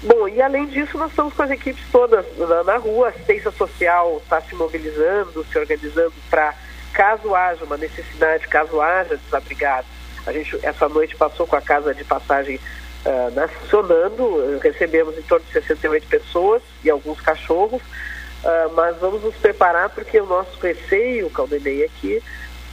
Bom, 0.00 0.28
e 0.28 0.40
além 0.40 0.66
disso, 0.66 0.96
nós 0.96 1.10
estamos 1.10 1.34
com 1.34 1.42
as 1.42 1.50
equipes 1.50 1.82
todas 1.90 2.24
na, 2.38 2.62
na 2.62 2.76
rua, 2.76 3.08
a 3.08 3.10
assistência 3.10 3.50
social 3.50 4.20
está 4.22 4.40
se 4.40 4.54
mobilizando, 4.54 5.44
se 5.50 5.58
organizando 5.58 6.14
para, 6.30 6.54
caso 6.92 7.34
haja 7.34 7.64
uma 7.64 7.76
necessidade, 7.76 8.46
caso 8.46 8.80
haja 8.80 9.16
desabrigados. 9.16 9.99
A 10.26 10.32
gente, 10.32 10.58
essa 10.62 10.88
noite, 10.88 11.16
passou 11.16 11.46
com 11.46 11.56
a 11.56 11.60
casa 11.60 11.94
de 11.94 12.04
passagem 12.04 12.60
uh, 13.04 13.48
funcionando, 13.60 14.58
recebemos 14.62 15.16
em 15.16 15.22
torno 15.22 15.44
de 15.46 15.52
68 15.52 16.06
pessoas 16.06 16.62
e 16.84 16.90
alguns 16.90 17.20
cachorros, 17.20 17.80
uh, 17.80 18.72
mas 18.74 18.96
vamos 18.98 19.22
nos 19.22 19.34
preparar 19.36 19.90
porque 19.90 20.20
o 20.20 20.26
nosso 20.26 20.58
receio, 20.60 21.30
Caldenei, 21.30 21.84
aqui, 21.84 22.22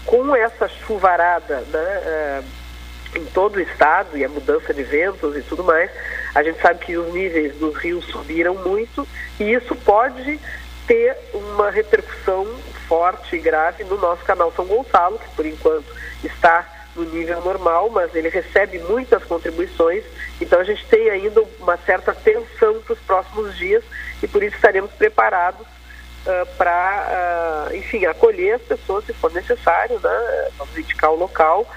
com 0.05 0.35
essa 0.35 0.67
chuvarada, 0.67 1.61
né, 1.71 2.43
uh, 2.43 3.17
em 3.17 3.25
todo 3.25 3.55
o 3.55 3.61
estado 3.61 4.17
e 4.17 4.23
a 4.23 4.29
mudança 4.29 4.73
de 4.73 4.83
ventos 4.83 5.35
e 5.35 5.41
tudo 5.41 5.63
mais, 5.63 5.89
a 6.35 6.43
gente 6.43 6.61
sabe 6.61 6.85
que 6.85 6.97
os 6.97 7.13
níveis 7.13 7.55
dos 7.55 7.75
rios 7.77 8.05
subiram 8.05 8.55
muito 8.55 9.07
e 9.39 9.53
isso 9.53 9.75
pode 9.75 10.39
ter 10.85 11.17
uma 11.33 11.69
repercussão 11.69 12.47
forte 12.87 13.35
e 13.35 13.39
grave 13.39 13.83
no 13.83 13.97
nosso 13.97 14.23
canal 14.23 14.53
São 14.55 14.65
Gonçalo, 14.65 15.19
que 15.19 15.29
por 15.35 15.45
enquanto 15.45 15.93
está 16.23 16.76
no 16.97 17.05
nível 17.05 17.41
normal, 17.41 17.89
mas 17.89 18.13
ele 18.15 18.29
recebe 18.29 18.79
muitas 18.79 19.23
contribuições, 19.23 20.03
então 20.41 20.59
a 20.59 20.63
gente 20.63 20.85
tem 20.87 21.09
ainda 21.09 21.43
uma 21.59 21.77
certa 21.77 22.13
tensão 22.13 22.81
para 22.81 22.93
os 22.93 22.99
próximos 22.99 23.55
dias 23.55 23.83
e 24.21 24.27
por 24.27 24.41
isso 24.43 24.55
estaremos 24.55 24.91
preparados 24.93 25.61
uh, 25.61 26.47
para, 26.57 27.69
uh, 27.69 27.75
enfim, 27.75 28.05
acolher 28.05 28.55
as 28.55 28.61
pessoas 28.61 29.05
se 29.05 29.13
for 29.13 29.31
necessário, 29.31 29.99
né? 29.99 30.49
vamos 30.57 30.77
indicar 30.77 31.11
o 31.11 31.15
local 31.15 31.69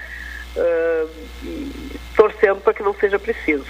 uh, 0.55 1.09
torcendo 2.15 2.61
para 2.61 2.73
que 2.73 2.83
não 2.83 2.93
seja 2.95 3.19
preciso. 3.19 3.65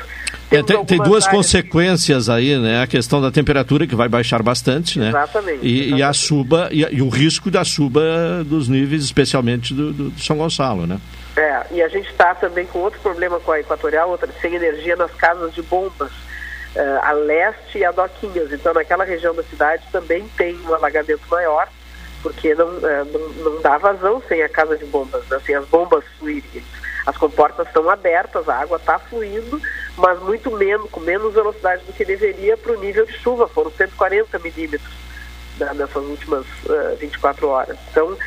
É, 0.49 0.61
tem, 0.61 0.83
tem, 0.83 0.97
duas 0.97 1.25
áreas... 1.25 1.37
consequências 1.37 2.27
aí, 2.27 2.57
né? 2.57 2.81
A 2.83 2.87
questão 2.87 3.21
da 3.21 3.31
temperatura, 3.31 3.87
que 3.87 3.95
vai 3.95 4.09
baixar 4.09 4.43
bastante, 4.43 4.99
né? 4.99 5.07
Exatamente. 5.07 5.59
E, 5.65 5.79
exatamente. 5.79 5.99
e 5.99 6.03
a 6.03 6.13
suba, 6.13 6.69
e, 6.71 6.81
e, 6.97 7.01
o 7.01 7.07
risco 7.07 7.49
da 7.49 7.63
suba 7.63 8.43
dos 8.45 8.67
níveis, 8.67 9.01
especialmente 9.03 9.73
do, 9.73 9.93
do, 9.93 10.09
do 10.09 10.21
São 10.21 10.37
Gonçalo, 10.37 10.85
né? 10.85 10.99
É, 11.35 11.65
e 11.71 11.81
a 11.81 11.87
gente 11.87 12.09
está 12.09 12.35
também 12.35 12.65
com 12.65 12.79
outro 12.79 12.99
problema 12.99 13.39
com 13.39 13.51
a 13.51 13.59
Equatorial, 13.59 14.09
outra, 14.09 14.29
sem 14.41 14.53
energia 14.53 14.95
nas 14.95 15.11
casas 15.11 15.53
de 15.53 15.61
bombas, 15.61 16.11
uh, 16.11 16.99
a 17.01 17.11
leste 17.13 17.77
e 17.77 17.85
a 17.85 17.91
Doquinhas. 17.91 18.51
Então, 18.51 18.73
naquela 18.73 19.05
região 19.05 19.33
da 19.33 19.43
cidade 19.43 19.83
também 19.91 20.27
tem 20.37 20.59
um 20.61 20.73
alagamento 20.73 21.23
maior 21.29 21.69
porque 22.21 22.53
não, 22.53 22.67
é, 22.87 23.03
não, 23.05 23.29
não, 23.29 23.61
dá 23.61 23.77
vazão 23.77 24.21
sem 24.27 24.41
a 24.41 24.49
casa 24.49 24.77
de 24.77 24.85
bombas, 24.85 25.27
né? 25.27 25.39
sem 25.45 25.55
as 25.55 25.65
bombas 25.65 26.03
fluírem. 26.19 26.63
As 27.05 27.17
comportas 27.17 27.67
estão 27.67 27.89
abertas, 27.89 28.47
a 28.47 28.59
água 28.59 28.77
está 28.77 28.99
fluindo, 28.99 29.59
mas 29.97 30.19
muito 30.19 30.51
menos, 30.51 30.89
com 30.91 30.99
menos 30.99 31.33
velocidade 31.33 31.83
do 31.83 31.93
que 31.93 32.05
deveria 32.05 32.55
para 32.55 32.73
o 32.73 32.79
nível 32.79 33.05
de 33.05 33.13
chuva, 33.13 33.47
foram 33.47 33.71
140 33.71 34.37
milímetros 34.39 34.93
né, 35.57 35.71
nessas 35.73 36.03
últimas 36.03 36.45
uh, 36.65 36.95
24 36.99 37.47
horas. 37.47 37.77
Então, 37.89 38.09
uh, 38.11 38.19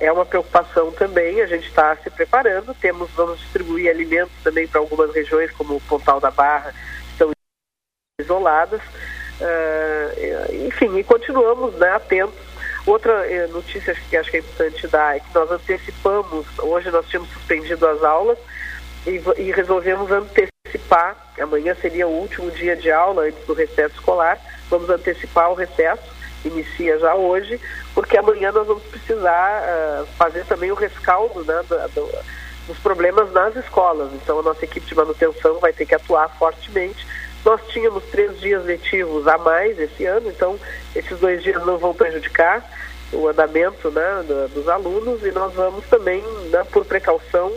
é 0.00 0.10
uma 0.10 0.24
preocupação 0.24 0.90
também, 0.92 1.40
a 1.40 1.46
gente 1.46 1.68
está 1.68 1.94
se 1.96 2.08
preparando, 2.08 2.74
temos, 2.74 3.10
vamos 3.10 3.38
distribuir 3.40 3.90
alimentos 3.90 4.32
também 4.42 4.66
para 4.66 4.80
algumas 4.80 5.12
regiões, 5.14 5.50
como 5.52 5.76
o 5.76 5.80
Pontal 5.80 6.20
da 6.20 6.30
Barra, 6.30 6.72
que 6.72 7.12
estão 7.12 7.30
isoladas, 8.20 8.80
uh, 8.80 10.66
enfim, 10.66 10.96
e 10.96 11.04
continuamos 11.04 11.74
né, 11.74 11.90
atentos. 11.90 12.48
Outra 12.86 13.30
eh, 13.30 13.46
notícia 13.48 13.94
que 13.94 14.16
acho 14.16 14.30
que 14.30 14.38
é 14.38 14.40
importante 14.40 14.88
dar 14.88 15.14
é 15.14 15.20
que 15.20 15.34
nós 15.34 15.50
antecipamos, 15.50 16.46
hoje 16.58 16.90
nós 16.90 17.06
tínhamos 17.06 17.30
suspendido 17.32 17.86
as 17.86 18.02
aulas 18.02 18.38
e, 19.06 19.20
e 19.36 19.52
resolvemos 19.52 20.10
antecipar, 20.10 21.14
amanhã 21.38 21.74
seria 21.74 22.08
o 22.08 22.10
último 22.10 22.50
dia 22.50 22.74
de 22.74 22.90
aula 22.90 23.24
antes 23.24 23.44
do 23.44 23.52
recesso 23.52 23.94
escolar, 23.96 24.40
vamos 24.70 24.88
antecipar 24.88 25.50
o 25.50 25.54
recesso, 25.54 26.02
inicia 26.44 26.98
já 26.98 27.14
hoje, 27.14 27.60
porque 27.94 28.16
amanhã 28.16 28.52
nós 28.52 28.66
vamos 28.66 28.82
precisar 28.84 29.62
uh, 29.62 30.06
fazer 30.16 30.44
também 30.46 30.70
o 30.70 30.74
rescaldo 30.74 31.44
né, 31.44 31.62
do, 31.68 31.88
do, 31.88 32.18
dos 32.66 32.78
problemas 32.78 33.32
nas 33.32 33.56
escolas. 33.56 34.12
Então 34.14 34.38
a 34.38 34.42
nossa 34.42 34.64
equipe 34.64 34.86
de 34.86 34.94
manutenção 34.94 35.58
vai 35.58 35.72
ter 35.72 35.86
que 35.86 35.94
atuar 35.94 36.28
fortemente. 36.38 37.06
Nós 37.44 37.60
tínhamos 37.68 38.04
três 38.04 38.38
dias 38.40 38.64
letivos 38.64 39.26
a 39.26 39.38
mais 39.38 39.78
esse 39.78 40.04
ano, 40.04 40.28
então 40.28 40.58
esses 40.94 41.18
dois 41.18 41.42
dias 41.42 41.64
não 41.64 41.78
vão 41.78 41.94
prejudicar 41.94 42.62
o 43.12 43.26
andamento 43.28 43.90
né, 43.90 44.24
dos 44.52 44.68
alunos 44.68 45.24
e 45.24 45.30
nós 45.30 45.54
vamos 45.54 45.86
também, 45.86 46.22
né, 46.50 46.64
por 46.70 46.84
precaução, 46.84 47.52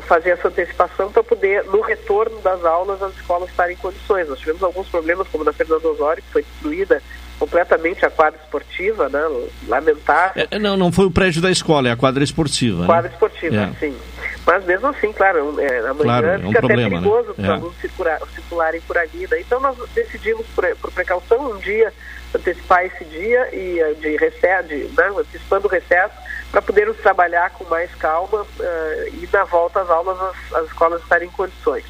fazer 0.00 0.30
essa 0.30 0.48
antecipação 0.48 1.12
para 1.12 1.22
poder, 1.22 1.64
no 1.64 1.80
retorno 1.82 2.40
das 2.40 2.64
aulas, 2.64 3.02
as 3.02 3.14
escolas 3.14 3.50
estarem 3.50 3.74
em 3.74 3.78
condições. 3.78 4.28
Nós 4.28 4.38
tivemos 4.38 4.62
alguns 4.62 4.88
problemas, 4.88 5.28
como 5.28 5.44
na 5.44 5.52
Fernando 5.52 5.84
Osório, 5.84 6.22
que 6.22 6.32
foi 6.32 6.42
destruída 6.42 7.02
completamente 7.38 8.06
a 8.06 8.10
quadra 8.10 8.40
esportiva, 8.42 9.08
né? 9.08 9.20
Lamentável. 9.68 10.46
É, 10.50 10.58
não, 10.58 10.76
não 10.76 10.92
foi 10.92 11.06
o 11.06 11.10
prédio 11.10 11.42
da 11.42 11.50
escola, 11.50 11.88
é 11.88 11.90
a 11.90 11.96
quadra 11.96 12.22
esportiva. 12.22 12.86
Quadra 12.86 13.08
né? 13.08 13.14
esportiva, 13.14 13.56
é. 13.56 13.72
sim. 13.80 13.96
Mas 14.46 14.64
mesmo 14.64 14.86
assim, 14.88 15.12
claro, 15.12 15.60
é, 15.60 15.78
amanhã 15.80 16.02
claro, 16.02 16.26
é 16.26 16.38
um 16.38 16.48
fica 16.48 16.60
problema, 16.60 16.86
até 16.86 16.90
perigoso 16.90 17.28
né? 17.28 17.34
para 17.34 17.42
os 17.42 17.48
é. 17.48 17.52
alunos 17.52 17.76
circular, 17.80 18.20
circularem 18.34 18.80
por 18.82 18.98
ali. 18.98 19.26
Né? 19.30 19.40
Então 19.40 19.60
nós 19.60 19.76
decidimos, 19.94 20.46
por, 20.54 20.64
por 20.76 20.92
precaução, 20.92 21.50
um 21.50 21.58
dia 21.58 21.92
antecipar 22.34 22.84
esse 22.86 23.04
dia 23.04 23.54
e 23.54 23.78
eh, 23.78 23.94
de 23.94 24.16
recesso, 24.16 24.68
de, 24.68 24.76
né, 24.96 25.12
antecipando 25.18 25.66
o 25.66 25.70
recesso, 25.70 26.14
para 26.52 26.60
podermos 26.60 26.98
trabalhar 26.98 27.50
com 27.50 27.64
mais 27.64 27.92
calma 27.94 28.42
uh, 28.42 29.08
e 29.14 29.28
na 29.32 29.44
volta 29.44 29.80
às 29.80 29.88
aulas 29.88 30.20
as, 30.20 30.54
as 30.58 30.66
escolas 30.66 31.02
estarem 31.02 31.26
em 31.26 31.32
condições. 31.32 31.84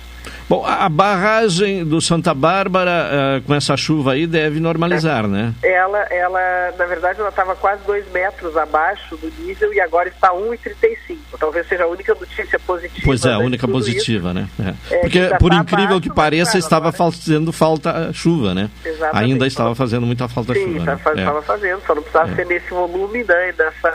Bom, 0.48 0.64
a 0.66 0.88
barragem 0.88 1.84
do 1.84 2.00
Santa 2.00 2.34
Bárbara, 2.34 3.40
uh, 3.40 3.42
com 3.42 3.54
essa 3.54 3.76
chuva 3.76 4.12
aí, 4.12 4.26
deve 4.26 4.60
normalizar, 4.60 5.24
é. 5.24 5.28
né? 5.28 5.54
Ela, 5.62 5.98
ela, 6.10 6.74
na 6.78 6.86
verdade, 6.86 7.20
ela 7.20 7.30
estava 7.30 7.56
quase 7.56 7.82
dois 7.84 8.04
metros 8.12 8.56
abaixo 8.56 9.16
do 9.16 9.32
nível 9.42 9.72
e 9.72 9.80
agora 9.80 10.08
está 10.08 10.28
1,35. 10.28 11.16
Talvez 11.40 11.66
seja 11.66 11.84
a 11.84 11.86
única 11.86 12.14
notícia 12.14 12.58
positiva. 12.60 13.02
Pois 13.04 13.24
é, 13.24 13.32
a 13.32 13.38
única 13.38 13.66
positiva, 13.66 14.28
isso. 14.30 14.34
né? 14.34 14.48
É. 14.90 14.94
É, 14.94 15.00
Porque, 15.00 15.20
por 15.40 15.52
incrível 15.54 15.84
abaixo, 15.86 16.00
que 16.02 16.14
pareça, 16.14 16.58
estava 16.58 16.88
agora... 16.88 17.10
fazendo 17.10 17.50
falta 17.52 18.12
chuva, 18.12 18.54
né? 18.54 18.70
Exatamente. 18.84 19.32
Ainda 19.32 19.46
estava 19.46 19.74
fazendo 19.74 20.06
muita 20.06 20.28
falta 20.28 20.52
Sim, 20.52 20.60
chuva. 20.60 20.72
Sim, 20.72 20.78
estava 20.78 21.14
né? 21.14 21.38
É. 21.38 21.42
fazendo, 21.42 21.82
só 21.86 21.94
não 21.94 22.02
precisava 22.02 22.30
é. 22.30 22.34
ser 22.34 22.46
nesse 22.46 22.68
volume, 22.70 23.24
né? 23.24 23.54
Nessa 23.58 23.90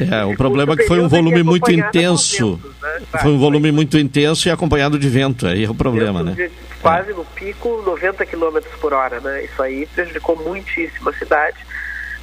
é, 0.00 0.24
o 0.24 0.36
problema 0.36 0.74
é 0.74 0.76
que 0.76 0.84
foi 0.84 1.00
um 1.00 1.08
volume 1.08 1.42
muito 1.42 1.70
intenso. 1.70 2.56
Ventos, 2.56 2.80
né? 2.80 3.00
Foi 3.20 3.30
um 3.32 3.38
volume 3.38 3.72
muito 3.72 3.98
intenso 3.98 4.48
e 4.48 4.50
acompanhado 4.50 4.98
de 4.98 5.08
vento. 5.08 5.46
Aí 5.46 5.64
é 5.64 5.70
o 5.70 5.74
problema, 5.74 6.22
né? 6.22 6.32
De, 6.32 6.50
quase 6.80 7.10
é. 7.10 7.14
no 7.14 7.24
pico, 7.24 7.82
90 7.84 8.24
km 8.26 8.58
por 8.80 8.92
hora, 8.92 9.20
né? 9.20 9.44
Isso 9.44 9.60
aí 9.60 9.86
prejudicou 9.86 10.36
muitíssimo 10.36 11.10
a 11.10 11.12
cidade. 11.12 11.56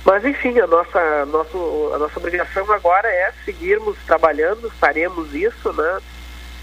Mas, 0.05 0.23
enfim, 0.23 0.59
a 0.59 0.67
nossa, 0.67 1.25
nosso, 1.25 1.91
a 1.93 1.97
nossa 1.97 2.19
obrigação 2.19 2.71
agora 2.71 3.07
é 3.07 3.33
seguirmos 3.43 3.97
trabalhando, 4.05 4.69
faremos 4.79 5.33
isso, 5.33 5.73
né? 5.73 5.99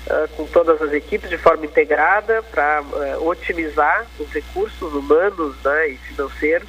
Uh, 0.04 0.28
com 0.36 0.46
todas 0.46 0.82
as 0.82 0.92
equipes 0.92 1.30
de 1.30 1.38
forma 1.38 1.64
integrada 1.64 2.42
para 2.50 2.82
uh, 2.82 3.28
otimizar 3.28 4.04
os 4.18 4.28
recursos 4.32 4.92
humanos 4.92 5.54
né, 5.62 5.90
e 5.90 5.96
financeiros 5.96 6.68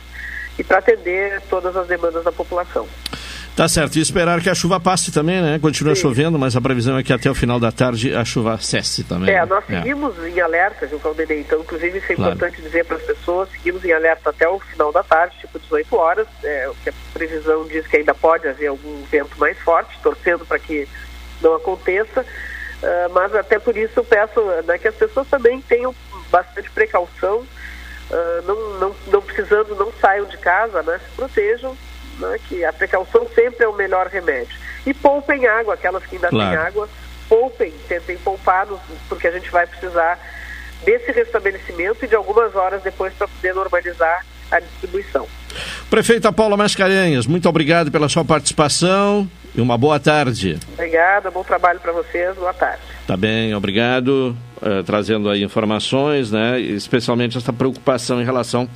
e 0.58 0.64
para 0.64 0.78
atender 0.78 1.42
todas 1.50 1.76
as 1.76 1.88
demandas 1.88 2.24
da 2.24 2.32
população. 2.32 2.88
Tá 3.56 3.68
certo. 3.68 3.98
E 3.98 4.02
esperar 4.02 4.42
que 4.42 4.50
a 4.50 4.56
chuva 4.56 4.80
passe 4.80 5.12
também, 5.12 5.40
né? 5.40 5.60
Continua 5.60 5.96
Sim. 5.96 6.02
chovendo, 6.02 6.40
mas 6.40 6.56
a 6.56 6.62
previsão 6.62 6.98
é 6.98 7.04
que 7.04 7.14
até 7.14 7.30
o 7.30 7.36
final 7.36 7.60
da 7.60 7.72
tarde 7.72 8.16
a 8.16 8.26
chuva 8.26 8.58
cesse 8.60 9.04
também. 9.04 9.30
É, 9.30 9.42
né? 9.42 9.46
nós 9.46 9.64
é. 9.70 9.78
seguimos 9.78 10.18
é. 10.24 10.30
em 10.30 10.42
alerta, 10.42 10.88
viu, 10.88 11.00
Caldenei? 11.00 11.42
Então, 11.42 11.60
inclusive, 11.60 12.00
isso 12.00 12.12
é 12.12 12.16
claro. 12.16 12.34
importante 12.34 12.62
dizer 12.62 12.84
para 12.86 12.98
as 12.98 13.04
pessoas, 13.04 13.50
seguimos 13.52 13.86
em 13.86 13.92
alerta 13.92 14.32
até 14.32 14.48
o 14.48 14.60
final 14.60 14.92
da 14.92 15.04
tarde, 15.04 15.38
tipo 15.40 15.60
18 15.60 15.96
horas, 15.96 16.28
é, 16.44 16.70
que 16.84 16.90
a 16.90 16.94
previsão 17.14 17.68
diz 17.68 17.86
que 17.86 17.98
ainda 17.98 18.16
pode 18.16 18.48
haver 18.48 18.68
algum 18.68 19.04
vento 19.04 19.38
mais 19.40 19.58
forte, 19.60 20.00
torcendo 20.02 20.46
para 20.46 20.58
que 20.58 20.88
não 21.40 21.56
aconteça. 21.56 22.22
Uh, 22.22 23.14
mas 23.14 23.34
até 23.34 23.60
por 23.60 23.78
isso 23.78 23.94
eu 23.98 24.04
peço 24.04 24.42
né, 24.66 24.78
que 24.78 24.90
as 24.90 24.96
pessoas 24.96 25.26
também 25.30 25.62
tenham 25.62 25.96
bastante 26.30 26.70
precaução, 26.72 27.38
uh, 27.38 28.42
não, 28.46 28.80
não, 28.80 28.96
não 29.08 29.22
precisando, 29.22 29.74
não 29.76 29.90
saiam 30.02 30.26
de 30.26 30.38
casa, 30.38 30.84
né? 30.84 31.00
Se 31.00 31.16
protejam 31.16 31.78
né, 32.20 32.38
que 32.48 32.64
a 32.64 32.74
precaução 32.74 33.28
sempre 33.34 33.64
é 33.64 33.68
o 33.68 33.74
melhor 33.74 34.08
remédio. 34.08 34.58
E 34.86 34.94
poupem 34.94 35.46
água, 35.48 35.74
aquelas 35.74 36.06
que 36.06 36.16
ainda 36.16 36.30
claro. 36.30 36.50
têm 36.50 36.60
água, 36.60 36.90
poupem, 37.30 37.74
tentem 37.88 38.18
poupar, 38.18 38.68
porque 39.08 39.28
a 39.28 39.32
gente 39.32 39.50
vai 39.50 39.66
precisar 39.66 40.20
desse 40.84 41.12
restabelecimento 41.12 42.04
e 42.04 42.08
de 42.08 42.16
algumas 42.16 42.56
horas 42.56 42.82
depois 42.84 43.14
para 43.14 43.28
poder 43.28 43.54
normalizar 43.54 44.26
a 44.52 44.60
distribuição. 44.60 45.28
Prefeita 45.90 46.32
Paula 46.32 46.58
Mascarenhas, 46.58 47.26
muito 47.26 47.48
obrigado 47.48 47.92
pela 47.92 48.10
sua 48.10 48.26
participação 48.26 49.30
e 49.56 49.62
uma 49.62 49.78
boa 49.78 50.00
tarde. 50.00 50.60
Obrigada, 50.74 51.30
bom 51.30 51.44
trabalho 51.44 51.80
para 51.80 51.92
vocês, 51.92 52.36
boa 52.36 52.54
tarde. 52.54 52.82
Tá 53.06 53.16
bem, 53.16 53.54
obrigado. 53.54 54.36
Uh, 54.58 54.84
trazendo 54.84 55.30
aí 55.30 55.44
informações, 55.44 56.32
né? 56.32 56.60
Especialmente 56.60 57.38
essa 57.38 57.52
preocupação 57.52 58.22
em 58.22 58.26
relação 58.26 58.68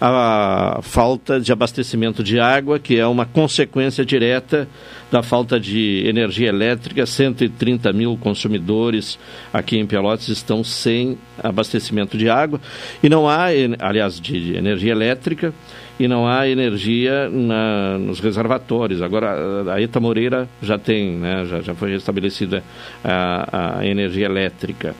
à 0.00 0.80
falta 0.82 1.40
de 1.40 1.52
abastecimento 1.52 2.22
de 2.22 2.38
água, 2.38 2.78
que 2.78 2.98
é 2.98 3.06
uma 3.06 3.24
consequência 3.24 4.04
direta 4.04 4.68
da 5.10 5.22
falta 5.22 5.58
de 5.58 6.04
energia 6.06 6.48
elétrica. 6.48 7.06
130 7.06 7.92
mil 7.92 8.16
consumidores 8.16 9.18
aqui 9.52 9.78
em 9.78 9.86
Pelotas 9.86 10.28
estão 10.28 10.64
sem 10.64 11.18
abastecimento 11.42 12.16
de 12.16 12.28
água 12.28 12.60
e 13.02 13.08
não 13.08 13.28
há, 13.28 13.46
aliás, 13.80 14.20
de 14.20 14.56
energia 14.56 14.92
elétrica 14.92 15.54
e 15.98 16.08
não 16.08 16.26
há 16.26 16.48
energia 16.48 17.28
na, 17.28 17.98
nos 17.98 18.20
reservatórios. 18.20 19.00
Agora, 19.00 19.72
a 19.72 19.80
Eta 19.80 20.00
Moreira 20.00 20.48
já 20.60 20.78
tem, 20.78 21.12
né, 21.12 21.44
já, 21.44 21.60
já 21.60 21.74
foi 21.74 21.92
restabelecida 21.92 22.62
a, 23.04 23.78
a 23.78 23.86
energia 23.86 24.26
elétrica. 24.26 24.94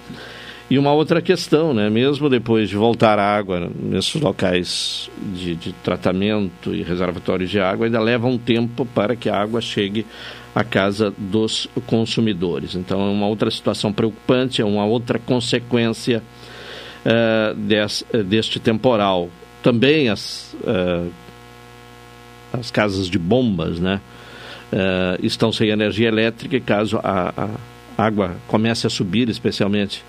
E 0.70 0.78
uma 0.78 0.92
outra 0.92 1.20
questão, 1.20 1.74
né? 1.74 1.90
mesmo 1.90 2.30
depois 2.30 2.70
de 2.70 2.76
voltar 2.76 3.18
a 3.18 3.36
água 3.36 3.70
nesses 3.78 4.18
locais 4.20 5.10
de, 5.34 5.54
de, 5.54 5.72
tratamento 5.72 6.74
e 6.74 6.82
reservatórios 6.82 7.50
de 7.50 7.60
água, 7.60 7.86
ainda 7.86 8.00
leva 8.00 8.26
um 8.26 8.38
tempo 8.38 8.86
para 8.86 9.14
que 9.14 9.28
a 9.28 9.38
água 9.38 9.60
chegue 9.60 10.06
à 10.54 10.64
casa 10.64 11.12
dos 11.18 11.68
consumidores. 11.86 12.74
Então 12.74 13.00
é 13.00 13.10
uma 13.10 13.26
outra 13.26 13.50
situação 13.50 13.92
preocupante, 13.92 14.62
é 14.62 14.64
uma 14.64 14.86
outra 14.86 15.18
consequência 15.18 16.22
uh, 17.04 17.54
des, 17.54 18.04
deste 18.24 18.58
temporal 18.58 19.28
também 19.64 20.10
as, 20.10 20.54
uh, 20.62 21.10
as 22.52 22.70
casas 22.70 23.08
de 23.08 23.18
bombas, 23.18 23.80
né? 23.80 23.98
Uh, 24.70 25.24
estão 25.24 25.50
sem 25.50 25.70
energia 25.70 26.08
elétrica 26.08 26.56
e 26.56 26.60
caso 26.60 26.98
a, 27.02 27.32
a 27.96 28.02
água 28.02 28.36
comece 28.46 28.86
a 28.86 28.90
subir, 28.90 29.28
especialmente 29.28 30.04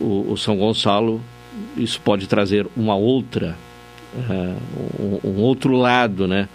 o, 0.00 0.32
o, 0.32 0.36
São 0.36 0.56
Gonçalo, 0.56 1.20
isso 1.76 2.00
pode 2.00 2.26
trazer 2.26 2.66
uma 2.76 2.96
outra, 2.96 3.56
uh, 4.14 4.56
um, 4.98 5.30
um, 5.30 5.40
outro 5.40 5.76
lado, 5.76 6.26
né? 6.26 6.48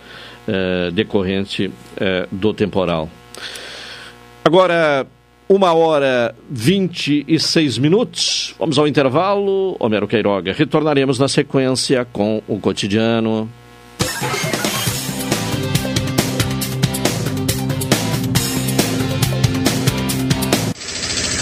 decorrente 0.94 1.72
do 2.32 2.54
temporal. 2.54 3.10
Agora, 4.44 5.08
uma 5.50 5.74
hora 5.74 6.36
vinte 6.50 7.26
e 7.28 7.40
seis 7.40 7.78
minutos. 7.78 8.54
Vamos 8.60 8.78
ao 8.78 8.88
intervalo. 8.88 9.76
Homero 9.80 10.08
Queiroga. 10.08 10.54
Retornaremos 10.54 11.20
na 11.20 11.28
sequência 11.28 12.06
com 12.06 12.42
o 12.48 12.60
cotidiano. 12.60 13.50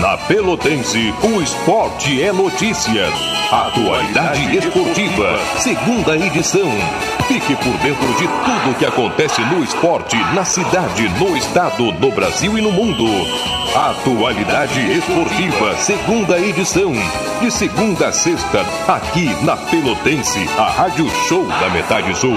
Na 0.00 0.16
Pelotense, 0.16 1.12
o 1.22 1.42
esporte 1.42 2.22
é 2.22 2.32
notícia. 2.32 3.06
Atualidade 3.50 4.56
esportiva, 4.56 5.38
segunda 5.58 6.16
edição. 6.16 6.70
Fique 7.28 7.54
por 7.56 7.76
dentro 7.78 8.06
de 8.14 8.26
tudo 8.26 8.78
que 8.78 8.86
acontece 8.86 9.42
no 9.42 9.62
esporte, 9.62 10.16
na 10.34 10.44
cidade, 10.44 11.08
no 11.18 11.36
estado, 11.36 11.92
no 11.92 12.10
Brasil 12.10 12.56
e 12.56 12.62
no 12.62 12.72
mundo. 12.72 13.04
Atualidade 13.76 14.80
esportiva, 14.92 15.76
segunda 15.76 16.38
edição. 16.38 16.92
De 17.40 17.50
segunda 17.50 18.08
a 18.08 18.12
sexta, 18.12 18.64
aqui 18.88 19.26
na 19.44 19.56
Pelotense, 19.56 20.48
a 20.58 20.70
Rádio 20.70 21.08
Show 21.28 21.46
da 21.46 21.68
Metade 21.68 22.16
Sul. 22.16 22.36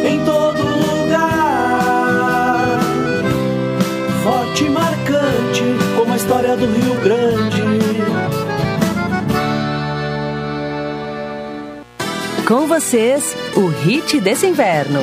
em 0.04 0.24
todo 0.24 0.62
lugar. 0.62 1.20
Forte, 4.22 4.64
marcante, 4.68 5.64
como 5.96 6.12
a 6.12 6.16
história 6.16 6.56
do 6.56 6.66
Rio 6.66 6.94
Grande. 7.02 7.60
Com 12.46 12.66
vocês, 12.66 13.36
o 13.54 13.66
hit 13.68 14.20
desse 14.20 14.46
inverno. 14.46 15.00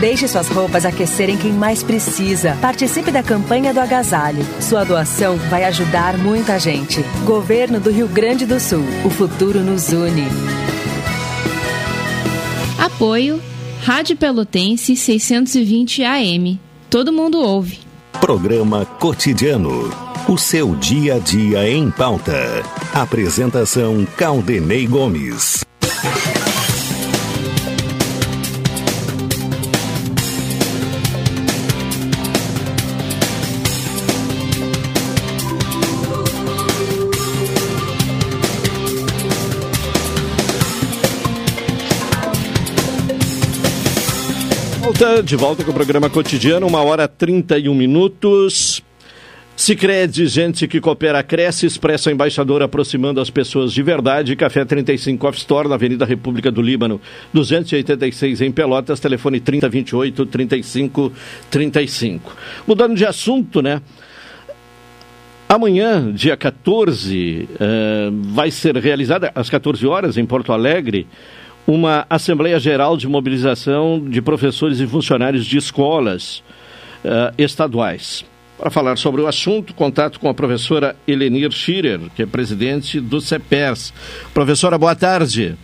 Deixe 0.00 0.28
suas 0.28 0.48
roupas 0.48 0.84
aquecerem 0.84 1.36
quem 1.36 1.52
mais 1.52 1.82
precisa. 1.82 2.56
Participe 2.60 3.10
da 3.10 3.20
campanha 3.20 3.74
do 3.74 3.80
agasalho. 3.80 4.44
Sua 4.60 4.84
doação 4.84 5.36
vai 5.50 5.64
ajudar 5.64 6.16
muita 6.16 6.56
gente. 6.58 7.02
Governo 7.24 7.80
do 7.80 7.90
Rio 7.90 8.06
Grande 8.06 8.46
do 8.46 8.60
Sul. 8.60 8.84
O 9.04 9.10
futuro 9.10 9.58
nos 9.58 9.92
une. 9.92 10.28
Apoio 12.78 13.42
Rádio 13.82 14.16
Pelotense 14.16 14.94
620 14.94 16.04
AM. 16.04 16.60
Todo 16.88 17.12
mundo 17.12 17.38
ouve. 17.40 17.80
Programa 18.20 18.84
Cotidiano. 18.84 19.90
O 20.28 20.36
seu 20.38 20.76
dia 20.76 21.14
a 21.14 21.18
dia 21.18 21.68
em 21.68 21.90
pauta. 21.90 22.62
Apresentação 22.94 24.06
Caldenei 24.16 24.86
Gomes. 24.86 25.64
Volta, 44.98 45.22
de 45.22 45.36
volta 45.36 45.62
com 45.62 45.70
o 45.70 45.74
programa 45.74 46.10
cotidiano, 46.10 46.66
uma 46.66 46.82
hora 46.82 47.06
31 47.06 47.72
minutos. 47.72 48.82
Sicredi, 49.54 50.26
gente 50.26 50.66
que 50.66 50.80
coopera, 50.80 51.22
cresce, 51.22 51.66
expressa 51.66 52.10
embaixador 52.10 52.62
aproximando 52.62 53.20
as 53.20 53.30
pessoas 53.30 53.72
de 53.72 53.80
verdade. 53.80 54.34
Café 54.34 54.64
35 54.64 55.24
Off 55.28 55.38
Store, 55.38 55.68
na 55.68 55.76
Avenida 55.76 56.04
República 56.04 56.50
do 56.50 56.60
Líbano, 56.60 57.00
286 57.32 58.40
em 58.40 58.50
Pelotas, 58.50 58.98
telefone 58.98 59.38
3028 59.38 60.26
35 60.26 61.12
35. 61.48 62.36
Mudando 62.66 62.96
de 62.96 63.06
assunto, 63.06 63.62
né? 63.62 63.80
Amanhã, 65.48 66.12
dia 66.12 66.36
14, 66.36 67.48
uh, 67.52 68.32
vai 68.32 68.50
ser 68.50 68.76
realizada 68.76 69.30
às 69.32 69.48
14 69.48 69.86
horas 69.86 70.18
em 70.18 70.26
Porto 70.26 70.52
Alegre 70.52 71.06
uma 71.68 72.06
Assembleia 72.08 72.58
Geral 72.58 72.96
de 72.96 73.06
Mobilização 73.06 74.00
de 74.00 74.22
Professores 74.22 74.80
e 74.80 74.86
Funcionários 74.86 75.44
de 75.44 75.58
Escolas 75.58 76.42
uh, 77.04 77.34
Estaduais. 77.36 78.24
Para 78.56 78.70
falar 78.70 78.96
sobre 78.96 79.20
o 79.20 79.26
assunto, 79.26 79.74
contato 79.74 80.18
com 80.18 80.30
a 80.30 80.34
professora 80.34 80.96
Elenir 81.06 81.52
Schirer, 81.52 82.00
que 82.16 82.22
é 82.22 82.26
presidente 82.26 82.98
do 82.98 83.20
CEPERS. 83.20 83.92
Professora, 84.32 84.78
boa 84.78 84.96
tarde. 84.96 85.56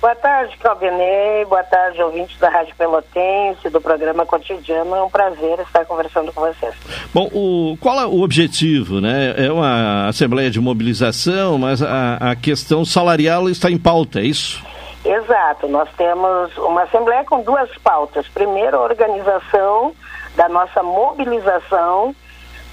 Boa 0.00 0.14
tarde, 0.14 0.56
Claudinei. 0.56 1.44
Boa 1.44 1.62
tarde, 1.62 2.02
ouvintes 2.02 2.38
da 2.38 2.48
Rádio 2.48 2.74
Pelotense, 2.76 3.68
do 3.68 3.82
programa 3.82 4.24
Cotidiano. 4.24 4.96
É 4.96 5.02
um 5.02 5.10
prazer 5.10 5.60
estar 5.60 5.84
conversando 5.84 6.32
com 6.32 6.40
vocês. 6.40 6.74
Bom, 7.12 7.28
o, 7.34 7.76
qual 7.78 8.00
é 8.00 8.06
o 8.06 8.22
objetivo? 8.22 8.98
Né? 8.98 9.34
É 9.36 9.52
uma 9.52 10.08
assembleia 10.08 10.50
de 10.50 10.58
mobilização, 10.58 11.58
mas 11.58 11.82
a, 11.82 12.16
a 12.30 12.34
questão 12.34 12.82
salarial 12.82 13.50
está 13.50 13.70
em 13.70 13.76
pauta, 13.76 14.20
é 14.20 14.24
isso? 14.24 14.64
Exato, 15.04 15.66
nós 15.66 15.88
temos 15.96 16.56
uma 16.58 16.82
assembleia 16.82 17.24
com 17.24 17.40
duas 17.42 17.70
pautas. 17.78 18.28
Primeiro, 18.28 18.76
a 18.76 18.82
organização 18.82 19.94
da 20.36 20.48
nossa 20.48 20.82
mobilização 20.82 22.14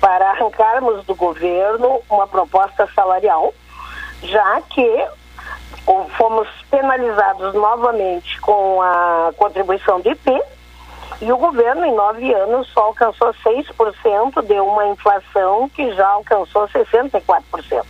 para 0.01 0.32
arrancarmos 0.32 1.05
do 1.05 1.15
governo 1.15 2.01
uma 2.09 2.28
proposta 2.28 2.88
salarial, 2.93 3.53
já 4.21 4.61
que 4.61 5.07
fomos 6.17 6.47
penalizados 6.69 7.53
novamente 7.53 8.39
com 8.41 8.82
a 8.82 9.32
contribuição 9.38 10.01
do 10.01 10.09
IP 10.09 10.41
e 11.21 11.32
o 11.32 11.38
governo 11.38 11.86
em 11.86 11.95
nove 11.95 12.32
anos 12.34 12.67
só 12.73 12.82
alcançou 12.82 13.34
6%, 13.34 14.41
deu 14.43 14.67
uma 14.67 14.88
inflação 14.88 15.69
que 15.69 15.93
já 15.93 16.07
alcançou 16.09 16.67
64%. 16.67 17.86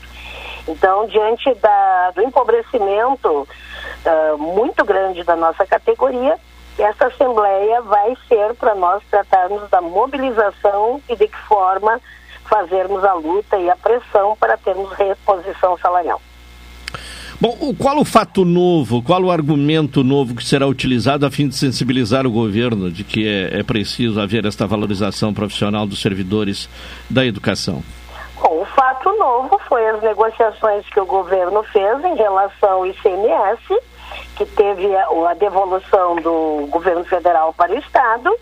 Então, 0.68 1.08
diante 1.08 1.54
da, 1.56 2.12
do 2.12 2.22
empobrecimento 2.22 3.48
uh, 4.06 4.38
muito 4.38 4.84
grande 4.84 5.24
da 5.24 5.36
nossa 5.36 5.66
categoria, 5.66 6.38
essa 6.78 7.08
Assembleia 7.08 7.82
vai 7.82 8.16
ser 8.28 8.54
para 8.56 8.76
nós 8.76 9.02
tratarmos 9.10 9.68
da 9.70 9.82
mobilização 9.82 11.02
e 11.10 11.16
de 11.16 11.28
que 11.28 11.38
forma 11.48 12.00
fazermos 12.46 13.04
a 13.04 13.14
luta 13.14 13.58
e 13.58 13.70
a 13.70 13.76
pressão 13.76 14.36
para 14.40 14.58
termos 14.58 14.92
reposição 14.94 15.78
salarial. 15.78 16.22
Bom, 17.40 17.56
qual 17.78 18.00
o 18.00 18.06
fato 18.06 18.44
novo, 18.44 19.02
qual 19.04 19.22
o 19.24 19.32
argumento 19.32 20.04
novo 20.04 20.34
que 20.34 20.44
será 20.44 20.66
utilizado 20.66 21.24
a 21.24 21.30
fim 21.30 21.48
de 21.48 21.56
sensibilizar 21.56 22.26
o 22.26 22.32
governo 22.32 22.90
de 22.90 23.04
que 23.04 23.28
é, 23.28 23.60
é 23.60 23.64
preciso 23.64 24.20
haver 24.20 24.46
esta 24.46 24.66
valorização 24.66 25.32
profissional 25.32 25.86
dos 25.86 26.02
servidores 26.02 26.68
da 27.08 27.24
educação? 27.24 27.84
Bom, 28.40 28.62
o 28.62 28.66
fato 28.66 29.12
novo 29.18 29.60
foi 29.68 29.88
as 29.88 30.02
negociações 30.02 30.88
que 30.90 31.00
o 31.00 31.06
governo 31.06 31.64
fez 31.64 32.04
em 32.04 32.16
relação 32.16 32.70
ao 32.70 32.86
ICMS, 32.86 33.82
que 34.36 34.46
teve 34.46 34.96
a, 34.96 35.08
a 35.30 35.34
devolução 35.34 36.16
do 36.18 36.68
governo 36.70 37.04
federal 37.06 37.54
para 37.54 37.74
o 37.74 37.78
Estado, 37.78 38.38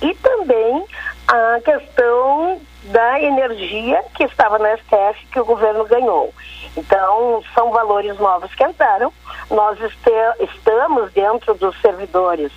e 0.00 0.14
também 0.14 0.84
a 1.26 1.60
questão 1.64 2.60
da 2.84 3.20
energia 3.20 4.04
que 4.14 4.24
estava 4.24 4.58
no 4.58 4.66
STF 4.78 5.26
que 5.32 5.40
o 5.40 5.44
governo 5.44 5.84
ganhou. 5.84 6.32
Então, 6.76 7.42
são 7.54 7.70
valores 7.70 8.16
novos 8.18 8.54
que 8.54 8.62
entraram. 8.62 9.12
Nós 9.50 9.80
este, 9.80 10.10
estamos 10.40 11.10
dentro 11.12 11.54
dos 11.54 11.80
servidores 11.80 12.52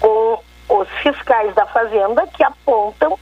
com 0.00 0.38
os 0.68 0.88
fiscais 1.02 1.54
da 1.54 1.66
Fazenda 1.66 2.26
que 2.26 2.42
apontam 2.44 3.18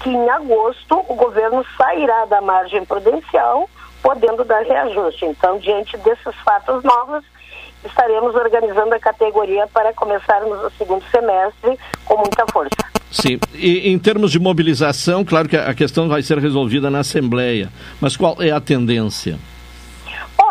que 0.00 0.10
em 0.10 0.28
agosto 0.30 1.04
o 1.08 1.14
governo 1.14 1.64
sairá 1.76 2.24
da 2.26 2.40
margem 2.40 2.84
prudencial, 2.84 3.68
podendo 4.02 4.44
dar 4.44 4.62
reajuste. 4.62 5.24
Então, 5.24 5.58
diante 5.58 5.96
desses 5.98 6.34
fatos 6.44 6.82
novos, 6.84 7.24
estaremos 7.84 8.34
organizando 8.34 8.94
a 8.94 8.98
categoria 8.98 9.66
para 9.68 9.92
começarmos 9.92 10.58
o 10.64 10.70
segundo 10.78 11.04
semestre 11.10 11.78
com 12.04 12.16
muita 12.18 12.44
força. 12.52 12.76
Sim, 13.10 13.38
e 13.54 13.88
em 13.90 13.98
termos 13.98 14.32
de 14.32 14.38
mobilização, 14.38 15.24
claro 15.24 15.48
que 15.48 15.56
a 15.56 15.74
questão 15.74 16.08
vai 16.08 16.22
ser 16.22 16.38
resolvida 16.38 16.90
na 16.90 17.00
Assembleia, 17.00 17.70
mas 18.00 18.16
qual 18.16 18.36
é 18.40 18.50
a 18.50 18.60
tendência? 18.60 19.38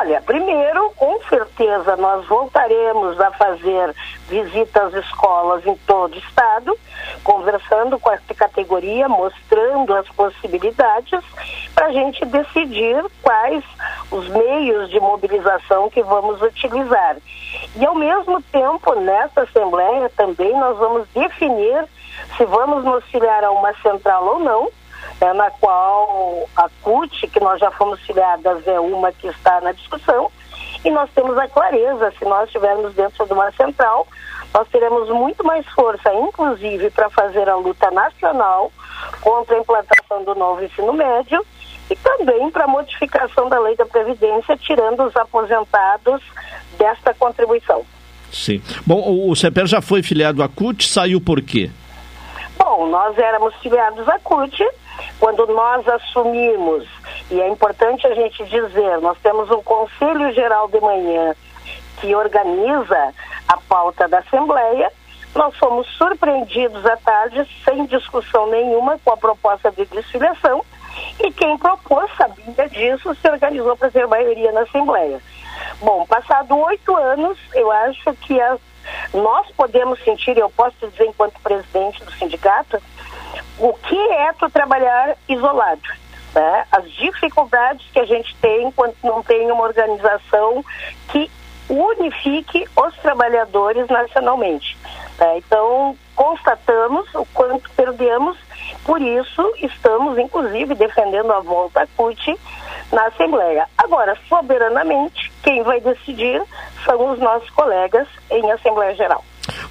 Olha, 0.06 0.22
primeiro, 0.22 0.92
com 0.92 1.20
certeza, 1.24 1.96
nós 1.96 2.28
voltaremos 2.28 3.20
a 3.20 3.32
fazer 3.32 3.92
visitas 4.30 4.94
às 4.94 5.04
escolas 5.04 5.66
em 5.66 5.76
todo 5.78 6.14
o 6.14 6.20
estado, 6.20 6.78
conversando 7.24 7.98
com 7.98 8.12
essa 8.12 8.32
categoria, 8.36 9.10
mostrando 9.10 9.96
as 9.96 10.08
possibilidades, 10.10 11.20
para 11.74 11.88
a 11.88 11.92
gente 11.92 12.24
decidir 12.24 13.04
quais 13.24 13.64
os 14.12 14.28
meios 14.28 14.92
de 14.92 15.00
mobilização 15.00 15.90
que 15.90 16.04
vamos 16.04 16.40
utilizar. 16.40 17.18
E, 17.76 17.84
ao 17.84 17.96
mesmo 17.96 18.40
tempo, 18.44 18.94
nessa 18.94 19.42
Assembleia 19.42 20.08
também 20.16 20.54
nós 20.54 20.78
vamos 20.78 21.08
definir 21.16 21.84
se 22.38 22.46
vamos 22.46 22.84
nos 22.86 23.04
filiar 23.06 23.44
a 23.44 23.50
uma 23.50 23.74
central 23.82 24.24
ou 24.24 24.40
não 24.40 24.70
é, 25.22 25.34
na 25.34 25.50
qual 25.52 26.48
a 26.56 26.70
CUT, 26.82 27.28
que 27.28 27.40
nós 27.40 27.60
já 27.60 27.72
fomos 27.72 28.00
filiadas, 28.02 28.68
é 28.68 28.80
uma 28.80 29.12
que 29.12 29.28
está 29.28 29.62
na 29.62 29.72
discussão, 29.72 30.32
e 30.84 30.92
nós 30.92 31.10
temos 31.16 31.38
a 31.38 31.48
clareza, 31.48 32.14
se 32.18 32.26
nós 32.26 32.46
estivermos 32.46 32.94
dentro 32.94 33.26
de 33.26 33.34
uma 33.34 33.52
central, 33.54 34.08
nós 34.54 34.68
teremos 34.70 35.10
muito 35.10 35.44
mais 35.44 35.66
força, 35.70 36.14
inclusive 36.14 36.90
para 36.92 37.10
fazer 37.10 37.50
a 37.50 37.56
luta 37.56 37.90
nacional 37.92 38.72
contra 39.22 39.56
a 39.56 39.60
implantação 39.60 40.24
do 40.24 40.36
novo 40.36 40.64
ensino 40.64 40.94
médio 40.94 41.46
e 41.90 41.96
também 41.96 42.50
para 42.52 42.66
a 42.66 42.68
modificação 42.68 43.50
da 43.50 43.60
lei 43.60 43.76
da 43.76 43.86
Previdência, 43.86 44.58
tirando 44.58 45.04
os 45.04 45.16
aposentados 45.16 46.22
desta 46.78 47.14
contribuição. 47.14 47.86
Sim. 48.32 48.62
Bom, 48.86 49.30
o 49.30 49.36
CEPER 49.36 49.66
já 49.66 49.82
foi 49.82 50.04
filiado 50.04 50.44
à 50.44 50.48
CUT, 50.48 50.88
saiu 50.88 51.22
por 51.22 51.42
quê? 51.42 51.70
Bom, 52.58 52.88
nós 52.88 53.18
éramos 53.18 53.54
filiados 53.56 54.08
à 54.08 54.20
CUT, 54.20 54.64
quando 55.20 55.48
nós 55.48 55.88
assumimos, 55.88 56.88
e 57.32 57.42
é 57.42 57.48
importante 57.48 58.06
a 58.06 58.14
gente 58.14 58.44
dizer, 58.46 59.00
nós 59.02 59.18
temos 59.20 59.50
um 59.52 59.62
Conselho 59.64 60.32
Geral 60.34 60.68
de 60.68 60.80
Manhã 60.80 61.36
que 62.00 62.14
organiza 62.16 63.14
a 63.48 63.58
pauta 63.58 64.08
da 64.08 64.20
Assembleia, 64.20 64.92
nós 65.34 65.56
fomos 65.58 65.88
surpreendidos 65.98 66.86
à 66.86 66.96
tarde, 66.98 67.46
sem 67.64 67.86
discussão 67.86 68.48
nenhuma, 68.48 68.98
com 69.04 69.12
a 69.12 69.18
proposta 69.18 69.72
de 69.72 69.86
desfiliação, 69.86 70.64
e 71.20 71.32
quem 71.32 71.58
propôs, 71.58 72.10
sabia 72.16 72.70
disso, 72.70 73.14
se 73.16 73.30
organizou 73.30 73.76
para 73.76 73.92
ter 73.92 74.08
maioria 74.08 74.52
na 74.52 74.62
Assembleia. 74.62 75.20
Bom, 75.82 76.06
passado 76.06 76.58
oito 76.58 76.96
anos, 76.96 77.38
eu 77.54 77.70
acho 77.72 78.14
que 78.16 78.40
a, 78.40 78.58
nós 79.14 79.48
podemos 79.58 80.02
sentir, 80.04 80.38
eu 80.38 80.50
posso 80.50 80.76
dizer 80.88 81.06
enquanto 81.06 81.40
presidente 81.42 82.04
do 82.04 82.12
sindicato, 82.14 82.82
o 83.60 83.74
que 83.74 84.00
é 84.12 84.34
tu 84.34 84.50
trabalhar 84.50 85.16
isolado. 85.28 85.88
Né? 86.34 86.66
As 86.72 86.92
dificuldades 86.92 87.86
que 87.92 88.00
a 88.00 88.06
gente 88.06 88.36
tem 88.38 88.70
quando 88.72 88.96
não 89.04 89.24
tem 89.24 89.50
uma 89.52 89.64
organização 89.64 90.64
que 91.10 91.32
unifique 91.70 92.68
os 92.76 92.96
trabalhadores 92.98 93.88
nacionalmente. 93.88 94.78
Né? 95.18 95.38
Então, 95.38 95.98
constatamos 96.16 97.14
o 97.16 97.26
quanto 97.34 97.70
perdemos, 97.72 98.38
por 98.84 99.02
isso 99.02 99.54
estamos, 99.62 100.18
inclusive, 100.18 100.76
defendendo 100.76 101.32
a 101.32 101.40
volta 101.40 101.82
à 101.82 101.88
CUT 101.96 102.38
na 102.92 103.08
Assembleia. 103.08 103.68
Agora, 103.78 104.18
soberanamente, 104.28 105.32
quem 105.42 105.64
vai 105.64 105.80
decidir 105.80 106.42
são 106.84 107.14
os 107.14 107.20
nossos 107.20 107.50
colegas 107.52 108.08
em 108.30 108.52
Assembleia 108.52 108.94
Geral. 108.96 109.24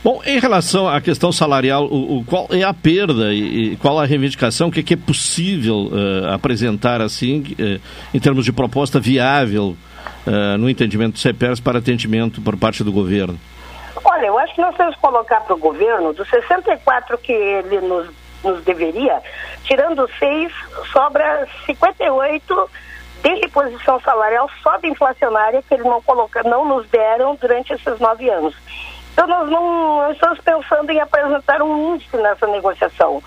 Bom, 0.05 0.21
em 0.27 0.39
relação 0.39 0.87
à 0.87 1.01
questão 1.01 1.33
salarial, 1.33 1.87
o, 1.87 2.19
o 2.19 2.25
qual 2.27 2.47
é 2.51 2.63
a 2.63 2.75
perda 2.75 3.33
e, 3.33 3.73
e, 3.73 3.77
qual 3.79 3.99
a 3.99 4.05
reivindicação, 4.05 4.69
o 4.69 4.71
que, 4.71 4.83
que 4.83 4.93
é 4.93 4.97
possível 4.99 5.87
uh, 5.87 6.35
apresentar 6.35 7.01
assim, 7.01 7.43
uh, 7.59 7.81
em 8.13 8.21
termos 8.21 8.45
de 8.45 8.53
proposta 8.53 9.01
viável 9.01 9.75
uh, 10.27 10.59
no 10.59 10.69
entendimento 10.69 11.15
do 11.15 11.19
CEPERS 11.19 11.59
para 11.59 11.79
atendimento 11.79 12.43
por 12.43 12.55
parte 12.55 12.85
do 12.85 12.93
governo? 12.93 13.41
Olha, 14.05 14.27
eu 14.27 14.39
acho 14.39 14.55
que 14.55 14.61
nós 14.61 14.77
temos 14.77 14.95
que 14.95 15.01
colocar 15.01 15.41
para 15.41 15.55
o 15.55 15.59
governo, 15.59 16.13
dos 16.13 16.29
64 16.29 17.17
que 17.17 17.33
ele 17.33 17.81
nos, 17.81 18.11
nos 18.45 18.63
deveria, 18.63 19.23
tirando 19.63 20.07
seis, 20.19 20.53
sobra 20.93 21.49
58 21.65 22.71
de 23.23 23.35
reposição 23.37 23.99
salarial 24.03 24.51
só 24.63 24.77
de 24.77 24.87
inflacionária 24.87 25.63
que 25.67 25.73
eles 25.73 25.87
não, 25.87 26.03
coloca, 26.03 26.43
não 26.43 26.69
nos 26.69 26.87
deram 26.91 27.39
durante 27.41 27.73
esses 27.73 27.99
nove 27.99 28.29
anos. 28.29 28.55
Então, 29.15 29.29
nós 29.29 29.49
não 29.49 30.11
estamos 30.11 30.41
pensando 30.41 30.91
em 30.91 31.01
apresentar 31.01 31.63
um 31.63 31.95
índice 31.95 32.17
nessa 32.17 32.49
negociação, 32.49 33.23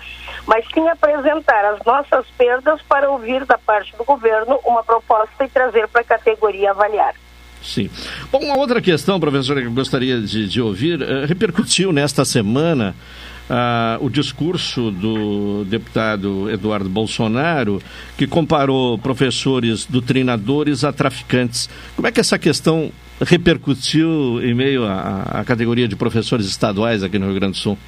mas 0.46 0.62
sim 0.72 0.86
apresentar 0.86 1.64
as 1.64 1.82
nossas 1.84 2.26
perdas 2.36 2.80
para 2.82 3.10
ouvir 3.10 3.46
da 3.46 3.56
parte 3.56 3.96
do 3.96 4.04
governo 4.04 4.60
uma 4.66 4.84
proposta 4.84 5.42
e 5.42 5.48
trazer 5.48 5.88
para 5.88 6.02
a 6.02 6.04
categoria 6.04 6.72
avaliar. 6.72 7.14
Sim. 7.62 7.88
Bom, 8.30 8.38
uma 8.38 8.58
outra 8.58 8.82
questão, 8.82 9.18
professora, 9.18 9.62
que 9.62 9.66
eu 9.66 9.72
gostaria 9.72 10.20
de, 10.20 10.46
de 10.46 10.60
ouvir, 10.60 11.00
uh, 11.00 11.26
repercutiu 11.26 11.90
nesta 11.90 12.22
semana 12.22 12.94
uh, 13.48 14.04
o 14.04 14.10
discurso 14.10 14.90
do 14.90 15.64
deputado 15.64 16.50
Eduardo 16.50 16.88
Bolsonaro, 16.88 17.82
que 18.16 18.26
comparou 18.26 18.98
professores 18.98 19.86
doutrinadores 19.86 20.84
a 20.84 20.92
traficantes. 20.92 21.68
Como 21.96 22.06
é 22.06 22.12
que 22.12 22.20
essa 22.20 22.38
questão 22.38 22.92
repercutiu 23.20 24.40
em 24.42 24.54
meio 24.54 24.84
à, 24.84 25.40
à 25.40 25.44
categoria 25.44 25.88
de 25.88 25.96
professores 25.96 26.46
estaduais 26.46 27.02
aqui 27.02 27.18
no 27.18 27.26
Rio 27.26 27.34
Grande 27.34 27.52
do 27.52 27.58
Sul? 27.58 27.78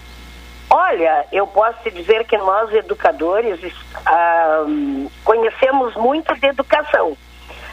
Olha, 0.70 1.26
eu 1.33 1.47
posso 1.49 1.78
te 1.83 1.91
dizer 1.91 2.24
que 2.24 2.37
nós, 2.39 2.72
educadores, 2.72 3.59
ah, 4.07 4.64
conhecemos 5.24 5.95
muito 5.97 6.33
de 6.39 6.47
educação. 6.47 7.16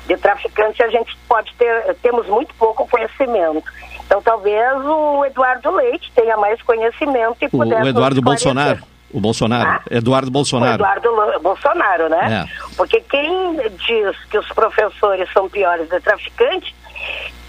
De 0.08 0.18
traficante 0.18 0.82
a 0.82 0.90
gente 0.90 1.16
pode 1.28 1.54
ter, 1.56 1.96
temos 2.02 2.26
muito 2.28 2.56
pouco 2.56 2.88
conhecimento. 2.88 3.64
Então 4.06 4.22
talvez 4.22 4.84
o 4.84 5.26
Eduardo 5.26 5.70
Leite 5.72 6.12
tenha 6.16 6.38
mais 6.38 6.60
conhecimento 6.64 7.38
e 7.42 7.50
pudesse... 7.50 7.84
O 7.84 7.88
Eduardo 7.88 8.22
Bolsonaro. 8.22 8.80
O 9.12 9.20
Bolsonaro, 9.22 9.70
ah, 9.70 9.82
Eduardo 9.90 10.32
Bolsonaro. 10.32 10.84
O 10.84 10.88
Eduardo 10.88 11.40
Bolsonaro, 11.42 12.10
né? 12.10 12.46
É. 12.46 12.76
Porque 12.76 13.00
quem 13.02 13.58
diz 13.78 14.18
que 14.30 14.38
os 14.38 14.48
professores 14.50 15.32
são 15.32 15.48
piores 15.48 15.88
de 15.88 16.00
traficante, 16.02 16.76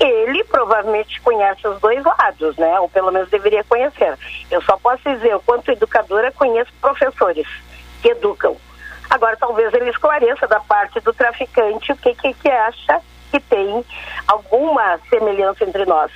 ele 0.01 0.45
provavelmente 0.45 1.21
conhece 1.21 1.67
os 1.67 1.81
dois 1.81 2.03
lados, 2.05 2.57
né? 2.57 2.79
Ou 2.81 2.89
pelo 2.89 3.11
menos 3.11 3.29
deveria 3.29 3.65
conhecer. 3.65 4.17
Eu 4.51 4.63
só 4.63 4.77
posso 4.77 5.03
dizer, 5.05 5.31
eu, 5.31 5.41
quanto 5.41 5.71
educadora, 5.71 6.33
conheço 6.33 6.73
professores 6.81 7.47
que 8.01 8.09
educam. 8.09 8.57
Agora, 9.11 9.37
talvez 9.37 9.73
ele 9.73 9.91
esclareça 9.91 10.47
da 10.47 10.61
parte 10.61 11.01
do 11.01 11.13
traficante 11.13 11.93
o 11.93 11.97
que, 11.97 12.15
que, 12.15 12.35
que 12.35 12.49
acha 12.49 13.01
que 13.31 13.41
tem 13.41 13.85
alguma 14.27 14.99
semelhança 15.09 15.65
entre 15.65 15.85
nós. 15.85 16.11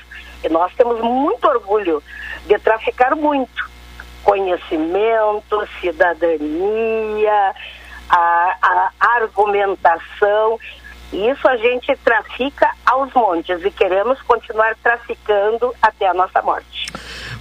E 0.45 0.49
nós 0.49 0.73
temos 0.75 1.01
muito 1.01 1.47
orgulho 1.47 2.03
de 2.47 2.59
traficar 2.59 3.15
muito. 3.15 3.71
Conhecimento, 4.23 5.67
cidadania, 5.81 7.55
a, 8.09 8.91
a 9.01 9.07
argumentação. 9.17 10.59
Isso 11.13 11.47
a 11.47 11.57
gente 11.59 11.95
trafica 12.03 12.71
aos 12.87 13.13
montes 13.13 13.63
e 13.63 13.71
queremos 13.71 14.21
continuar 14.23 14.75
traficando 14.83 15.75
até 15.83 16.09
a 16.09 16.15
nossa 16.15 16.41
morte. 16.41 16.87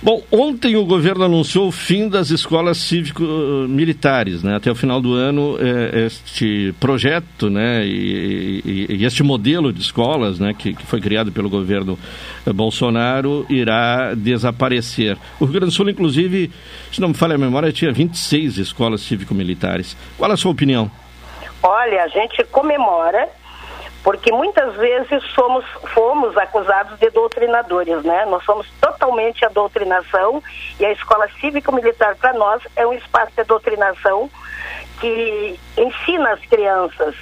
Bom, 0.03 0.21
ontem 0.31 0.75
o 0.75 0.83
governo 0.83 1.23
anunciou 1.23 1.67
o 1.67 1.71
fim 1.71 2.09
das 2.09 2.31
escolas 2.31 2.77
cívico-militares, 2.79 4.43
né? 4.43 4.55
Até 4.55 4.69
o 4.69 4.75
final 4.75 4.99
do 4.99 5.13
ano, 5.13 5.57
é, 5.59 6.05
este 6.05 6.73
projeto, 6.79 7.49
né, 7.49 7.85
e, 7.85 8.61
e, 8.65 8.95
e, 8.97 9.05
este 9.05 9.23
modelo 9.23 9.71
de 9.71 9.79
escolas, 9.79 10.39
né, 10.39 10.53
que, 10.57 10.73
que 10.73 10.85
foi 10.85 10.99
criado 10.99 11.31
pelo 11.31 11.49
governo 11.49 11.97
Bolsonaro, 12.47 13.45
irá 13.47 14.13
desaparecer. 14.15 15.17
O 15.39 15.45
Rio 15.45 15.53
Grande 15.53 15.67
do 15.67 15.71
Sul, 15.71 15.89
inclusive, 15.89 16.51
se 16.91 16.99
não 16.99 17.09
me 17.09 17.13
falha 17.13 17.35
a 17.35 17.37
memória, 17.37 17.71
tinha 17.71 17.91
26 17.91 18.57
escolas 18.57 19.01
cívico-militares. 19.01 19.95
Qual 20.17 20.31
a 20.31 20.35
sua 20.35 20.51
opinião? 20.51 20.91
Olha, 21.63 22.03
a 22.03 22.07
gente 22.07 22.43
comemora 22.45 23.29
porque 24.03 24.31
muitas 24.31 24.75
vezes 24.75 25.23
somos, 25.35 25.63
fomos 25.93 26.35
acusados 26.37 26.97
de 26.99 27.09
doutrinadores, 27.11 28.03
né? 28.03 28.25
Nós 28.25 28.43
somos 28.43 28.67
totalmente 28.81 29.45
a 29.45 29.49
doutrinação 29.49 30.41
e 30.79 30.85
a 30.85 30.91
escola 30.91 31.27
cívico-militar 31.39 32.15
para 32.15 32.33
nós 32.33 32.61
é 32.75 32.85
um 32.85 32.93
espaço 32.93 33.31
de 33.37 33.43
doutrinação 33.43 34.29
que 34.99 35.59
ensina 35.77 36.31
as 36.31 36.39
crianças 36.45 37.15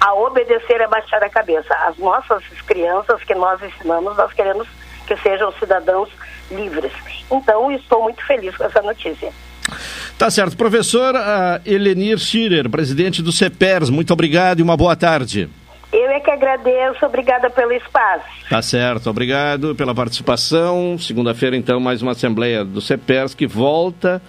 a 0.00 0.14
obedecer 0.14 0.80
e 0.80 0.84
a 0.84 0.88
baixar 0.88 1.22
a 1.22 1.28
cabeça. 1.28 1.74
As 1.86 1.98
nossas 1.98 2.42
crianças 2.66 3.22
que 3.24 3.34
nós 3.34 3.60
ensinamos, 3.62 4.16
nós 4.16 4.32
queremos 4.32 4.68
que 5.06 5.16
sejam 5.16 5.52
cidadãos 5.52 6.08
livres. 6.50 6.92
Então, 7.30 7.70
estou 7.72 8.02
muito 8.02 8.24
feliz 8.24 8.56
com 8.56 8.64
essa 8.64 8.80
notícia. 8.82 9.32
Tá 10.16 10.30
certo. 10.30 10.56
Professor 10.56 11.14
uh, 11.14 11.60
Elenir 11.64 12.18
Schirer, 12.18 12.68
presidente 12.70 13.22
do 13.22 13.32
CEPERS, 13.32 13.90
muito 13.90 14.12
obrigado 14.12 14.60
e 14.60 14.62
uma 14.62 14.76
boa 14.76 14.96
tarde. 14.96 15.48
Eu 15.92 16.08
é 16.10 16.20
que 16.20 16.30
agradeço, 16.30 17.04
obrigada 17.04 17.50
pelo 17.50 17.72
espaço. 17.72 18.24
Tá 18.48 18.62
certo, 18.62 19.10
obrigado 19.10 19.74
pela 19.74 19.94
participação. 19.94 20.96
Segunda-feira, 20.98 21.56
então, 21.56 21.80
mais 21.80 22.00
uma 22.00 22.12
Assembleia 22.12 22.64
do 22.64 22.80
CEPERS 22.80 23.34
que 23.34 23.46
volta 23.46 24.22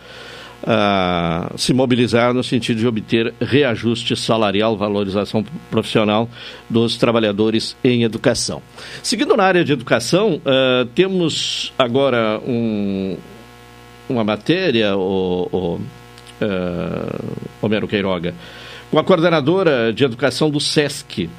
a 0.65 1.51
se 1.57 1.73
mobilizar 1.73 2.33
no 2.33 2.43
sentido 2.43 2.77
de 2.77 2.87
obter 2.87 3.33
reajuste 3.39 4.15
salarial, 4.15 4.77
valorização 4.77 5.43
profissional 5.69 6.29
dos 6.69 6.97
trabalhadores 6.97 7.75
em 7.83 8.03
educação. 8.03 8.61
Seguindo 9.01 9.35
na 9.35 9.43
área 9.43 9.63
de 9.63 9.73
educação, 9.73 10.41
uh, 10.45 10.85
temos 10.95 11.73
agora 11.77 12.39
um, 12.45 13.17
uma 14.09 14.23
matéria, 14.23 14.95
o, 14.95 15.47
o 15.51 15.75
uh, 16.41 17.37
Homero 17.61 17.87
Queiroga, 17.87 18.33
com 18.89 18.99
a 18.99 19.03
coordenadora 19.03 19.93
de 19.93 20.03
educação 20.03 20.49
do 20.49 20.59
SESC, 20.59 21.29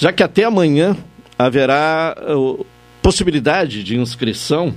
já 0.00 0.10
que 0.10 0.22
até 0.22 0.44
amanhã 0.44 0.96
haverá 1.38 2.16
uh, 2.34 2.66
possibilidade 3.02 3.84
de 3.84 3.98
inscrição 3.98 4.74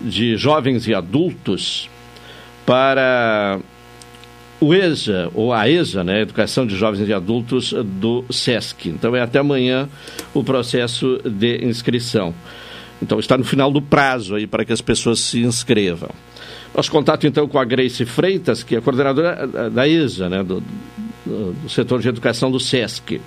de 0.00 0.36
jovens 0.36 0.88
e 0.88 0.92
adultos 0.92 1.88
para 2.66 3.60
o 4.60 4.74
EJA, 4.74 5.30
ou 5.32 5.52
a 5.52 5.70
EJA, 5.70 6.02
né, 6.02 6.22
Educação 6.22 6.66
de 6.66 6.76
Jovens 6.76 7.08
e 7.08 7.12
Adultos 7.12 7.72
do 7.72 8.24
SESC. 8.28 8.88
Então 8.88 9.14
é 9.14 9.20
até 9.20 9.38
amanhã 9.38 9.88
o 10.34 10.42
processo 10.42 11.20
de 11.24 11.64
inscrição. 11.64 12.34
Então 13.00 13.20
está 13.20 13.38
no 13.38 13.44
final 13.44 13.70
do 13.70 13.80
prazo 13.80 14.34
aí 14.34 14.48
para 14.48 14.64
que 14.64 14.72
as 14.72 14.80
pessoas 14.80 15.20
se 15.20 15.38
inscrevam. 15.38 16.10
Nosso 16.74 16.90
contato 16.90 17.28
então 17.28 17.46
com 17.46 17.60
a 17.60 17.64
Grace 17.64 18.04
Freitas, 18.04 18.64
que 18.64 18.74
é 18.74 18.80
coordenadora 18.80 19.70
da 19.70 19.86
EJA, 19.86 20.28
né, 20.28 20.42
do, 20.42 20.60
do, 21.24 21.52
do 21.52 21.68
setor 21.68 22.00
de 22.00 22.08
educação 22.08 22.50
do 22.50 22.58
SESC. 22.58 23.20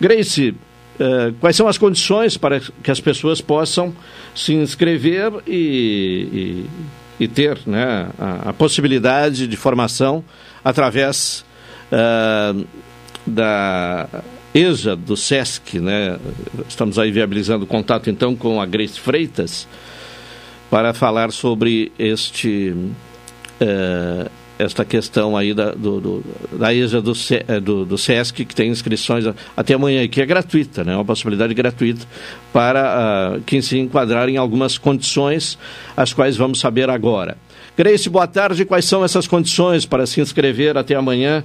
Grace, 0.00 0.50
uh, 0.50 1.32
quais 1.40 1.56
são 1.56 1.68
as 1.68 1.78
condições 1.78 2.36
para 2.36 2.60
que 2.60 2.90
as 2.90 3.00
pessoas 3.00 3.40
possam 3.40 3.94
se 4.34 4.52
inscrever 4.54 5.32
e, 5.46 6.66
e, 7.18 7.24
e 7.24 7.28
ter 7.28 7.58
né, 7.66 8.08
a, 8.18 8.50
a, 8.50 8.52
possibilidade 8.52 9.46
de 9.46 9.56
formação 9.56 10.24
através 10.64 11.44
uh, 11.90 12.66
da 13.26 14.08
EJA 14.54 14.96
do 14.96 15.16
SESC, 15.16 15.80
né? 15.80 16.18
Estamos 16.68 16.98
aí 16.98 17.10
viabilizando 17.10 17.64
o 17.64 17.66
contato 17.66 18.08
então 18.08 18.34
com 18.34 18.60
a 18.60 18.66
Grace 18.66 18.98
Freitas 18.98 19.68
para 20.70 20.94
falar 20.94 21.30
sobre 21.30 21.92
este 21.98 22.74
uh, 23.60 24.30
esta 24.58 24.84
questão 24.84 25.36
aí 25.36 25.52
da, 25.52 25.72
do, 25.72 26.00
do, 26.00 26.24
da 26.52 26.74
EJA 26.74 27.00
do, 27.00 27.12
eh, 27.30 27.60
do, 27.60 27.84
do, 27.84 27.98
SESC, 27.98 28.44
que 28.44 28.54
tem 28.54 28.70
inscrições 28.70 29.24
até 29.56 29.74
amanhã, 29.74 30.06
que 30.08 30.20
é 30.20 30.26
gratuita, 30.26 30.82
né? 30.82 30.94
uma 30.94 31.04
possibilidade 31.04 31.52
gratuita 31.52 32.06
para 32.52 33.36
uh, 33.36 33.40
quem 33.42 33.60
se 33.60 33.78
enquadrar 33.78 34.28
em 34.28 34.36
algumas 34.36 34.78
condições, 34.78 35.58
as 35.96 36.12
quais 36.12 36.36
vamos 36.36 36.58
saber 36.58 36.88
agora. 36.88 37.36
Grace, 37.76 38.08
boa 38.08 38.26
tarde. 38.26 38.64
Quais 38.64 38.86
são 38.86 39.04
essas 39.04 39.26
condições 39.26 39.84
para 39.84 40.06
se 40.06 40.20
inscrever 40.20 40.78
até 40.78 40.94
amanhã 40.94 41.44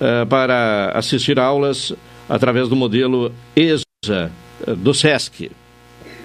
uh, 0.00 0.26
para 0.26 0.90
assistir 0.94 1.38
aulas 1.38 1.92
através 2.28 2.68
do 2.68 2.74
modelo 2.74 3.32
EJA 3.54 4.32
uh, 4.66 4.74
do 4.74 4.92
SESC? 4.92 5.50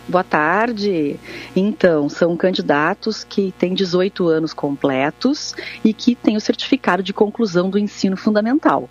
Boa 0.07 0.23
tarde. 0.23 1.19
Então, 1.56 2.07
são 2.10 2.38
candidatos 2.38 3.23
que 3.23 3.52
têm 3.57 3.73
18 3.73 4.27
anos 4.27 4.53
completos 4.53 5.56
e 5.84 5.94
que 5.94 6.14
têm 6.14 6.38
o 6.38 6.41
certificado 6.41 7.02
de 7.02 7.11
conclusão 7.11 7.72
do 7.72 7.80
ensino 7.80 8.15
fundamental, 8.15 8.88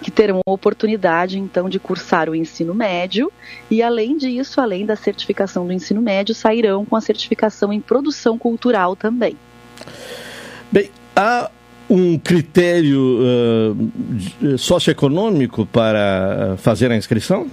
que 0.00 0.12
terão 0.12 0.40
a 0.46 0.50
oportunidade, 0.50 1.40
então, 1.40 1.68
de 1.68 1.80
cursar 1.80 2.30
o 2.30 2.36
ensino 2.36 2.72
médio 2.72 3.32
e, 3.68 3.82
além 3.82 4.16
disso, 4.16 4.60
além 4.60 4.86
da 4.86 4.94
certificação 4.94 5.66
do 5.66 5.72
ensino 5.72 6.00
médio, 6.00 6.34
sairão 6.34 6.84
com 6.84 6.94
a 6.94 7.00
certificação 7.00 7.72
em 7.72 7.80
produção 7.80 8.38
cultural 8.38 8.94
também. 8.94 9.36
Bem, 10.70 10.88
há 11.16 11.50
um 11.90 12.16
critério 12.16 13.18
uh, 13.20 14.58
socioeconômico 14.58 15.66
para 15.66 16.56
fazer 16.58 16.92
a 16.92 16.96
inscrição? 16.96 17.50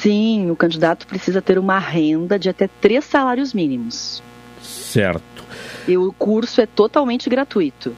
Sim, 0.00 0.50
o 0.50 0.56
candidato 0.56 1.06
precisa 1.06 1.42
ter 1.42 1.58
uma 1.58 1.78
renda 1.78 2.38
de 2.38 2.48
até 2.48 2.68
três 2.80 3.04
salários 3.04 3.52
mínimos. 3.52 4.22
Certo. 4.62 5.44
E 5.86 5.96
o 5.96 6.12
curso 6.12 6.60
é 6.60 6.66
totalmente 6.66 7.28
gratuito. 7.28 7.94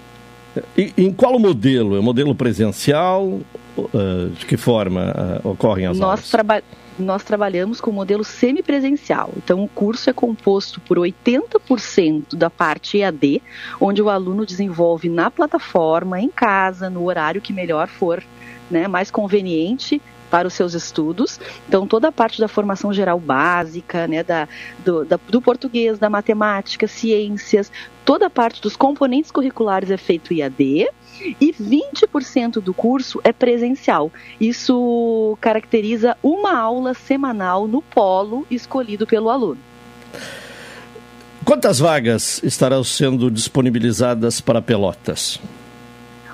E, 0.76 0.92
em 0.96 1.12
qual 1.12 1.38
modelo? 1.38 1.96
É 1.96 2.00
modelo 2.00 2.34
presencial? 2.34 3.40
Uh, 3.76 4.28
de 4.36 4.44
que 4.46 4.56
forma 4.56 5.40
uh, 5.44 5.48
ocorrem 5.48 5.86
as 5.86 5.98
Nós 5.98 6.04
aulas? 6.04 6.30
Traba 6.30 6.62
nós 6.98 7.24
trabalhamos 7.24 7.80
com 7.80 7.90
o 7.90 7.94
modelo 7.94 8.22
semipresencial. 8.22 9.30
Então, 9.36 9.64
o 9.64 9.68
curso 9.68 10.10
é 10.10 10.12
composto 10.12 10.80
por 10.82 10.98
80% 10.98 12.36
da 12.36 12.50
parte 12.50 12.98
EAD, 12.98 13.42
onde 13.80 14.02
o 14.02 14.10
aluno 14.10 14.44
desenvolve 14.44 15.08
na 15.08 15.30
plataforma, 15.30 16.20
em 16.20 16.28
casa, 16.28 16.90
no 16.90 17.04
horário 17.04 17.40
que 17.40 17.54
melhor 17.54 17.88
for, 17.88 18.22
né, 18.70 18.86
mais 18.86 19.10
conveniente 19.10 20.00
para 20.30 20.46
os 20.48 20.54
seus 20.54 20.74
estudos. 20.74 21.40
Então, 21.68 21.86
toda 21.86 22.08
a 22.08 22.12
parte 22.12 22.40
da 22.40 22.48
formação 22.48 22.92
geral 22.92 23.18
básica, 23.18 24.06
né, 24.06 24.22
da, 24.22 24.48
do, 24.84 25.04
da, 25.04 25.18
do 25.28 25.42
português, 25.42 25.98
da 25.98 26.08
matemática, 26.08 26.86
ciências, 26.86 27.70
toda 28.04 28.26
a 28.26 28.30
parte 28.30 28.62
dos 28.62 28.76
componentes 28.76 29.30
curriculares 29.30 29.90
é 29.90 29.96
feito 29.96 30.32
IAD 30.32 30.88
e 31.40 31.52
20% 31.52 32.60
do 32.60 32.72
curso 32.72 33.20
é 33.24 33.32
presencial. 33.32 34.10
Isso 34.40 35.36
caracteriza 35.40 36.16
uma 36.22 36.56
aula 36.56 36.94
semanal 36.94 37.66
no 37.66 37.82
polo 37.82 38.46
escolhido 38.50 39.06
pelo 39.06 39.28
aluno. 39.28 39.58
Quantas 41.44 41.78
vagas 41.78 42.40
estarão 42.44 42.84
sendo 42.84 43.30
disponibilizadas 43.30 44.40
para 44.40 44.62
Pelotas? 44.62 45.40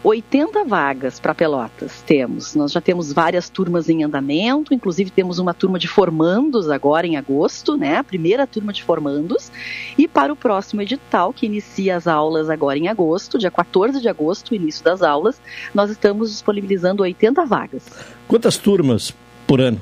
80 0.08 0.62
vagas 0.64 1.18
para 1.18 1.34
Pelotas 1.34 2.00
temos. 2.02 2.54
Nós 2.54 2.70
já 2.70 2.80
temos 2.80 3.12
várias 3.12 3.48
turmas 3.48 3.88
em 3.88 4.04
andamento, 4.04 4.72
inclusive 4.72 5.10
temos 5.10 5.40
uma 5.40 5.52
turma 5.52 5.80
de 5.80 5.88
formandos 5.88 6.70
agora 6.70 7.08
em 7.08 7.16
agosto, 7.16 7.76
né? 7.76 7.96
A 7.96 8.04
primeira 8.04 8.46
turma 8.46 8.72
de 8.72 8.84
formandos. 8.84 9.50
E 9.98 10.06
para 10.06 10.32
o 10.32 10.36
próximo 10.36 10.80
edital, 10.80 11.32
que 11.32 11.46
inicia 11.46 11.96
as 11.96 12.06
aulas 12.06 12.48
agora 12.48 12.78
em 12.78 12.86
agosto, 12.86 13.36
dia 13.36 13.50
14 13.50 14.00
de 14.00 14.08
agosto, 14.08 14.54
início 14.54 14.84
das 14.84 15.02
aulas, 15.02 15.40
nós 15.74 15.90
estamos 15.90 16.30
disponibilizando 16.30 17.02
80 17.02 17.44
vagas. 17.44 17.82
Quantas 18.28 18.56
turmas 18.56 19.12
por 19.44 19.60
ano? 19.60 19.80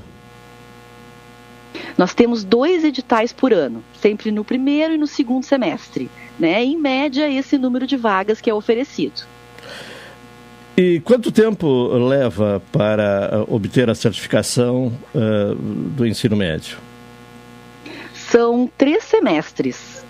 Nós 1.95 2.15
temos 2.15 2.43
dois 2.43 2.83
editais 2.83 3.31
por 3.31 3.53
ano, 3.53 3.83
sempre 4.01 4.31
no 4.31 4.43
primeiro 4.43 4.95
e 4.95 4.97
no 4.97 5.05
segundo 5.05 5.43
semestre. 5.43 6.09
Né? 6.39 6.63
Em 6.63 6.75
média, 6.75 7.29
esse 7.29 7.59
número 7.59 7.85
de 7.85 7.95
vagas 7.95 8.41
que 8.41 8.49
é 8.49 8.53
oferecido. 8.53 9.34
E 10.77 10.99
quanto 10.99 11.31
tempo 11.31 11.87
leva 11.93 12.61
para 12.69 13.45
obter 13.47 13.89
a 13.89 13.95
certificação 13.95 14.91
uh, 15.13 15.55
do 15.55 16.05
ensino 16.05 16.35
médio? 16.35 16.77
São 18.13 18.69
três 18.77 19.05
semestres. 19.05 20.03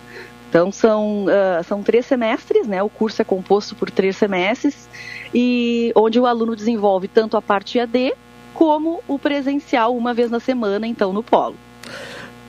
Então 0.50 0.72
são, 0.72 1.26
uh, 1.26 1.64
são 1.68 1.84
três 1.84 2.08
semestres, 2.08 2.66
né? 2.66 2.82
O 2.82 2.90
curso 2.90 3.22
é 3.22 3.26
composto 3.26 3.76
por 3.76 3.92
três 3.92 4.18
semestres 4.18 4.90
e 5.34 5.92
onde 5.96 6.20
o 6.20 6.26
aluno 6.26 6.56
desenvolve 6.56 7.08
tanto 7.08 7.38
a 7.38 7.42
parte 7.42 7.80
AD 7.80 8.14
como 8.54 9.04
o 9.08 9.20
presencial 9.20 9.96
uma 9.96 10.14
vez 10.16 10.32
na 10.32 10.40
semana, 10.40 10.88
então 10.88 11.14
no 11.14 11.22
polo. 11.22 11.56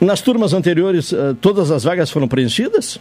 Nas 0.01 0.23
turmas 0.23 0.55
anteriores, 0.55 1.13
uh, 1.13 1.35
todas 1.39 1.71
as 1.71 1.85
vagas 1.85 2.11
foram 2.11 2.29
preenchidas? 2.29 2.99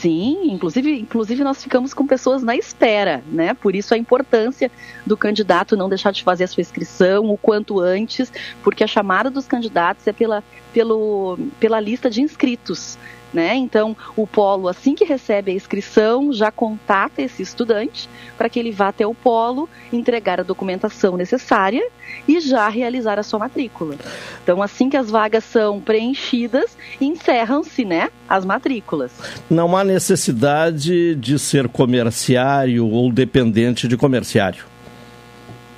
Sim, 0.00 0.52
inclusive, 0.52 1.00
inclusive 1.00 1.42
nós 1.42 1.60
ficamos 1.60 1.92
com 1.92 2.06
pessoas 2.06 2.40
na 2.40 2.54
espera, 2.54 3.22
né? 3.26 3.52
Por 3.52 3.74
isso 3.74 3.92
a 3.94 3.98
importância 3.98 4.70
do 5.04 5.16
candidato 5.16 5.76
não 5.76 5.88
deixar 5.88 6.12
de 6.12 6.22
fazer 6.22 6.44
a 6.44 6.46
sua 6.46 6.60
inscrição 6.60 7.24
o 7.28 7.36
quanto 7.36 7.80
antes, 7.80 8.32
porque 8.62 8.84
a 8.84 8.86
chamada 8.86 9.28
dos 9.28 9.46
candidatos 9.46 10.06
é 10.06 10.12
pela, 10.12 10.44
pelo, 10.72 11.36
pela 11.58 11.80
lista 11.80 12.08
de 12.08 12.22
inscritos. 12.22 12.96
Né? 13.32 13.54
Então, 13.56 13.94
o 14.16 14.26
polo, 14.26 14.68
assim 14.68 14.94
que 14.94 15.04
recebe 15.04 15.50
a 15.50 15.54
inscrição, 15.54 16.32
já 16.32 16.50
contata 16.50 17.20
esse 17.20 17.42
estudante 17.42 18.08
para 18.38 18.48
que 18.48 18.58
ele 18.58 18.72
vá 18.72 18.88
até 18.88 19.06
o 19.06 19.14
polo, 19.14 19.68
entregar 19.92 20.40
a 20.40 20.42
documentação 20.42 21.16
necessária 21.16 21.86
e 22.26 22.40
já 22.40 22.68
realizar 22.68 23.18
a 23.18 23.22
sua 23.22 23.38
matrícula. 23.38 23.96
Então, 24.42 24.62
assim 24.62 24.88
que 24.88 24.96
as 24.96 25.10
vagas 25.10 25.44
são 25.44 25.78
preenchidas, 25.78 26.76
encerram-se 27.00 27.84
né, 27.84 28.08
as 28.28 28.44
matrículas. 28.46 29.12
Não 29.50 29.76
há 29.76 29.84
necessidade 29.84 31.14
de 31.14 31.38
ser 31.38 31.68
comerciário 31.68 32.86
ou 32.86 33.12
dependente 33.12 33.86
de 33.86 33.96
comerciário. 33.96 34.64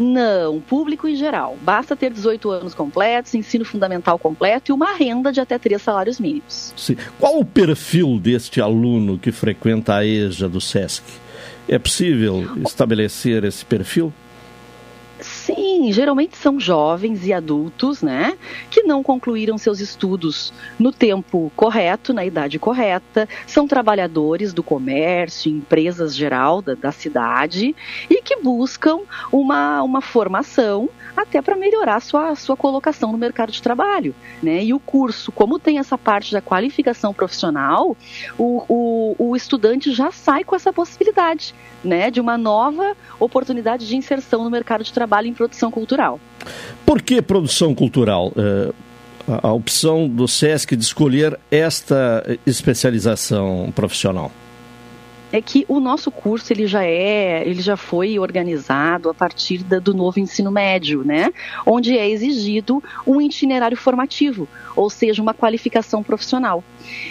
Não, 0.00 0.60
público 0.60 1.06
em 1.06 1.14
geral. 1.14 1.56
Basta 1.62 1.94
ter 1.94 2.10
18 2.10 2.50
anos 2.50 2.74
completos, 2.74 3.34
ensino 3.34 3.64
fundamental 3.64 4.18
completo 4.18 4.70
e 4.70 4.72
uma 4.72 4.94
renda 4.94 5.30
de 5.30 5.40
até 5.40 5.58
três 5.58 5.82
salários 5.82 6.18
mínimos. 6.18 6.72
Sim. 6.76 6.96
Qual 7.18 7.38
o 7.38 7.44
perfil 7.44 8.18
deste 8.18 8.60
aluno 8.60 9.18
que 9.18 9.30
frequenta 9.30 9.94
a 9.96 10.06
EJA 10.06 10.48
do 10.48 10.60
SESC? 10.60 11.04
É 11.68 11.78
possível 11.78 12.44
estabelecer 12.66 13.44
esse 13.44 13.64
perfil? 13.64 14.12
Sim, 15.54 15.92
geralmente 15.92 16.36
são 16.36 16.60
jovens 16.60 17.26
e 17.26 17.32
adultos, 17.32 18.02
né, 18.02 18.36
que 18.70 18.82
não 18.82 19.02
concluíram 19.02 19.58
seus 19.58 19.80
estudos 19.80 20.52
no 20.78 20.92
tempo 20.92 21.50
correto, 21.56 22.12
na 22.12 22.24
idade 22.24 22.58
correta, 22.58 23.28
são 23.46 23.66
trabalhadores 23.66 24.52
do 24.52 24.62
comércio, 24.62 25.50
empresas 25.50 26.14
geral 26.14 26.62
da, 26.62 26.74
da 26.74 26.92
cidade 26.92 27.74
e 28.08 28.22
que 28.22 28.36
buscam 28.36 29.00
uma, 29.32 29.82
uma 29.82 30.00
formação 30.00 30.88
até 31.16 31.40
para 31.42 31.56
melhorar 31.56 31.96
a 31.96 32.00
sua, 32.00 32.34
sua 32.34 32.56
colocação 32.56 33.12
no 33.12 33.18
mercado 33.18 33.52
de 33.52 33.62
trabalho. 33.62 34.14
Né? 34.42 34.64
E 34.64 34.74
o 34.74 34.80
curso, 34.80 35.32
como 35.32 35.58
tem 35.58 35.78
essa 35.78 35.96
parte 35.96 36.32
da 36.32 36.40
qualificação 36.40 37.12
profissional, 37.12 37.96
o, 38.38 38.64
o, 38.68 39.16
o 39.18 39.36
estudante 39.36 39.92
já 39.92 40.10
sai 40.10 40.44
com 40.44 40.54
essa 40.54 40.72
possibilidade 40.72 41.54
né, 41.82 42.10
de 42.10 42.20
uma 42.20 42.36
nova 42.36 42.96
oportunidade 43.18 43.86
de 43.86 43.96
inserção 43.96 44.44
no 44.44 44.50
mercado 44.50 44.84
de 44.84 44.92
trabalho 44.92 45.26
em 45.26 45.34
produção 45.34 45.70
cultural. 45.70 46.20
Por 46.84 47.02
que 47.02 47.20
produção 47.22 47.74
cultural? 47.74 48.32
É, 48.36 48.72
a 49.42 49.52
opção 49.52 50.08
do 50.08 50.26
SESC 50.26 50.74
de 50.74 50.82
escolher 50.82 51.38
esta 51.50 52.24
especialização 52.46 53.72
profissional? 53.74 54.32
É 55.32 55.40
que 55.40 55.64
o 55.68 55.80
nosso 55.80 56.10
curso 56.10 56.52
ele 56.52 56.66
já 56.66 56.84
é, 56.84 57.42
ele 57.46 57.60
já 57.60 57.76
foi 57.76 58.18
organizado 58.18 59.08
a 59.08 59.14
partir 59.14 59.58
da, 59.62 59.78
do 59.78 59.94
novo 59.94 60.18
ensino 60.18 60.50
médio, 60.50 61.04
né? 61.04 61.32
Onde 61.64 61.96
é 61.96 62.08
exigido 62.08 62.82
um 63.06 63.20
itinerário 63.20 63.76
formativo, 63.76 64.48
ou 64.74 64.90
seja, 64.90 65.22
uma 65.22 65.34
qualificação 65.34 66.02
profissional. 66.02 66.64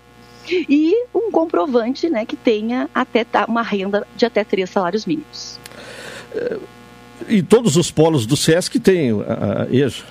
e 0.49 1.07
um 1.15 1.31
comprovante 1.31 2.11
né, 2.11 2.27
que 2.27 2.35
tenha 2.37 2.91
até 2.93 3.25
uma 3.47 3.63
renda 3.63 4.05
de 4.17 4.27
até 4.27 4.43
três 4.43 4.71
salários 4.71 5.07
mínimos. 5.07 5.61
E 7.29 7.43
todos 7.43 7.77
os 7.77 7.91
polos 7.91 8.27
do 8.27 8.37
SESC 8.37 8.81
têm 8.81 9.13
a, 9.13 9.63
a 9.63 9.75
EJA? 9.75 10.05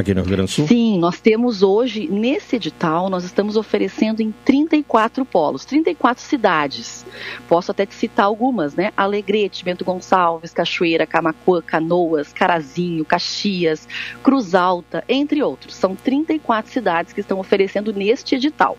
Aqui 0.00 0.14
no 0.14 0.22
Rio 0.22 0.30
Grande 0.30 0.50
do 0.50 0.54
Sul? 0.54 0.66
Sim, 0.66 0.98
nós 0.98 1.20
temos 1.20 1.62
hoje, 1.62 2.08
nesse 2.08 2.56
edital, 2.56 3.08
nós 3.08 3.24
estamos 3.24 3.56
oferecendo 3.56 4.20
em 4.20 4.32
34 4.44 5.24
polos, 5.24 5.64
34 5.64 6.22
cidades. 6.22 7.04
Posso 7.48 7.70
até 7.70 7.84
te 7.84 7.94
citar 7.94 8.26
algumas, 8.26 8.74
né? 8.74 8.92
Alegrete, 8.96 9.64
Bento 9.64 9.84
Gonçalves, 9.84 10.52
Cachoeira, 10.52 11.06
Camacuã, 11.06 11.60
Canoas, 11.62 12.32
Carazinho, 12.32 13.04
Caxias, 13.04 13.88
Cruz 14.22 14.54
Alta, 14.54 15.04
entre 15.08 15.42
outros. 15.42 15.74
São 15.74 15.94
34 15.94 16.72
cidades 16.72 17.12
que 17.12 17.20
estão 17.20 17.38
oferecendo 17.38 17.92
neste 17.92 18.36
edital. 18.36 18.76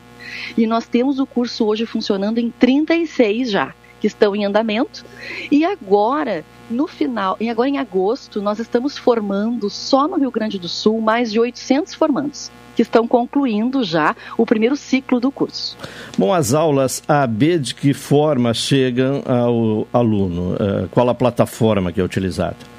E 0.58 0.66
nós 0.66 0.88
temos 0.88 1.20
o 1.20 1.26
curso 1.26 1.66
hoje 1.66 1.86
funcionando 1.86 2.38
em 2.38 2.50
36 2.50 3.52
já 3.52 3.74
que 4.04 4.08
estão 4.08 4.36
em 4.36 4.44
andamento. 4.44 5.06
E 5.50 5.64
agora, 5.64 6.44
no 6.70 6.88
final, 6.88 7.38
e 7.40 7.50
agora 7.50 7.70
em 7.70 7.78
agosto, 7.78 8.42
nós 8.42 8.60
estamos 8.60 8.98
formando 8.98 9.70
só 9.70 10.10
no 10.10 10.18
Rio 10.18 10.30
Grande 10.30 10.60
do 10.60 10.68
Sul 10.68 11.00
mais 11.00 11.32
de 11.32 11.40
800 11.40 11.94
formandos 11.94 12.52
que 12.76 12.82
estão 12.82 13.08
concluindo 13.08 13.82
já 13.82 14.14
o 14.38 14.46
primeiro 14.46 14.76
ciclo 14.76 15.22
do 15.22 15.32
curso. 15.32 15.78
Bom, 16.18 16.34
as 16.34 16.54
aulas 16.54 17.02
AB 17.08 17.60
de 17.60 17.76
que 17.76 17.94
forma 17.94 18.54
chegam 18.54 19.24
ao 19.26 19.88
aluno? 19.94 20.58
Eh, 20.60 20.88
qual 20.92 21.08
a 21.08 21.16
plataforma 21.16 21.92
que 21.94 22.02
é 22.02 22.04
utilizada? 22.04 22.73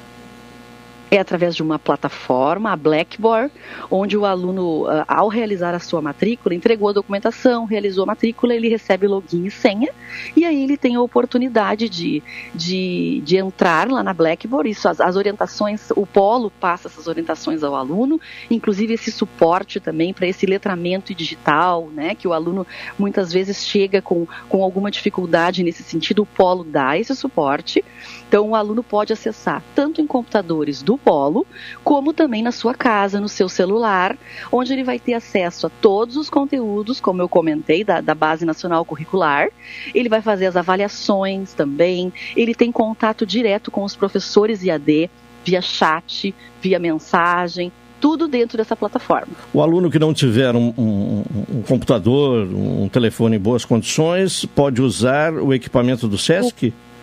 É 1.11 1.19
através 1.19 1.55
de 1.55 1.61
uma 1.61 1.77
plataforma, 1.77 2.71
a 2.71 2.75
Blackboard, 2.75 3.51
onde 3.89 4.17
o 4.17 4.25
aluno, 4.25 4.87
ah, 4.87 5.05
ao 5.07 5.27
realizar 5.27 5.73
a 5.73 5.79
sua 5.79 6.01
matrícula, 6.01 6.55
entregou 6.55 6.89
a 6.89 6.93
documentação, 6.93 7.65
realizou 7.65 8.03
a 8.03 8.07
matrícula, 8.07 8.53
ele 8.53 8.67
recebe 8.67 9.07
login 9.07 9.45
e 9.45 9.51
senha, 9.51 9.89
e 10.35 10.43
aí 10.45 10.63
ele 10.63 10.77
tem 10.77 10.95
a 10.95 11.01
oportunidade 11.01 11.87
de, 11.87 12.23
de, 12.53 13.21
de 13.23 13.37
entrar 13.37 13.89
lá 13.89 14.03
na 14.03 14.13
Blackboard, 14.13 14.69
isso, 14.69 14.89
as, 14.89 14.99
as 14.99 15.15
orientações, 15.15 15.89
o 15.95 16.05
polo 16.05 16.51
passa 16.51 16.87
essas 16.87 17.07
orientações 17.07 17.63
ao 17.63 17.75
aluno, 17.75 18.19
inclusive 18.49 18.93
esse 18.93 19.11
suporte 19.11 19.79
também 19.79 20.13
para 20.13 20.27
esse 20.27 20.45
letramento 20.45 21.13
digital, 21.13 21.89
né, 21.93 22.15
que 22.15 22.27
o 22.27 22.33
aluno 22.33 22.65
muitas 22.97 23.31
vezes 23.31 23.65
chega 23.65 24.01
com, 24.01 24.27
com 24.49 24.63
alguma 24.63 24.89
dificuldade 24.89 25.63
nesse 25.63 25.83
sentido, 25.83 26.23
o 26.23 26.25
polo 26.25 26.63
dá 26.63 26.97
esse 26.97 27.15
suporte, 27.15 27.83
então, 28.27 28.49
o 28.49 28.55
aluno 28.55 28.83
pode 28.83 29.13
acessar 29.13 29.63
tanto 29.73 30.01
em 30.01 30.07
computadores 30.07 30.81
do 30.81 30.97
Polo, 30.97 31.45
como 31.83 32.13
também 32.13 32.41
na 32.41 32.51
sua 32.51 32.73
casa, 32.73 33.21
no 33.21 33.29
seu 33.29 33.47
celular, 33.47 34.17
onde 34.51 34.73
ele 34.73 34.83
vai 34.83 34.99
ter 34.99 35.13
acesso 35.13 35.67
a 35.67 35.69
todos 35.69 36.17
os 36.17 36.29
conteúdos, 36.29 36.99
como 36.99 37.21
eu 37.21 37.29
comentei, 37.29 37.83
da, 37.83 38.01
da 38.01 38.15
Base 38.15 38.45
Nacional 38.45 38.83
Curricular. 38.83 39.49
Ele 39.93 40.09
vai 40.09 40.21
fazer 40.21 40.47
as 40.47 40.55
avaliações 40.55 41.53
também. 41.53 42.11
Ele 42.35 42.55
tem 42.55 42.71
contato 42.71 43.25
direto 43.25 43.69
com 43.69 43.83
os 43.83 43.95
professores 43.95 44.63
IAD, 44.63 45.09
via 45.43 45.61
chat, 45.61 46.33
via 46.59 46.79
mensagem, 46.79 47.71
tudo 48.01 48.27
dentro 48.27 48.57
dessa 48.57 48.75
plataforma. 48.75 49.33
O 49.53 49.61
aluno 49.61 49.89
que 49.89 49.99
não 49.99 50.13
tiver 50.13 50.55
um, 50.55 50.73
um, 50.77 51.23
um, 51.57 51.61
computador, 51.61 52.47
um 52.47 52.89
telefone 52.89 53.37
em 53.37 53.39
boas 53.39 53.63
condições, 53.63 54.45
pode 54.45 54.81
usar 54.81 55.33
o 55.33 55.53
equipamento 55.53 56.07
do 56.07 56.17
SESC? 56.17 56.67
O 56.67 56.94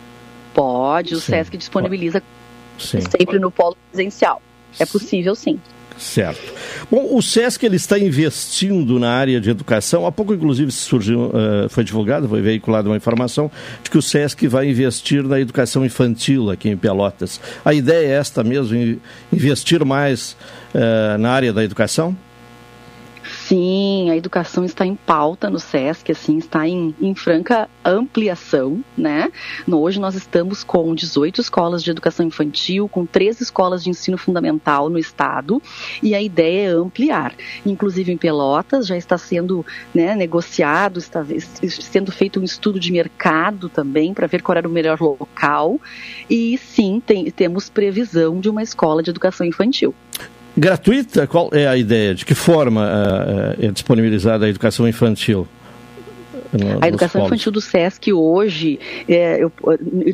Pode, 0.53 1.15
o 1.15 1.19
sim. 1.19 1.31
SESC 1.31 1.57
disponibiliza 1.57 2.21
sim. 2.77 2.99
sempre 3.01 3.39
no 3.39 3.51
polo 3.51 3.77
presencial. 3.91 4.41
É 4.79 4.85
possível 4.85 5.35
sim. 5.35 5.59
Certo. 5.97 6.41
Bom, 6.89 7.15
o 7.15 7.21
SESC 7.21 7.63
ele 7.65 7.75
está 7.75 7.97
investindo 7.99 8.99
na 8.99 9.11
área 9.11 9.39
de 9.39 9.49
educação. 9.49 10.05
Há 10.05 10.11
pouco, 10.11 10.33
inclusive, 10.33 10.71
surgiu, 10.71 11.27
uh, 11.27 11.69
foi 11.69 11.83
divulgado, 11.83 12.27
foi 12.27 12.41
veiculada 12.41 12.89
uma 12.89 12.97
informação 12.97 13.49
de 13.83 13.89
que 13.89 13.97
o 13.97 14.01
SESC 14.01 14.47
vai 14.47 14.69
investir 14.69 15.23
na 15.23 15.39
educação 15.39 15.85
infantil 15.85 16.49
aqui 16.49 16.69
em 16.69 16.77
Pelotas. 16.77 17.39
A 17.63 17.73
ideia 17.73 18.07
é 18.07 18.11
esta 18.11 18.43
mesmo, 18.43 18.99
investir 19.31 19.85
mais 19.85 20.35
uh, 20.73 21.17
na 21.19 21.31
área 21.31 21.53
da 21.53 21.63
educação? 21.63 22.17
Sim, 23.47 24.09
a 24.09 24.15
educação 24.15 24.63
está 24.63 24.85
em 24.85 24.95
pauta 24.95 25.49
no 25.49 25.59
SESC, 25.59 26.13
assim, 26.13 26.37
está 26.37 26.65
em, 26.65 26.95
em 27.01 27.13
franca 27.13 27.69
ampliação, 27.83 28.81
né? 28.97 29.29
Hoje 29.69 29.99
nós 29.99 30.15
estamos 30.15 30.63
com 30.63 30.95
18 30.95 31.41
escolas 31.41 31.83
de 31.83 31.91
educação 31.91 32.25
infantil, 32.25 32.87
com 32.87 33.05
três 33.05 33.41
escolas 33.41 33.83
de 33.83 33.89
ensino 33.89 34.17
fundamental 34.17 34.89
no 34.89 34.97
estado, 34.97 35.61
e 36.01 36.15
a 36.15 36.21
ideia 36.21 36.69
é 36.69 36.73
ampliar. 36.73 37.35
Inclusive 37.65 38.13
em 38.13 38.17
Pelotas 38.17 38.87
já 38.87 38.95
está 38.95 39.17
sendo 39.17 39.65
né, 39.93 40.15
negociado, 40.15 40.97
está 40.97 41.25
sendo 41.69 42.13
feito 42.13 42.39
um 42.39 42.43
estudo 42.43 42.79
de 42.79 42.93
mercado 42.93 43.67
também 43.67 44.13
para 44.13 44.25
ver 44.25 44.41
qual 44.41 44.57
era 44.57 44.69
o 44.69 44.71
melhor 44.71 45.01
local, 45.01 45.81
e 46.29 46.57
sim, 46.57 47.01
tem, 47.05 47.29
temos 47.29 47.69
previsão 47.69 48.39
de 48.39 48.49
uma 48.49 48.63
escola 48.63 49.03
de 49.03 49.09
educação 49.09 49.45
infantil. 49.45 49.93
Gratuita? 50.55 51.25
Qual 51.25 51.49
é 51.51 51.67
a 51.67 51.75
ideia? 51.75 52.13
De 52.13 52.25
que 52.25 52.35
forma 52.35 52.85
uh, 52.85 53.65
é 53.65 53.71
disponibilizada 53.71 54.45
a 54.45 54.49
educação 54.49 54.87
infantil? 54.87 55.47
A 56.79 56.87
educação 56.87 57.25
infantil 57.25 57.51
do 57.51 57.59
SESC 57.59 58.13
hoje, 58.13 58.79
é, 59.09 59.43
eu, 59.43 59.51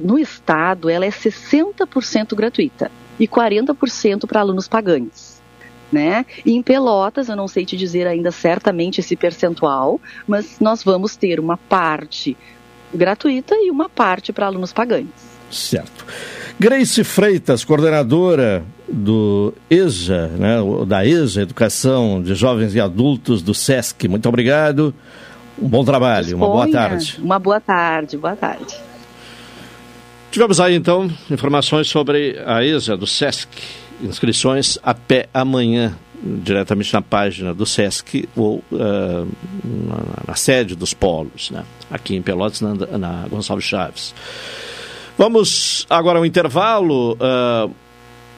no 0.01 0.17
estado, 0.17 0.89
ela 0.89 1.05
é 1.05 1.09
60% 1.09 2.33
gratuita 2.33 2.89
e 3.19 3.27
40% 3.27 4.25
para 4.25 4.39
alunos 4.39 4.67
pagantes. 4.67 5.39
Né? 5.91 6.25
E 6.45 6.53
em 6.53 6.61
Pelotas, 6.61 7.29
eu 7.29 7.35
não 7.35 7.47
sei 7.47 7.65
te 7.65 7.75
dizer 7.75 8.07
ainda 8.07 8.31
certamente 8.31 9.01
esse 9.01 9.15
percentual, 9.15 9.99
mas 10.27 10.59
nós 10.59 10.83
vamos 10.83 11.15
ter 11.15 11.39
uma 11.39 11.57
parte 11.57 12.37
gratuita 12.93 13.55
e 13.55 13.69
uma 13.69 13.89
parte 13.89 14.31
para 14.31 14.45
alunos 14.45 14.71
pagantes. 14.71 15.23
Certo. 15.51 16.05
Grace 16.59 17.03
Freitas, 17.03 17.65
coordenadora 17.65 18.63
do 18.91 19.53
EJA, 19.69 20.27
né, 20.27 20.57
da 20.87 21.05
EJA, 21.05 21.41
Educação 21.41 22.21
de 22.21 22.33
Jovens 22.35 22.73
e 22.75 22.79
Adultos 22.79 23.41
do 23.41 23.53
SESC. 23.53 24.07
Muito 24.07 24.27
obrigado. 24.27 24.93
Um 25.61 25.67
bom 25.67 25.83
trabalho, 25.83 26.25
Disponha. 26.25 26.45
uma 26.45 26.53
boa 26.53 26.71
tarde. 26.71 27.19
Uma 27.21 27.39
boa 27.39 27.59
tarde, 27.59 28.17
boa 28.17 28.35
tarde. 28.35 28.75
Tivemos 30.31 30.59
aí 30.59 30.75
então 30.75 31.09
informações 31.29 31.87
sobre 31.87 32.39
a 32.45 32.63
EJA 32.63 32.95
do 32.95 33.07
SESC. 33.07 33.49
Inscrições 34.01 34.77
até 34.81 35.27
amanhã, 35.33 35.97
diretamente 36.23 36.93
na 36.93 37.01
página 37.01 37.53
do 37.53 37.65
SESC 37.65 38.29
ou 38.35 38.63
uh, 38.71 39.27
na, 39.63 40.23
na, 40.27 40.35
sede 40.35 40.75
dos 40.75 40.93
polos, 40.93 41.51
né? 41.51 41.65
aqui 41.91 42.15
em 42.15 42.21
Pelotas, 42.21 42.61
na, 42.61 42.73
na 42.97 43.27
Gonçalves 43.27 43.65
Chaves. 43.65 44.13
Vamos 45.17 45.85
agora 45.89 46.19
ao 46.19 46.25
intervalo. 46.25 47.13
Uh, 47.13 47.73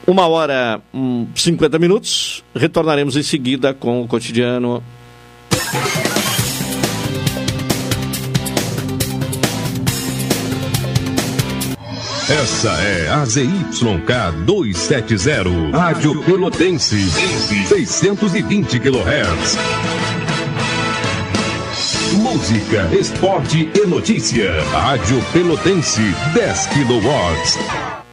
uma 0.05 0.27
hora 0.27 0.81
e 0.93 0.97
um, 0.97 1.27
50 1.35 1.79
minutos. 1.79 2.43
Retornaremos 2.55 3.15
em 3.15 3.23
seguida 3.23 3.73
com 3.73 4.01
o 4.01 4.07
cotidiano. 4.07 4.83
Essa 12.29 12.69
é 12.69 13.09
a 13.09 13.25
ZYK 13.25 14.45
270, 14.45 15.77
Rádio 15.77 16.23
Pelotense, 16.23 17.09
620 17.67 18.79
kHz. 18.79 19.57
Música, 22.13 22.89
esporte 22.97 23.69
e 23.75 23.85
notícia. 23.85 24.49
Rádio 24.71 25.21
Pelotense, 25.33 26.01
10 26.33 26.67
kW. 26.67 27.80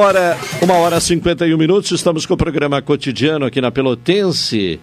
Hora, 0.00 0.38
uma 0.62 0.74
hora 0.78 0.96
e 0.96 1.00
51 1.00 1.58
minutos, 1.58 1.90
estamos 1.90 2.24
com 2.24 2.32
o 2.32 2.36
programa 2.36 2.80
cotidiano 2.80 3.44
aqui 3.44 3.60
na 3.60 3.70
Pelotense. 3.70 4.80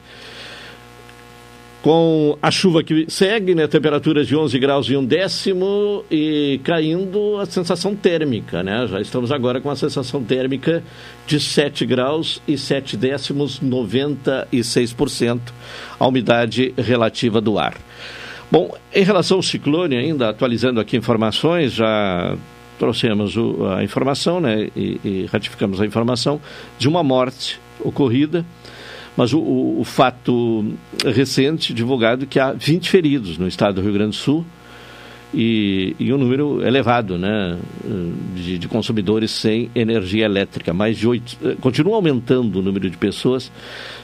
Com 1.81 2.38
a 2.39 2.52
chuva 2.52 2.84
que 2.84 3.06
segue, 3.10 3.56
né? 3.56 3.65
Temperaturas 3.65 4.27
de 4.27 4.35
11 4.35 4.60
graus 4.60 4.89
e 4.89 4.95
um 4.95 5.03
décimo 5.03 6.03
e 6.11 6.60
caindo 6.64 7.38
a 7.39 7.48
sensação 7.48 7.95
térmica, 7.95 8.61
né? 8.61 8.85
Já 8.88 9.02
estamos 9.02 9.31
agora 9.31 9.60
com 9.60 9.72
a 9.72 9.76
sensação 9.76 10.23
térmica 10.23 10.84
de 11.26 11.39
7 11.39 11.84
graus 11.85 12.39
e 12.48 12.56
7 12.56 12.95
décimos, 12.95 13.60
96% 13.60 15.39
a 15.99 16.07
umidade 16.07 16.76
relativa 16.77 17.41
do 17.41 17.57
ar. 17.57 17.76
Bom, 18.52 18.76
em 18.94 19.03
relação 19.03 19.38
ao 19.38 19.44
ciclone 19.44 19.98
ainda, 19.98 20.30
atualizando 20.30 20.80
aqui 20.80 20.95
informações, 20.95 21.73
já 21.73 22.38
trouxemos 22.77 23.35
o, 23.35 23.65
a 23.67 23.83
informação, 23.83 24.39
né, 24.39 24.69
e, 24.75 24.99
e, 25.03 25.25
ratificamos 25.31 25.81
a 25.81 25.85
informação 25.85 26.39
de 26.77 26.87
uma 26.87 27.03
morte 27.03 27.59
ocorrida, 27.79 28.45
mas 29.15 29.33
o, 29.33 29.39
o, 29.39 29.81
o, 29.81 29.83
fato 29.83 30.65
recente 31.03 31.73
divulgado 31.73 32.27
que 32.27 32.39
há 32.39 32.51
20 32.53 32.89
feridos 32.89 33.37
no 33.37 33.47
estado 33.47 33.75
do 33.75 33.81
Rio 33.81 33.93
Grande 33.93 34.11
do 34.11 34.15
Sul 34.15 34.45
e, 35.33 35.95
e 35.99 36.13
um 36.13 36.17
número 36.17 36.65
elevado, 36.65 37.17
né, 37.17 37.57
de, 38.35 38.57
de, 38.57 38.67
consumidores 38.67 39.31
sem 39.31 39.69
energia 39.75 40.25
elétrica, 40.25 40.73
mais 40.73 40.97
de 40.97 41.07
oito, 41.07 41.37
continua 41.59 41.95
aumentando 41.95 42.59
o 42.59 42.61
número 42.61 42.89
de 42.89 42.97
pessoas 42.97 43.51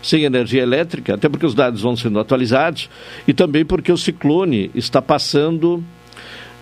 sem 0.02 0.24
energia 0.24 0.62
elétrica, 0.62 1.16
até 1.16 1.30
porque 1.30 1.46
os 1.46 1.56
dados 1.56 1.82
vão 1.82 1.96
sendo 1.96 2.20
atualizados 2.20 2.90
e 3.28 3.34
também 3.34 3.64
porque 3.64 3.92
o 3.92 3.98
ciclone 3.98 4.70
está 4.76 5.02
passando 5.02 5.84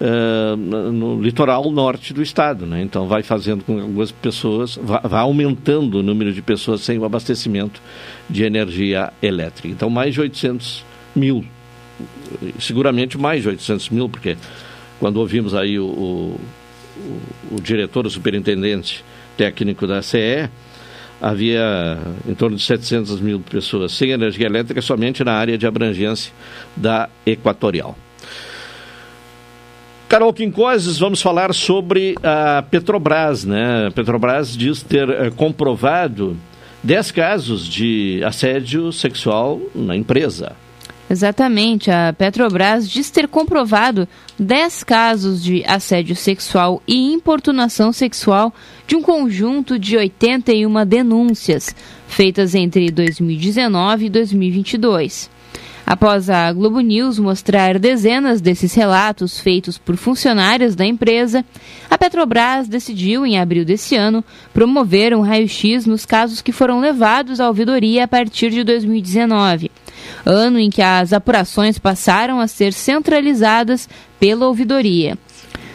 uh, 0.01 0.57
no 0.57 1.21
litoral 1.21 1.69
norte 1.71 2.13
do 2.13 2.21
estado. 2.21 2.65
Né? 2.65 2.81
Então, 2.81 3.07
vai 3.07 3.21
fazendo 3.21 3.63
com 3.63 3.75
que 3.75 3.81
algumas 3.81 4.11
pessoas, 4.11 4.79
vai, 4.81 5.21
aumentando 5.21 5.99
o 5.99 6.03
número 6.03 6.33
de 6.33 6.41
pessoas 6.41 6.81
sem 6.81 6.97
o 6.97 7.05
abastecimento 7.05 7.81
de 8.29 8.43
energia 8.43 9.13
elétrica. 9.21 9.67
Então, 9.67 9.89
mais 9.89 10.13
de 10.13 10.21
800 10.21 10.83
mil, 11.15 11.45
seguramente 12.59 13.17
mais 13.17 13.43
de 13.43 13.49
800 13.49 13.89
mil, 13.89 14.09
porque 14.09 14.35
quando 14.99 15.17
ouvimos 15.17 15.53
aí 15.53 15.79
o, 15.79 15.85
o, 15.85 16.39
o, 16.97 17.55
o 17.55 17.61
diretor, 17.61 18.05
o 18.05 18.09
superintendente 18.09 19.03
técnico 19.37 19.85
da 19.85 20.01
CE, 20.01 20.49
havia 21.21 21.99
em 22.27 22.33
torno 22.33 22.57
de 22.57 22.63
700 22.63 23.19
mil 23.21 23.39
pessoas 23.39 23.91
sem 23.91 24.09
energia 24.09 24.47
elétrica 24.47 24.81
somente 24.81 25.23
na 25.23 25.33
área 25.33 25.57
de 25.57 25.67
abrangência 25.67 26.33
da 26.75 27.07
Equatorial. 27.25 27.95
Carol 30.11 30.33
Quincoses, 30.33 30.97
vamos 30.99 31.21
falar 31.21 31.53
sobre 31.53 32.15
a 32.21 32.65
Petrobras, 32.69 33.45
né? 33.45 33.87
A 33.87 33.91
Petrobras 33.91 34.57
diz 34.57 34.83
ter 34.83 35.09
é, 35.09 35.31
comprovado 35.31 36.35
10 36.83 37.11
casos 37.11 37.65
de 37.65 38.21
assédio 38.21 38.91
sexual 38.91 39.61
na 39.73 39.95
empresa. 39.95 40.51
Exatamente, 41.09 41.89
a 41.89 42.11
Petrobras 42.11 42.89
diz 42.89 43.09
ter 43.09 43.25
comprovado 43.25 44.05
10 44.37 44.83
casos 44.83 45.41
de 45.41 45.63
assédio 45.65 46.17
sexual 46.17 46.83
e 46.85 47.13
importunação 47.13 47.93
sexual 47.93 48.53
de 48.85 48.97
um 48.97 49.01
conjunto 49.01 49.79
de 49.79 49.95
81 49.95 50.85
denúncias 50.85 51.73
feitas 52.09 52.53
entre 52.53 52.91
2019 52.91 54.07
e 54.07 54.09
2022. 54.09 55.29
Após 55.85 56.29
a 56.29 56.51
Globo 56.53 56.79
News 56.79 57.19
mostrar 57.19 57.77
dezenas 57.79 58.39
desses 58.39 58.73
relatos 58.73 59.39
feitos 59.39 59.77
por 59.77 59.97
funcionários 59.97 60.75
da 60.75 60.85
empresa, 60.85 61.43
a 61.89 61.97
Petrobras 61.97 62.67
decidiu, 62.67 63.25
em 63.25 63.39
abril 63.39 63.65
desse 63.65 63.95
ano, 63.95 64.23
promover 64.53 65.13
um 65.15 65.21
raio-x 65.21 65.85
nos 65.85 66.05
casos 66.05 66.41
que 66.41 66.51
foram 66.51 66.79
levados 66.79 67.39
à 67.39 67.47
ouvidoria 67.47 68.03
a 68.03 68.07
partir 68.07 68.51
de 68.51 68.63
2019, 68.63 69.71
ano 70.25 70.59
em 70.59 70.69
que 70.69 70.81
as 70.81 71.13
apurações 71.13 71.77
passaram 71.77 72.39
a 72.39 72.47
ser 72.47 72.73
centralizadas 72.73 73.89
pela 74.19 74.47
ouvidoria. 74.47 75.17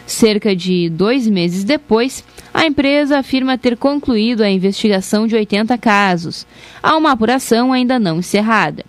Cerca 0.07 0.55
de 0.55 0.89
dois 0.89 1.27
meses 1.27 1.65
depois, 1.65 2.23
a 2.55 2.65
empresa 2.65 3.19
afirma 3.19 3.59
ter 3.59 3.77
concluído 3.77 4.43
a 4.43 4.49
investigação 4.49 5.27
de 5.27 5.35
80 5.35 5.77
casos. 5.77 6.47
Há 6.81 6.97
uma 6.97 7.11
apuração 7.11 7.73
ainda 7.73 7.99
não 7.99 8.21
encerrada. 8.21 8.85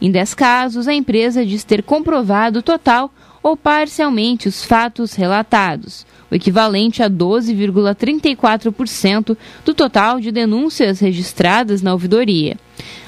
Em 0.00 0.10
10 0.10 0.34
casos, 0.34 0.88
a 0.88 0.94
empresa 0.94 1.44
diz 1.44 1.62
ter 1.62 1.82
comprovado 1.82 2.62
total 2.62 3.12
ou 3.42 3.54
parcialmente 3.56 4.48
os 4.48 4.64
fatos 4.64 5.12
relatados, 5.14 6.06
o 6.30 6.34
equivalente 6.34 7.02
a 7.02 7.10
12,34% 7.10 9.36
do 9.64 9.74
total 9.74 10.20
de 10.20 10.30
denúncias 10.30 11.00
registradas 11.00 11.82
na 11.82 11.92
ouvidoria. 11.92 12.56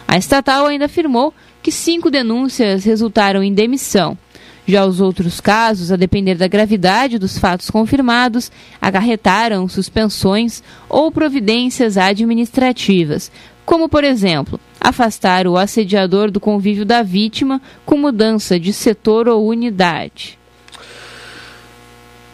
A 0.07 0.19
estatal 0.19 0.67
ainda 0.67 0.85
afirmou 0.87 1.33
que 1.63 1.73
cinco 1.73 2.11
denúncias 2.11 2.85
resultaram 2.85 3.43
em 3.43 3.55
demissão. 3.55 4.19
Já 4.67 4.85
os 4.85 5.01
outros 5.01 5.41
casos, 5.41 5.91
a 5.91 5.97
depender 5.97 6.35
da 6.37 6.47
gravidade 6.47 7.19
dos 7.19 7.39
fatos 7.39 7.71
confirmados, 7.71 8.53
acarretaram 8.81 9.67
suspensões 9.69 10.63
ou 10.89 11.11
providências 11.11 11.97
administrativas, 11.97 13.33
como, 13.65 13.89
por 13.89 14.05
exemplo, 14.05 14.61
afastar 14.83 15.47
o 15.47 15.57
assediador 15.57 16.31
do 16.31 16.41
convívio 16.41 16.85
da 16.85 17.03
vítima 17.03 17.61
com 17.85 17.97
mudança 17.97 18.59
de 18.59 18.73
setor 18.73 19.29
ou 19.29 19.47
unidade. 19.47 20.39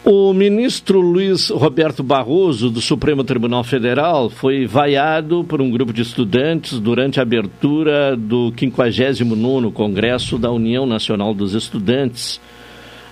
O 0.03 0.33
ministro 0.33 0.99
Luiz 1.01 1.49
Roberto 1.49 2.01
Barroso, 2.01 2.69
do 2.69 2.81
Supremo 2.81 3.23
Tribunal 3.23 3.63
Federal, 3.63 4.29
foi 4.29 4.65
vaiado 4.65 5.43
por 5.43 5.61
um 5.61 5.69
grupo 5.69 5.93
de 5.93 6.01
estudantes 6.01 6.79
durante 6.79 7.19
a 7.19 7.23
abertura 7.23 8.15
do 8.17 8.51
59º 8.53 9.71
Congresso 9.71 10.37
da 10.39 10.51
União 10.51 10.85
Nacional 10.85 11.33
dos 11.33 11.53
Estudantes, 11.53 12.41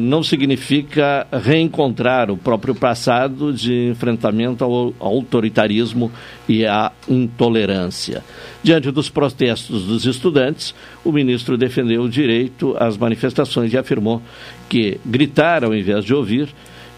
não 0.00 0.22
significa 0.22 1.26
reencontrar 1.32 2.30
o 2.30 2.36
próprio 2.36 2.74
passado 2.74 3.52
de 3.52 3.88
enfrentamento 3.88 4.64
ao 4.64 4.94
autoritarismo 4.98 6.10
e 6.48 6.66
à 6.66 6.90
intolerância. 7.08 8.24
Diante 8.62 8.90
dos 8.90 9.08
protestos 9.08 9.84
dos 9.84 10.04
estudantes, 10.06 10.74
o 11.04 11.12
ministro 11.12 11.56
defendeu 11.56 12.02
o 12.02 12.08
direito 12.08 12.76
às 12.78 12.96
manifestações 12.96 13.72
e 13.72 13.78
afirmou 13.78 14.20
que 14.68 15.00
gritar 15.04 15.64
ao 15.64 15.74
invés 15.74 16.04
de 16.04 16.14
ouvir 16.14 16.48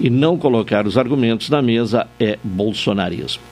e 0.01 0.11
não 0.11 0.37
colocar 0.37 0.87
os 0.87 0.97
argumentos 0.97 1.51
na 1.51 1.63
mesa 1.63 2.07
é 2.19 2.39
bolsonarismo. 2.43 3.43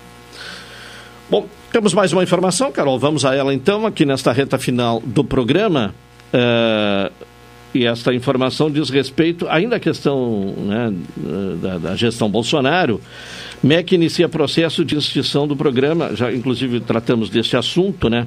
Bom, 1.30 1.46
temos 1.70 1.94
mais 1.94 2.12
uma 2.12 2.22
informação, 2.22 2.72
Carol. 2.72 2.98
Vamos 2.98 3.24
a 3.24 3.34
ela 3.34 3.54
então, 3.54 3.86
aqui 3.86 4.04
nesta 4.04 4.32
reta 4.32 4.58
final 4.58 5.00
do 5.04 5.22
programa. 5.22 5.94
Uh, 6.34 7.29
e 7.74 7.86
esta 7.86 8.12
informação 8.12 8.70
diz 8.70 8.90
respeito 8.90 9.46
ainda 9.48 9.76
à 9.76 9.80
questão 9.80 10.54
né, 10.58 10.92
da, 11.62 11.78
da, 11.78 11.96
gestão 11.96 12.28
Bolsonaro. 12.28 13.00
MEC 13.62 13.94
inicia 13.94 14.28
processo 14.28 14.84
de 14.84 14.96
extinção 14.96 15.46
do 15.46 15.54
programa, 15.54 16.16
já 16.16 16.32
inclusive 16.32 16.80
tratamos 16.80 17.28
deste 17.28 17.56
assunto 17.56 18.08
né, 18.08 18.26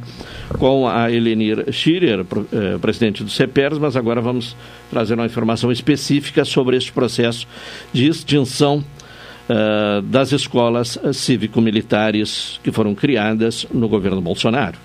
com 0.60 0.88
a 0.88 1.12
Elenir 1.12 1.66
Schirer, 1.74 2.20
eh, 2.52 2.78
presidente 2.80 3.24
do 3.24 3.30
CEPERS, 3.32 3.80
mas 3.80 3.98
agora 3.98 4.22
vamos 4.22 4.56
trazer 4.92 5.16
uma 5.16 5.26
informação 5.26 5.72
específica 5.72 6.46
sobre 6.46 6.78
este 6.78 6.92
processo 6.92 7.48
de 7.92 8.08
extinção 8.08 8.84
uh, 9.50 10.02
das 10.04 10.32
escolas 10.32 11.00
cívico-militares 11.14 12.60
que 12.64 12.72
foram 12.72 12.94
criadas 12.94 13.66
no 13.74 13.88
governo 13.88 14.22
Bolsonaro. 14.22 14.78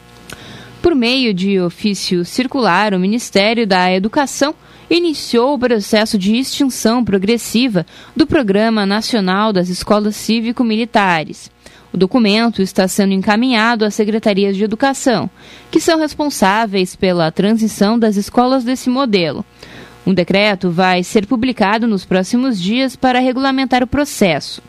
Por 0.81 0.95
meio 0.95 1.35
de 1.35 1.61
ofício 1.61 2.25
circular, 2.25 2.95
o 2.95 3.01
Ministério 3.01 3.67
da 3.67 3.93
Educação 3.93 4.55
iniciou 4.89 5.55
o 5.55 5.59
processo 5.59 6.17
de 6.17 6.37
extinção 6.37 7.05
progressiva 7.05 7.85
do 8.17 8.27
Programa 8.27 8.87
Nacional 8.87 9.53
das 9.53 9.69
Escolas 9.69 10.15
Cívico-Militares. 10.17 11.51
O 11.93 11.97
documento 11.97 12.63
está 12.63 12.87
sendo 12.87 13.13
encaminhado 13.13 13.85
às 13.85 13.95
secretarias 13.95 14.57
de 14.57 14.63
educação, 14.63 15.29
que 15.71 15.81
são 15.81 15.99
responsáveis 15.99 16.95
pela 16.95 17.33
transição 17.33 17.99
das 17.99 18.17
escolas 18.17 18.63
desse 18.63 18.89
modelo. 18.89 19.45
Um 20.07 20.15
decreto 20.15 20.71
vai 20.71 21.03
ser 21.03 21.27
publicado 21.27 21.87
nos 21.87 22.05
próximos 22.05 22.61
dias 22.61 22.95
para 22.95 23.19
regulamentar 23.19 23.83
o 23.83 23.87
processo. 23.87 24.63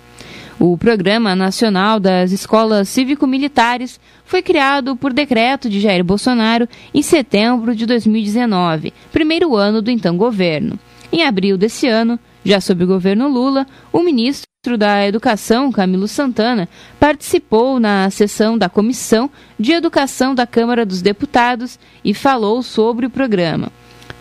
O 0.59 0.77
Programa 0.77 1.33
Nacional 1.35 2.01
das 2.01 2.33
Escolas 2.33 2.89
Cívico-Militares 2.89 3.97
foi 4.29 4.43
criado 4.43 4.95
por 4.95 5.11
decreto 5.11 5.67
de 5.67 5.79
Jair 5.79 6.03
Bolsonaro 6.03 6.69
em 6.93 7.01
setembro 7.01 7.73
de 7.73 7.87
2019, 7.87 8.93
primeiro 9.11 9.55
ano 9.55 9.81
do 9.81 9.89
então 9.89 10.15
governo. 10.15 10.77
Em 11.11 11.25
abril 11.25 11.57
desse 11.57 11.87
ano, 11.87 12.19
já 12.45 12.61
sob 12.61 12.83
o 12.83 12.87
governo 12.87 13.27
Lula, 13.27 13.65
o 13.91 14.03
ministro 14.03 14.77
da 14.77 15.03
Educação, 15.07 15.71
Camilo 15.71 16.07
Santana, 16.07 16.69
participou 16.99 17.79
na 17.79 18.07
sessão 18.11 18.55
da 18.55 18.69
Comissão 18.69 19.31
de 19.59 19.71
Educação 19.71 20.35
da 20.35 20.45
Câmara 20.45 20.85
dos 20.85 21.01
Deputados 21.01 21.79
e 22.05 22.13
falou 22.13 22.61
sobre 22.61 23.07
o 23.07 23.09
programa. 23.09 23.71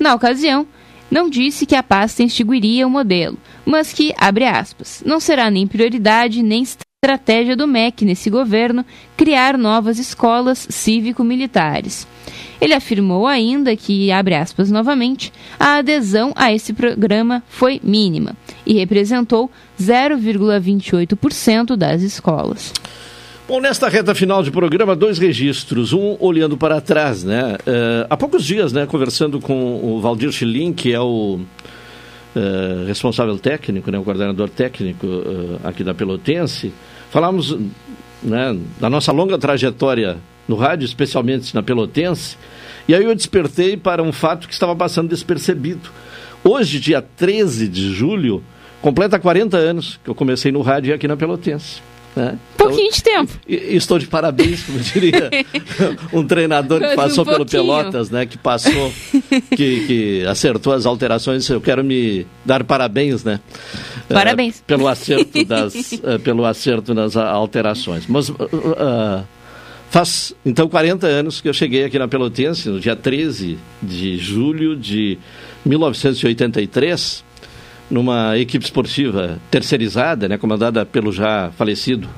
Na 0.01 0.15
ocasião, 0.15 0.67
não 1.11 1.29
disse 1.29 1.67
que 1.67 1.77
a 1.77 1.83
pasta 1.83 2.23
extinguiria 2.23 2.87
o 2.87 2.91
modelo, 2.91 3.37
mas 3.63 3.93
que, 3.93 4.15
abre 4.17 4.47
aspas, 4.47 5.03
não 5.05 5.21
será 5.21 5.51
nem 5.51 5.67
prioridade 5.67 6.43
nem 6.43 6.65
estratégia 7.01 7.55
do 7.55 7.65
MEC 7.69 8.05
nesse 8.05 8.29
governo 8.29 8.85
criar 9.17 9.57
novas 9.57 10.01
escolas 10.01 10.67
cívico-militares. 10.69 12.09
Ele 12.61 12.75
afirmou 12.75 13.25
ainda 13.25 13.77
que, 13.77 14.11
abre 14.11 14.35
aspas 14.35 14.69
novamente, 14.69 15.33
a 15.61 15.77
adesão 15.77 16.33
a 16.35 16.53
esse 16.53 16.73
programa 16.73 17.41
foi 17.49 17.81
mínima 17.85 18.35
e 18.67 18.75
representou 18.75 19.49
0,28% 19.81 21.77
das 21.77 22.03
escolas. 22.03 22.73
Bom, 23.47 23.61
nesta 23.61 23.89
reta 23.89 24.13
final 24.13 24.43
de 24.43 24.51
programa, 24.51 24.97
dois 24.97 25.19
registros. 25.19 25.93
Um 25.93 26.17
olhando 26.19 26.57
para 26.57 26.81
trás, 26.81 27.23
né? 27.23 27.55
Uh, 27.61 28.07
há 28.11 28.17
poucos 28.17 28.45
dias, 28.45 28.73
né, 28.73 28.87
conversando 28.87 29.41
com 29.41 29.81
o 29.85 30.01
Valdir 30.01 30.33
Schilling, 30.33 30.73
que 30.73 30.93
é 30.93 31.01
o 31.01 31.39
uh, 32.39 32.87
responsável 32.87 33.39
técnico, 33.39 33.91
né, 33.91 33.99
o 33.99 34.05
coordenador 34.05 34.49
técnico 34.49 35.07
uh, 35.07 35.61
aqui 35.65 35.83
da 35.83 35.93
Pelotense, 35.93 36.73
falamos 37.11 37.59
né, 38.23 38.59
da 38.81 38.89
nossa 38.89 39.13
longa 39.13 39.37
trajetória 39.39 40.19
no 40.47 40.57
rádio, 40.57 40.85
especialmente 40.85 41.55
na 41.55 41.63
Pelotense, 41.63 42.37
e 42.87 42.95
aí 42.95 43.05
eu 43.05 43.15
despertei 43.15 43.77
para 43.77 44.03
um 44.03 44.13
fato 44.13 44.47
que 44.47 44.55
estava 44.55 44.75
passando 44.75 45.09
despercebido. 45.09 45.91
Hoje, 46.43 46.81
dia 46.81 47.03
13 47.03 47.69
de 47.69 47.93
julho, 47.93 48.43
completa 48.81 49.19
40 49.19 49.57
anos 49.57 50.01
que 50.03 50.09
eu 50.09 50.15
comecei 50.15 50.51
no 50.51 50.63
rádio 50.63 50.95
aqui 50.95 51.07
na 51.07 51.17
Pelotense. 51.17 51.83
Né? 52.19 52.37
Pouquinho 52.57 52.91
de 52.91 53.01
tempo. 53.01 53.33
Estou 53.47 53.97
de 53.97 54.09
parabéns, 54.09 54.65
como 54.65 54.81
diria 54.81 55.31
um 56.13 56.27
treinador 56.27 56.81
que 56.81 56.97
passou 56.97 57.23
um 57.23 57.27
pelo 57.29 57.47
Pelotas, 57.47 58.11
né? 58.11 58.27
Que 58.27 58.37
passou, 58.37 58.93
que, 59.57 59.87
que 59.87 60.27
acertou 60.27 60.73
as 60.73 60.85
alterações. 60.85 61.49
Eu 61.49 61.61
quero 61.61 61.85
me 61.85 62.27
dar 62.45 62.65
parabéns, 62.65 63.23
né? 63.23 63.39
Parabéns. 64.09 64.59
Uh, 64.59 64.65
pelo 64.65 64.89
acerto 64.89 65.45
das, 65.45 65.75
uh, 65.75 66.19
pelo 66.25 66.45
acerto 66.45 66.93
nas 66.93 67.17
alterações. 67.17 68.05
Mas 68.09 68.31
uh, 68.31 69.25
faz 69.89 70.35
então 70.45 70.69
40 70.69 71.07
anos 71.07 71.41
que 71.41 71.49
eu 71.49 71.55
cheguei 71.55 71.85
aqui 71.85 72.01
na 72.01 72.09
Pelotense, 72.09 72.69
no 72.69 72.81
dia 72.81 72.97
13 72.97 73.57
de 73.81 74.19
julho 74.19 74.75
de 74.75 75.17
1983 75.65 77.28
numa 77.91 78.39
equipe 78.39 78.65
esportiva 78.65 79.39
terceirizada, 79.51 80.29
né, 80.29 80.37
comandada 80.37 80.85
pelo 80.85 81.13
já 81.13 81.51
falecido, 81.57 82.09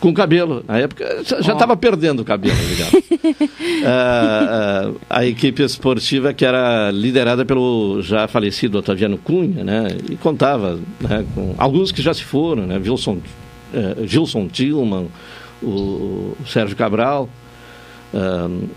com 0.00 0.14
cabelo. 0.14 0.64
Na 0.66 0.78
época 0.78 1.22
já 1.24 1.52
estava 1.52 1.74
oh. 1.74 1.76
perdendo 1.76 2.20
o 2.20 2.24
cabelo, 2.24 2.56
uh, 2.56 2.60
uh, 4.92 5.00
a 5.08 5.26
equipe 5.26 5.62
esportiva 5.62 6.32
que 6.32 6.44
era 6.44 6.90
liderada 6.90 7.44
pelo 7.44 8.00
já 8.02 8.26
falecido 8.26 8.78
Otaviano 8.78 9.18
Cunha, 9.18 9.62
né, 9.62 9.88
e 10.08 10.16
contava 10.16 10.80
né, 11.00 11.24
com 11.34 11.54
alguns 11.58 11.92
que 11.92 12.00
já 12.00 12.14
se 12.14 12.24
foram, 12.24 12.66
né, 12.66 12.78
Wilson, 12.78 13.18
uh, 13.74 14.06
Gilson 14.06 14.48
Tillman, 14.48 15.08
o, 15.62 15.68
o 15.68 16.36
Sérgio 16.46 16.76
Cabral. 16.76 17.28
Uh, 18.12 18.68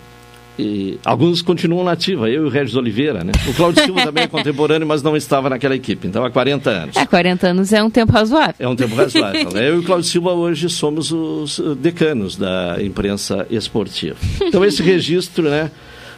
e 0.58 1.00
alguns 1.04 1.42
continuam 1.42 1.84
nativa, 1.84 2.30
eu 2.30 2.44
e 2.44 2.46
o 2.46 2.50
Regis 2.50 2.76
Oliveira, 2.76 3.24
né? 3.24 3.32
O 3.48 3.54
Claudio 3.54 3.84
Silva 3.84 4.04
também 4.06 4.26
é 4.26 4.28
contemporâneo, 4.28 4.88
mas 4.88 5.02
não 5.02 5.18
estava 5.18 5.50
naquela 5.50 5.76
equipe, 5.76 6.08
então 6.08 6.24
há 6.24 6.30
40 6.30 6.70
anos. 6.70 6.96
É, 6.96 7.06
40 7.06 7.48
anos 7.48 7.74
é 7.74 7.82
um 7.82 7.90
tempo 7.90 8.12
razoável. 8.12 8.56
É 8.60 8.68
um 8.68 8.76
tempo 8.76 8.96
razoável. 8.96 9.52
Né? 9.52 9.68
eu 9.70 9.78
e 9.78 9.80
o 9.80 9.84
Claudio 9.84 10.08
Silva 10.08 10.32
hoje 10.34 10.70
somos 10.70 11.12
os 11.12 11.60
decanos 11.78 12.36
da 12.36 12.78
imprensa 12.82 13.48
esportiva. 13.50 14.18
Então 14.42 14.64
esse 14.64 14.82
registro, 14.84 15.50
né, 15.50 15.72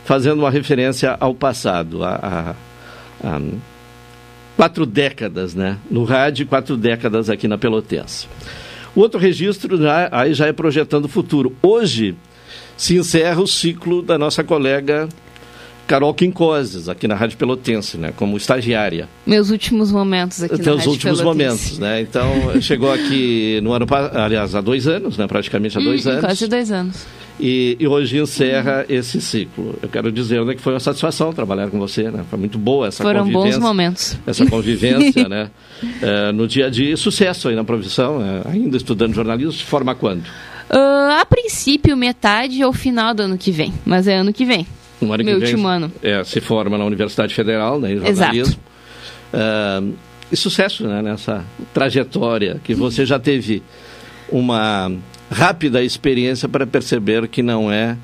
fazendo 0.03 0.40
uma 0.40 0.52
referência 0.52 1.16
ao 1.18 1.34
passado, 1.34 2.03
a, 2.03 2.56
a, 3.24 3.36
a 3.36 3.41
quatro 4.57 4.86
décadas, 4.86 5.56
né, 5.56 5.78
no 5.90 6.03
rádio, 6.03 6.45
quatro 6.45 6.76
décadas 6.76 7.30
aqui 7.30 7.48
na 7.48 7.57
Pelotense. 7.57 8.28
O 8.94 8.99
outro 8.99 9.20
registro 9.20 9.82
já, 9.82 10.10
aí 10.12 10.34
já 10.34 10.48
é 10.48 10.53
projetando 10.53 11.06
o 11.06 11.10
futuro. 11.10 11.56
Hoje 11.62 12.16
se 12.78 12.98
encerra 12.98 13.42
o 13.42 13.48
ciclo 13.48 14.02
da 14.02 14.18
nossa 14.18 14.44
colega 14.44 15.08
Carol 15.88 16.14
Quincoses, 16.16 16.90
aqui 16.90 17.08
na 17.08 17.14
Rádio 17.14 17.38
Pelotense, 17.38 17.96
né, 17.98 18.12
como 18.16 18.36
estagiária. 18.38 19.08
Meus 19.26 19.52
últimos 19.52 19.92
momentos 19.92 20.42
aqui 20.42 20.56
Teus 20.56 20.66
na 20.66 20.74
Rádio 20.78 20.92
últimos 20.92 21.20
Pelotense. 21.20 21.46
momentos, 21.74 21.80
né? 21.80 22.02
Então, 22.02 22.60
chegou 22.60 22.92
aqui 22.92 23.60
no 23.62 23.72
ano 23.72 23.86
passado, 23.86 24.18
aliás, 24.18 24.56
há 24.56 24.62
dois 24.62 24.88
anos, 24.88 25.16
né, 25.18 25.28
praticamente 25.28 25.78
há 25.78 25.82
dois 25.82 26.06
Hum, 26.06 26.10
anos. 26.10 26.22
Quase 26.22 26.48
dois 26.48 26.72
anos. 26.72 27.06
E, 27.40 27.76
e 27.80 27.86
hoje 27.88 28.18
encerra 28.18 28.86
esse 28.90 29.20
ciclo. 29.22 29.78
Eu 29.84 29.90
quero 29.90 30.10
dizer 30.12 30.44
né, 30.46 30.56
que 30.56 30.62
foi 30.62 30.74
uma 30.74 30.80
satisfação 30.80 31.32
trabalhar 31.34 31.70
com 31.70 31.78
você, 31.78 32.10
né? 32.10 32.24
Foi 32.30 32.40
muito 32.40 32.58
boa 32.58 32.88
essa 32.88 33.04
Foram 33.04 33.26
convivência. 33.26 33.60
bons 33.60 33.68
momentos. 33.68 34.18
Essa 34.26 34.46
convivência, 34.50 35.28
né? 35.28 35.52
É, 36.02 36.32
no 36.32 36.48
dia 36.48 36.68
a 36.68 36.70
dia. 36.70 36.96
Sucesso 36.96 37.50
aí 37.50 37.56
na 37.56 37.66
profissão, 37.66 38.22
é, 38.24 38.50
ainda 38.50 38.78
estudando 38.78 39.14
jornalismo, 39.14 39.52
se 39.52 39.64
forma 39.66 39.94
quando? 39.94 40.24
Ah, 40.70 41.20
a 41.22 41.26
princípio, 41.26 41.96
metade 41.96 42.64
ou 42.64 42.74
final 42.74 43.14
do 43.14 43.24
ano 43.24 43.38
que 43.38 43.52
vem. 43.52 43.74
Mas 43.86 44.08
é 44.08 44.18
ano 44.18 44.34
que 44.34 44.46
vem. 44.46 44.66
No 45.02 45.12
ano 45.12 45.24
que 45.24 45.30
Meu 45.30 45.40
vem, 45.40 45.50
último 45.50 45.68
ano. 45.68 45.92
É, 46.02 46.24
se 46.24 46.42
forma 46.42 46.78
na 46.78 46.86
Universidade 46.86 47.34
Federal, 47.34 47.80
né, 47.80 47.94
em 47.94 47.98
jornalismo. 48.00 48.60
É, 49.34 49.84
e 50.32 50.36
sucesso 50.36 50.88
né, 50.88 51.02
nessa 51.02 51.46
trajetória 51.74 52.60
que 52.64 52.74
você 52.74 53.06
já 53.06 53.20
teve 53.20 53.62
uma 54.30 54.92
rápida 55.30 55.84
experiência 55.84 56.50
para 56.50 56.66
perceber 56.66 57.28
que 57.28 57.44
não 57.44 57.72
é 57.72 57.98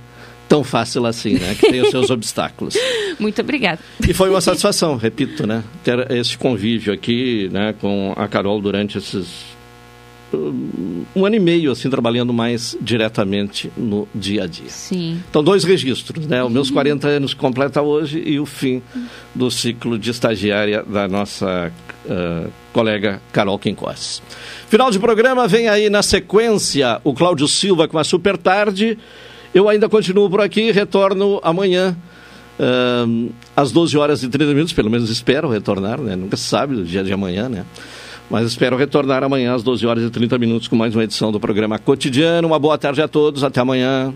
tão 0.48 0.64
fácil 0.64 1.06
assim, 1.06 1.36
né? 1.36 1.56
Que 1.56 1.72
tem 1.72 1.82
os 1.82 1.90
seus 1.90 2.10
obstáculos. 2.12 2.76
Muito 3.18 3.42
obrigada. 3.42 3.80
E 4.06 4.14
foi 4.14 4.30
uma 4.30 4.42
satisfação, 4.42 4.98
repito, 4.98 5.48
né? 5.48 5.64
Ter 5.84 6.12
esse 6.12 6.38
convívio 6.38 6.94
aqui, 6.94 7.50
né, 7.52 7.74
com 7.80 8.14
a 8.18 8.28
Carol 8.28 8.60
durante 8.62 8.98
esses 8.98 9.28
um, 10.34 11.26
ano 11.26 11.36
e 11.36 11.40
meio, 11.40 11.72
assim, 11.72 11.90
trabalhando 11.90 12.34
mais 12.34 12.78
diretamente 12.82 13.72
no 13.76 14.08
dia 14.14 14.44
a 14.44 14.48
dia. 14.48 14.70
Sim. 14.70 15.22
Então, 15.30 15.44
dois 15.44 15.64
registros, 15.64 16.26
né? 16.28 16.44
Os 16.44 16.52
meus 16.52 16.72
40 16.72 17.08
anos 17.08 17.34
completa 17.34 17.82
hoje 17.82 18.22
e 18.26 18.40
o 18.40 18.46
fim 18.46 18.82
do 19.36 19.50
ciclo 19.52 19.98
de 19.98 20.12
estagiária 20.12 20.84
da 20.84 21.08
nossa 21.08 21.72
ah, 22.10 22.48
colega 22.74 23.22
Carol 23.32 23.60
Quincós. 23.60 24.22
Final 24.68 24.90
de 24.92 25.00
programa, 25.00 25.48
vem 25.48 25.68
aí 25.68 25.90
na 25.90 26.02
sequência 26.02 27.00
o 27.04 27.14
Cláudio 27.14 27.48
Silva 27.48 27.88
com 27.88 27.98
a 27.98 28.04
Super 28.04 28.38
Tarde. 28.38 28.98
Eu 29.54 29.68
ainda 29.68 29.90
continuo 29.90 30.30
por 30.30 30.42
aqui, 30.42 30.72
retorno 30.72 31.40
amanhã 31.44 31.96
ah, 32.60 33.06
às 33.56 33.72
12 33.72 33.98
horas 33.98 34.24
e 34.24 34.30
30 34.30 34.54
minutos, 34.54 34.74
pelo 34.74 34.90
menos 34.90 35.10
espero 35.10 35.50
retornar, 35.50 36.00
né? 36.00 36.16
Nunca 36.16 36.38
se 36.38 36.44
sabe 36.44 36.76
do 36.76 36.84
dia 36.84 37.04
de 37.04 37.12
amanhã, 37.12 37.50
né? 37.50 37.66
Mas 38.32 38.48
espero 38.48 38.78
retornar 38.78 39.26
amanhã 39.26 39.54
às 39.54 39.62
12 39.62 39.86
horas 39.86 40.04
e 40.06 40.10
30 40.10 40.38
minutos 40.38 40.70
com 40.70 40.76
mais 40.78 40.96
uma 40.96 41.04
edição 41.04 41.34
do 41.34 41.40
programa 41.40 41.78
Cotidiano. 41.78 42.48
Uma 42.48 42.58
boa 42.58 42.78
tarde 42.78 43.02
a 43.02 43.08
todos. 43.08 43.44
Até 43.44 43.60
amanhã. 43.60 44.14